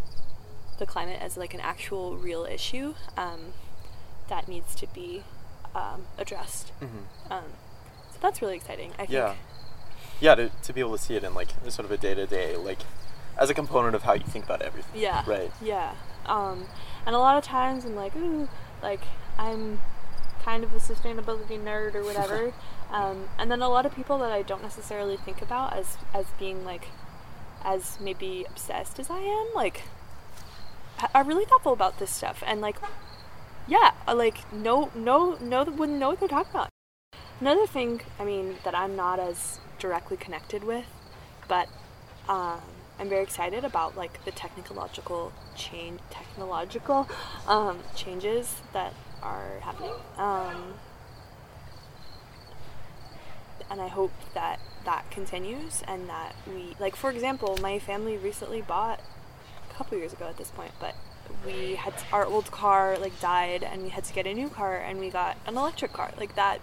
the 0.79 0.87
climate 0.87 1.19
as 1.21 1.37
like 1.37 1.55
an 1.55 1.61
actual 1.61 2.17
real 2.17 2.45
issue 2.45 2.95
um, 3.17 3.53
that 4.29 4.49
needs 4.49 4.75
to 4.75 4.87
be 4.89 5.23
um, 5.75 6.07
addressed. 6.19 6.73
Um, 7.31 7.45
so 8.13 8.19
that's 8.21 8.43
really 8.43 8.57
exciting. 8.57 8.93
I 8.93 9.07
think. 9.07 9.11
Yeah. 9.11 9.35
Yeah, 10.21 10.35
to, 10.35 10.51
to 10.65 10.73
be 10.73 10.81
able 10.81 10.97
to 10.97 11.03
see 11.03 11.15
it 11.17 11.25
in 11.25 11.33
like 11.35 11.49
sort 11.69 11.87
of 11.87 11.91
a 11.91 11.97
day 11.97 12.15
to 12.15 12.27
day, 12.27 12.57
like 12.57 12.81
as 13.39 13.49
a 13.49 13.55
component 13.55 13.95
of 13.95 14.03
how 14.03 14.13
you 14.15 14.25
think 14.25 14.45
about 14.45 14.63
everything. 14.63 15.01
Yeah. 15.01 15.23
Right. 15.27 15.51
Yeah. 15.63 15.95
Um, 16.27 16.67
and 17.07 17.15
a 17.15 17.19
lot 17.19 17.39
of 17.39 17.45
times 17.45 17.85
I'm 17.85 17.97
like, 17.97 18.15
ooh, 18.17 18.49
like 18.83 19.01
I'm 19.39 19.81
kind 20.45 20.65
of 20.65 20.75
a 20.75 20.79
sustainability 20.79 21.63
nerd 21.63 21.95
or 21.95 22.05
whatever. 22.05 22.53
um, 22.91 23.29
and 23.39 23.51
then 23.51 23.63
a 23.63 23.69
lot 23.69 23.87
of 23.87 23.95
people 23.95 24.19
that 24.19 24.33
I 24.33 24.43
don't 24.43 24.63
necessarily 24.63 25.17
think 25.17 25.43
about 25.43 25.75
as 25.75 25.97
as 26.15 26.27
being 26.39 26.65
like 26.65 26.89
as 27.65 27.99
maybe 28.01 28.45
obsessed 28.49 28.99
as 28.99 29.11
I 29.11 29.21
am, 29.21 29.49
like 29.55 29.83
are 31.15 31.25
really 31.25 31.45
thoughtful 31.47 31.73
about 31.73 31.99
this 31.99 32.11
stuff 32.11 32.43
and 32.47 32.61
like 32.61 32.77
yeah, 33.67 33.93
uh, 34.07 34.15
like 34.15 34.53
no 34.53 34.91
no 34.95 35.37
no 35.41 35.65
wouldn't 35.65 35.99
know 35.99 36.11
what 36.11 36.21
they're 36.21 36.29
talking 36.29 36.51
about. 36.51 36.69
Another 37.41 37.67
thing, 37.67 38.03
I 38.19 38.25
mean, 38.25 38.57
that 38.65 38.75
I'm 38.75 38.97
not 38.97 39.19
as 39.19 39.61
directly 39.79 40.19
connected 40.19 40.63
with, 40.63 40.85
but 41.49 41.69
um, 42.29 42.61
I'm 42.99 43.09
very 43.09 43.23
excited 43.23 43.65
about 43.65 43.97
like 43.97 44.25
the 44.25 44.31
technological 44.31 45.33
change, 45.57 46.01
technological 46.11 47.09
um, 47.47 47.79
changes 47.97 48.61
that 48.75 48.93
are 49.23 49.61
happening. 49.61 49.93
Um, 50.17 50.75
and 53.71 53.81
I 53.81 53.89
hope 53.89 54.13
that 54.35 54.59
that 54.85 55.11
continues 55.11 55.83
and 55.87 56.09
that 56.09 56.35
we, 56.47 56.75
like, 56.81 56.97
for 56.97 57.11
example, 57.11 57.59
my 57.61 57.79
family 57.79 58.17
recently 58.17 58.63
bought 58.63 59.01
a 59.71 59.75
couple 59.75 59.97
years 59.99 60.13
ago 60.13 60.27
at 60.27 60.37
this 60.37 60.51
point, 60.51 60.73
but 60.81 60.95
we 61.47 61.77
had 61.77 61.95
our 62.13 62.25
old 62.25 62.51
car 62.51 62.99
like 62.99 63.19
died 63.21 63.63
and 63.63 63.83
we 63.83 63.89
had 63.89 64.05
to 64.05 64.13
get 64.13 64.27
a 64.27 64.35
new 64.35 64.49
car 64.49 64.77
and 64.77 64.99
we 64.99 65.11
got 65.11 65.37
an 65.47 65.57
electric 65.57 65.93
car. 65.93 66.13
Like 66.19 66.35
that 66.35 66.61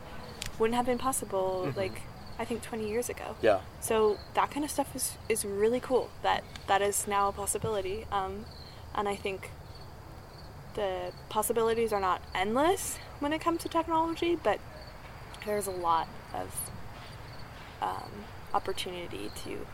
wouldn't 0.59 0.75
have 0.75 0.85
been 0.85 0.97
possible 0.97 1.71
like 1.75 2.01
I 2.39 2.45
think 2.45 2.61
20 2.61 2.87
years 2.87 3.09
ago. 3.09 3.35
Yeah. 3.41 3.61
So 3.79 4.17
that 4.35 4.51
kind 4.51 4.63
of 4.63 4.71
stuff 4.71 4.95
is, 4.95 5.13
is 5.27 5.45
really 5.45 5.79
cool. 5.79 6.09
That 6.21 6.43
that 6.67 6.81
is 6.81 7.07
now 7.07 7.29
a 7.29 7.31
possibility. 7.31 8.05
Um, 8.11 8.45
and 8.93 9.07
I 9.07 9.15
think 9.15 9.51
the 10.77 11.11
possibilities 11.27 11.91
are 11.91 11.99
not 11.99 12.21
endless 12.33 12.97
when 13.19 13.33
it 13.33 13.41
comes 13.41 13.61
to 13.63 13.67
technology, 13.69 14.37
but 14.41 14.59
there's 15.45 15.67
a 15.67 15.71
lot 15.71 16.07
of 16.33 16.71
um, 17.81 18.11
opportunity 18.53 19.29
to 19.43 19.65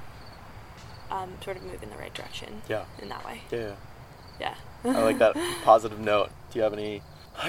um, 1.11 1.33
sort 1.43 1.57
of 1.57 1.63
move 1.63 1.83
in 1.83 1.89
the 1.89 1.97
right 1.97 2.13
direction. 2.13 2.61
Yeah. 2.69 2.85
In 3.01 3.09
that 3.09 3.23
way. 3.25 3.41
Yeah. 3.51 3.73
Yeah. 4.39 4.55
I 4.85 5.03
like 5.03 5.19
that 5.19 5.35
positive 5.63 5.99
note. 5.99 6.31
Do 6.51 6.59
you 6.59 6.63
have 6.63 6.73
any 6.73 7.01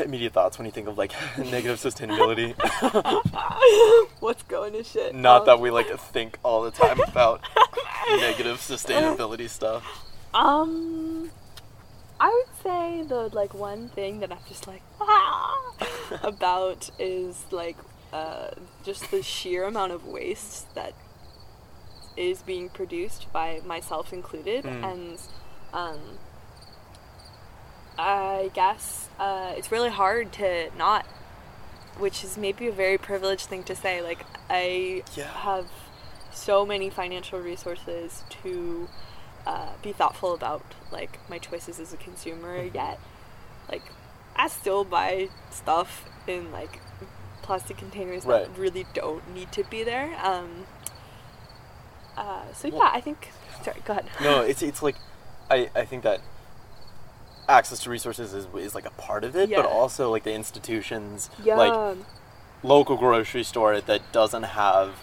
immediate 0.02 0.32
thoughts 0.32 0.58
when 0.58 0.66
you 0.66 0.72
think 0.72 0.88
of 0.88 0.98
like 0.98 1.12
negative 1.38 1.78
sustainability? 1.78 2.54
What's 4.20 4.42
going 4.42 4.72
to 4.72 4.82
shit? 4.82 5.14
Not 5.14 5.42
Um, 5.42 5.46
that 5.46 5.60
we 5.60 5.70
like 5.70 5.86
think 5.98 6.38
all 6.42 6.62
the 6.62 6.70
time 6.72 7.00
about 7.06 7.40
negative 8.08 8.58
sustainability 8.58 9.48
stuff. 9.48 9.84
Um, 10.32 11.13
I 12.24 12.28
would 12.30 12.56
say 12.62 13.02
the 13.06 13.28
like 13.36 13.52
one 13.52 13.90
thing 13.90 14.20
that 14.20 14.32
I'm 14.32 14.38
just 14.48 14.66
like 14.66 14.82
ah, 15.00 15.74
about 16.22 16.88
is 16.98 17.44
like 17.50 17.76
uh, 18.12 18.50
just 18.82 19.10
the 19.10 19.22
sheer 19.22 19.64
amount 19.64 19.92
of 19.92 20.06
waste 20.06 20.74
that 20.74 20.94
is 22.16 22.42
being 22.42 22.68
produced 22.70 23.26
by 23.32 23.60
myself 23.66 24.12
included, 24.12 24.64
Mm. 24.64 24.84
and 24.92 25.18
um, 25.72 26.00
I 27.98 28.50
guess 28.54 29.08
uh, 29.18 29.52
it's 29.56 29.70
really 29.70 29.90
hard 29.90 30.32
to 30.34 30.70
not, 30.78 31.04
which 31.98 32.24
is 32.24 32.36
maybe 32.38 32.66
a 32.68 32.72
very 32.72 32.98
privileged 32.98 33.46
thing 33.46 33.64
to 33.64 33.74
say. 33.76 34.00
Like 34.00 34.24
I 34.48 35.02
Yeah. 35.14 35.24
have 35.48 35.66
so 36.32 36.64
many 36.64 36.88
financial 36.90 37.38
resources 37.38 38.22
to 38.42 38.88
uh, 39.46 39.70
be 39.82 39.92
thoughtful 39.92 40.34
about 40.34 40.62
like 40.90 41.18
my 41.28 41.38
choices 41.38 41.78
as 41.80 41.92
a 41.92 41.96
consumer 41.96 42.58
Mm-hmm. 42.58 42.74
yet 42.76 42.98
like 43.70 43.82
i 44.36 44.48
still 44.48 44.84
buy 44.84 45.28
stuff 45.50 46.04
in 46.26 46.50
like 46.52 46.80
plastic 47.42 47.76
containers 47.76 48.24
Right. 48.24 48.46
that 48.46 48.58
really 48.58 48.86
don't 48.94 49.32
need 49.34 49.52
to 49.52 49.64
be 49.64 49.84
there 49.84 50.16
um 50.22 50.66
uh, 52.16 52.52
so 52.52 52.68
yeah 52.68 52.74
Well- 52.74 52.90
i 52.92 53.00
think 53.00 53.30
sorry 53.62 53.80
go 53.84 53.92
ahead 53.94 54.06
no, 54.22 54.40
it's 54.50 54.62
it's 54.62 54.82
like 54.82 54.96
I 55.50 55.68
I 55.74 55.84
think 55.84 56.02
that 56.04 56.20
access 57.48 57.80
to 57.80 57.90
resources 57.90 58.32
is 58.32 58.46
is 58.56 58.74
like 58.74 58.86
a 58.86 58.90
part 58.92 59.24
of 59.24 59.36
it, 59.36 59.50
Yeah. 59.50 59.60
but 59.60 59.66
also 59.70 60.10
like 60.10 60.22
the 60.24 60.32
institutions 60.32 61.28
yeah 61.44 61.56
like 61.56 61.98
local 62.62 62.96
grocery 62.96 63.42
store 63.44 63.78
that 63.80 64.00
doesn't 64.12 64.44
have 64.44 64.94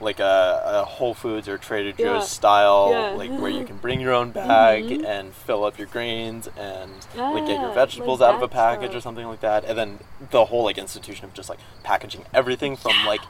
like 0.00 0.20
a, 0.20 0.62
a 0.64 0.84
Whole 0.84 1.14
Foods 1.14 1.48
or 1.48 1.58
Trader 1.58 1.92
Joe's 1.92 2.04
Yeah. 2.04 2.20
style, 2.20 2.88
Yeah. 2.90 3.10
like 3.16 3.30
where 3.30 3.50
you 3.50 3.64
can 3.70 3.76
bring 3.78 4.00
your 4.00 4.12
own 4.12 4.30
bag 4.30 4.84
Mhm. 4.84 5.04
and 5.06 5.34
fill 5.34 5.64
up 5.64 5.78
your 5.78 5.86
grains 5.88 6.48
and 6.58 6.90
like 7.16 7.46
get 7.46 7.60
your 7.60 7.72
vegetables 7.72 8.20
like 8.20 8.28
out 8.30 8.34
of 8.36 8.42
a 8.42 8.48
package 8.48 8.94
or 8.94 9.00
something 9.00 9.26
like 9.26 9.40
that. 9.40 9.64
And 9.64 9.78
then 9.78 9.98
the 10.30 10.44
whole 10.46 10.64
like 10.64 10.78
institution 10.78 11.24
of 11.24 11.34
just 11.34 11.48
like 11.48 11.58
packaging 11.82 12.24
everything 12.34 12.76
from 12.76 12.92
like 13.06 13.22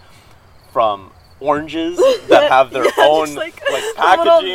from 0.72 1.12
oranges 1.40 1.96
that 2.28 2.50
have 2.50 2.70
their 2.70 2.84
Yeah, 2.98 3.04
own 3.06 3.26
just, 3.26 3.36
like, 3.36 3.60
like, 3.70 3.84
packaging 3.96 4.52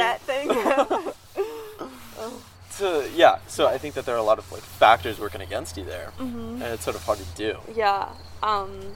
to 2.78 3.08
yeah. 3.16 3.38
So 3.48 3.68
I 3.68 3.78
think 3.78 3.96
that 3.96 4.06
there 4.06 4.16
are 4.16 4.20
a 4.20 4.24
lot 4.24 4.40
of 4.40 4.52
like 4.52 4.62
factors 4.62 5.20
working 5.20 5.42
against 5.42 5.78
you 5.78 5.84
there, 5.86 6.12
Mhm. 6.20 6.54
and 6.56 6.64
it's 6.64 6.84
sort 6.84 6.96
of 6.96 7.04
hard 7.04 7.20
to 7.20 7.26
do. 7.36 7.58
Yeah. 7.76 8.10
Um. 8.42 8.96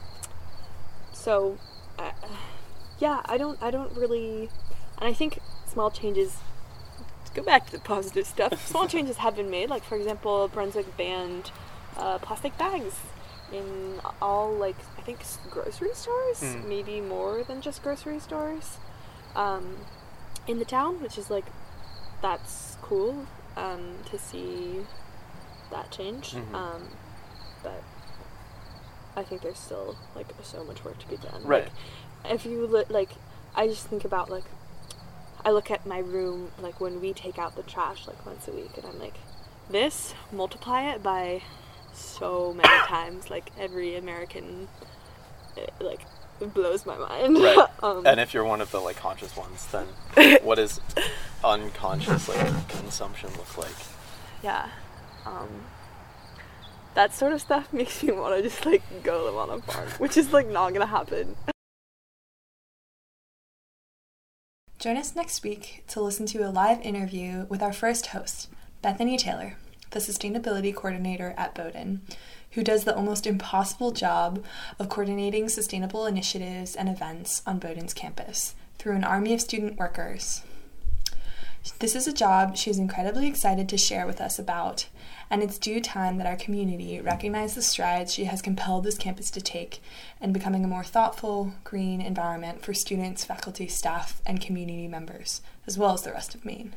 So, 1.13 1.57
uh, 1.99 2.11
yeah, 2.99 3.21
I 3.25 3.37
don't. 3.37 3.61
I 3.61 3.71
don't 3.71 3.91
really, 3.95 4.49
and 4.99 5.07
I 5.09 5.13
think 5.13 5.39
small 5.67 5.91
changes. 5.91 6.37
Go 7.33 7.43
back 7.43 7.65
to 7.65 7.71
the 7.73 7.79
positive 7.79 8.25
stuff. 8.25 8.65
Small 8.71 8.87
changes 8.87 9.17
have 9.17 9.35
been 9.35 9.49
made. 9.49 9.69
Like 9.69 9.83
for 9.83 9.97
example, 9.97 10.47
Brunswick 10.47 10.95
banned 10.95 11.51
uh, 11.97 12.17
plastic 12.19 12.57
bags 12.57 12.95
in 13.51 13.99
all 14.21 14.53
like 14.53 14.77
I 14.97 15.01
think 15.01 15.19
grocery 15.51 15.93
stores, 15.93 16.39
Mm. 16.41 16.67
maybe 16.69 17.01
more 17.01 17.43
than 17.43 17.61
just 17.61 17.83
grocery 17.83 18.19
stores, 18.19 18.77
um, 19.35 19.75
in 20.47 20.59
the 20.59 20.65
town, 20.65 21.01
which 21.01 21.17
is 21.17 21.29
like 21.29 21.45
that's 22.21 22.77
cool 22.81 23.25
um, 23.57 23.95
to 24.11 24.17
see 24.17 24.85
that 25.71 25.91
change. 25.91 26.31
Mhm. 26.35 26.53
Um, 26.53 26.83
but 27.63 27.83
I 29.17 29.23
think 29.23 29.41
there's 29.41 29.59
still 29.59 29.97
like 30.15 30.27
so 30.41 30.63
much 30.63 30.83
work 30.85 30.99
to 30.99 31.07
be 31.07 31.17
done. 31.17 31.43
Right. 31.43 31.63
Like, 31.65 31.73
if 32.29 32.45
you 32.45 32.65
look, 32.67 32.89
like, 32.89 33.09
I 33.55 33.67
just 33.67 33.87
think 33.87 34.05
about 34.05 34.29
like, 34.29 34.43
I 35.43 35.51
look 35.51 35.69
at 35.69 35.85
my 35.85 35.99
room 35.99 36.51
like 36.59 36.81
when 36.81 36.99
we 37.01 37.13
take 37.13 37.37
out 37.37 37.55
the 37.55 37.63
trash 37.63 38.07
like 38.07 38.25
once 38.25 38.47
a 38.47 38.51
week, 38.51 38.71
and 38.77 38.85
I'm 38.85 38.99
like, 38.99 39.15
this 39.69 40.13
multiply 40.31 40.91
it 40.91 41.03
by 41.03 41.41
so 41.93 42.53
many 42.53 42.67
times. 42.87 43.29
Like 43.29 43.51
every 43.59 43.95
American, 43.95 44.67
it, 45.55 45.71
like 45.79 46.01
it 46.41 46.53
blows 46.53 46.85
my 46.85 46.97
mind. 46.97 47.37
Right. 47.37 47.67
um, 47.83 48.05
And 48.05 48.19
if 48.19 48.33
you're 48.33 48.43
one 48.43 48.59
of 48.61 48.71
the 48.71 48.79
like 48.79 48.95
conscious 48.97 49.35
ones, 49.37 49.67
then 49.71 49.87
what 50.43 50.55
does 50.55 50.81
unconscious 51.43 52.27
like 52.27 52.67
consumption 52.69 53.29
look 53.37 53.57
like? 53.57 53.75
yeah. 54.43 54.69
Um, 55.25 55.49
that 56.93 57.13
sort 57.13 57.33
of 57.33 57.41
stuff 57.41 57.71
makes 57.73 58.01
me 58.03 58.11
want 58.13 58.35
to 58.35 58.41
just 58.41 58.65
like 58.65 58.81
go 59.03 59.25
live 59.25 59.35
on 59.35 59.49
a 59.49 59.61
farm, 59.61 59.89
which 59.97 60.17
is 60.17 60.33
like 60.33 60.47
not 60.47 60.73
gonna 60.73 60.85
happen. 60.85 61.35
Join 64.85 64.97
us 64.97 65.15
next 65.15 65.41
week 65.41 65.83
to 65.87 65.99
listen 65.99 66.27
to 66.27 66.47
a 66.47 66.53
live 66.53 66.79
interview 66.81 67.47
with 67.49 67.63
our 67.63 67.73
first 67.73 68.05
host, 68.05 68.49
Bethany 68.83 69.17
Taylor, 69.17 69.57
the 69.89 69.99
Sustainability 69.99 70.75
Coordinator 70.75 71.33
at 71.37 71.55
Bowdoin, 71.55 72.01
who 72.51 72.63
does 72.63 72.83
the 72.83 72.95
almost 72.95 73.25
impossible 73.25 73.89
job 73.89 74.45
of 74.77 74.89
coordinating 74.89 75.49
sustainable 75.49 76.05
initiatives 76.05 76.75
and 76.75 76.87
events 76.87 77.41
on 77.47 77.57
Bowdoin's 77.57 77.95
campus 77.95 78.53
through 78.77 78.95
an 78.95 79.03
army 79.03 79.33
of 79.33 79.41
student 79.41 79.79
workers. 79.79 80.43
This 81.79 81.95
is 81.95 82.07
a 82.07 82.13
job 82.13 82.55
she 82.55 82.69
is 82.69 82.77
incredibly 82.77 83.27
excited 83.27 83.67
to 83.69 83.79
share 83.79 84.05
with 84.05 84.21
us 84.21 84.37
about, 84.37 84.85
and 85.29 85.41
it's 85.41 85.57
due 85.57 85.81
time 85.81 86.17
that 86.17 86.27
our 86.27 86.35
community 86.35 86.99
recognize 87.01 87.55
the 87.55 87.61
strides 87.61 88.13
she 88.13 88.25
has 88.25 88.41
compelled 88.41 88.83
this 88.83 88.97
campus 88.97 89.29
to 89.31 89.41
take 89.41 89.81
in 90.21 90.33
becoming 90.33 90.63
a 90.63 90.67
more 90.67 90.83
thoughtful, 90.83 91.53
green 91.63 92.01
environment 92.01 92.63
for 92.63 92.73
students, 92.73 93.25
faculty, 93.25 93.67
staff, 93.67 94.21
and 94.25 94.41
community 94.41 94.87
members, 94.87 95.41
as 95.67 95.77
well 95.77 95.93
as 95.93 96.03
the 96.03 96.11
rest 96.11 96.35
of 96.35 96.45
Maine. 96.45 96.73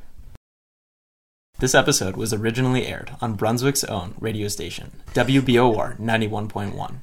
This 1.59 1.74
episode 1.74 2.16
was 2.16 2.32
originally 2.32 2.86
aired 2.86 3.16
on 3.20 3.34
Brunswick's 3.34 3.82
own 3.82 4.14
radio 4.20 4.46
station, 4.46 4.92
WBOR 5.14 5.99
91.1. 5.99 6.99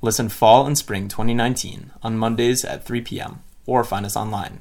Listen 0.00 0.28
fall 0.28 0.66
and 0.66 0.76
spring 0.76 1.08
2019 1.08 1.90
on 2.02 2.16
Mondays 2.16 2.64
at 2.64 2.86
3 2.86 3.02
p.m. 3.02 3.42
or 3.66 3.84
find 3.84 4.06
us 4.06 4.16
online. 4.16 4.60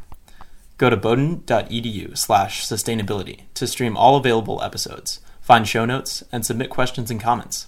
Go 0.78 0.90
to 0.90 0.98
bowdoin.edu 0.98 2.18
slash 2.18 2.66
sustainability 2.66 3.44
to 3.54 3.68
stream 3.68 3.96
all 3.96 4.18
available 4.18 4.62
episodes, 4.62 5.22
find 5.44 5.68
show 5.68 5.86
notes, 5.86 6.24
and 6.32 6.44
submit 6.44 6.72
questions 6.72 7.12
and 7.12 7.22
comments. 7.22 7.68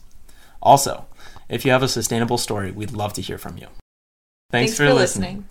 Also, 0.61 1.05
if 1.49 1.65
you 1.65 1.71
have 1.71 1.83
a 1.83 1.87
sustainable 1.87 2.39
story, 2.39 2.71
we'd 2.71 2.91
love 2.91 3.13
to 3.13 3.21
hear 3.21 3.37
from 3.37 3.57
you. 3.57 3.67
Thanks, 4.49 4.77
for, 4.77 4.91
listening. 4.91 5.45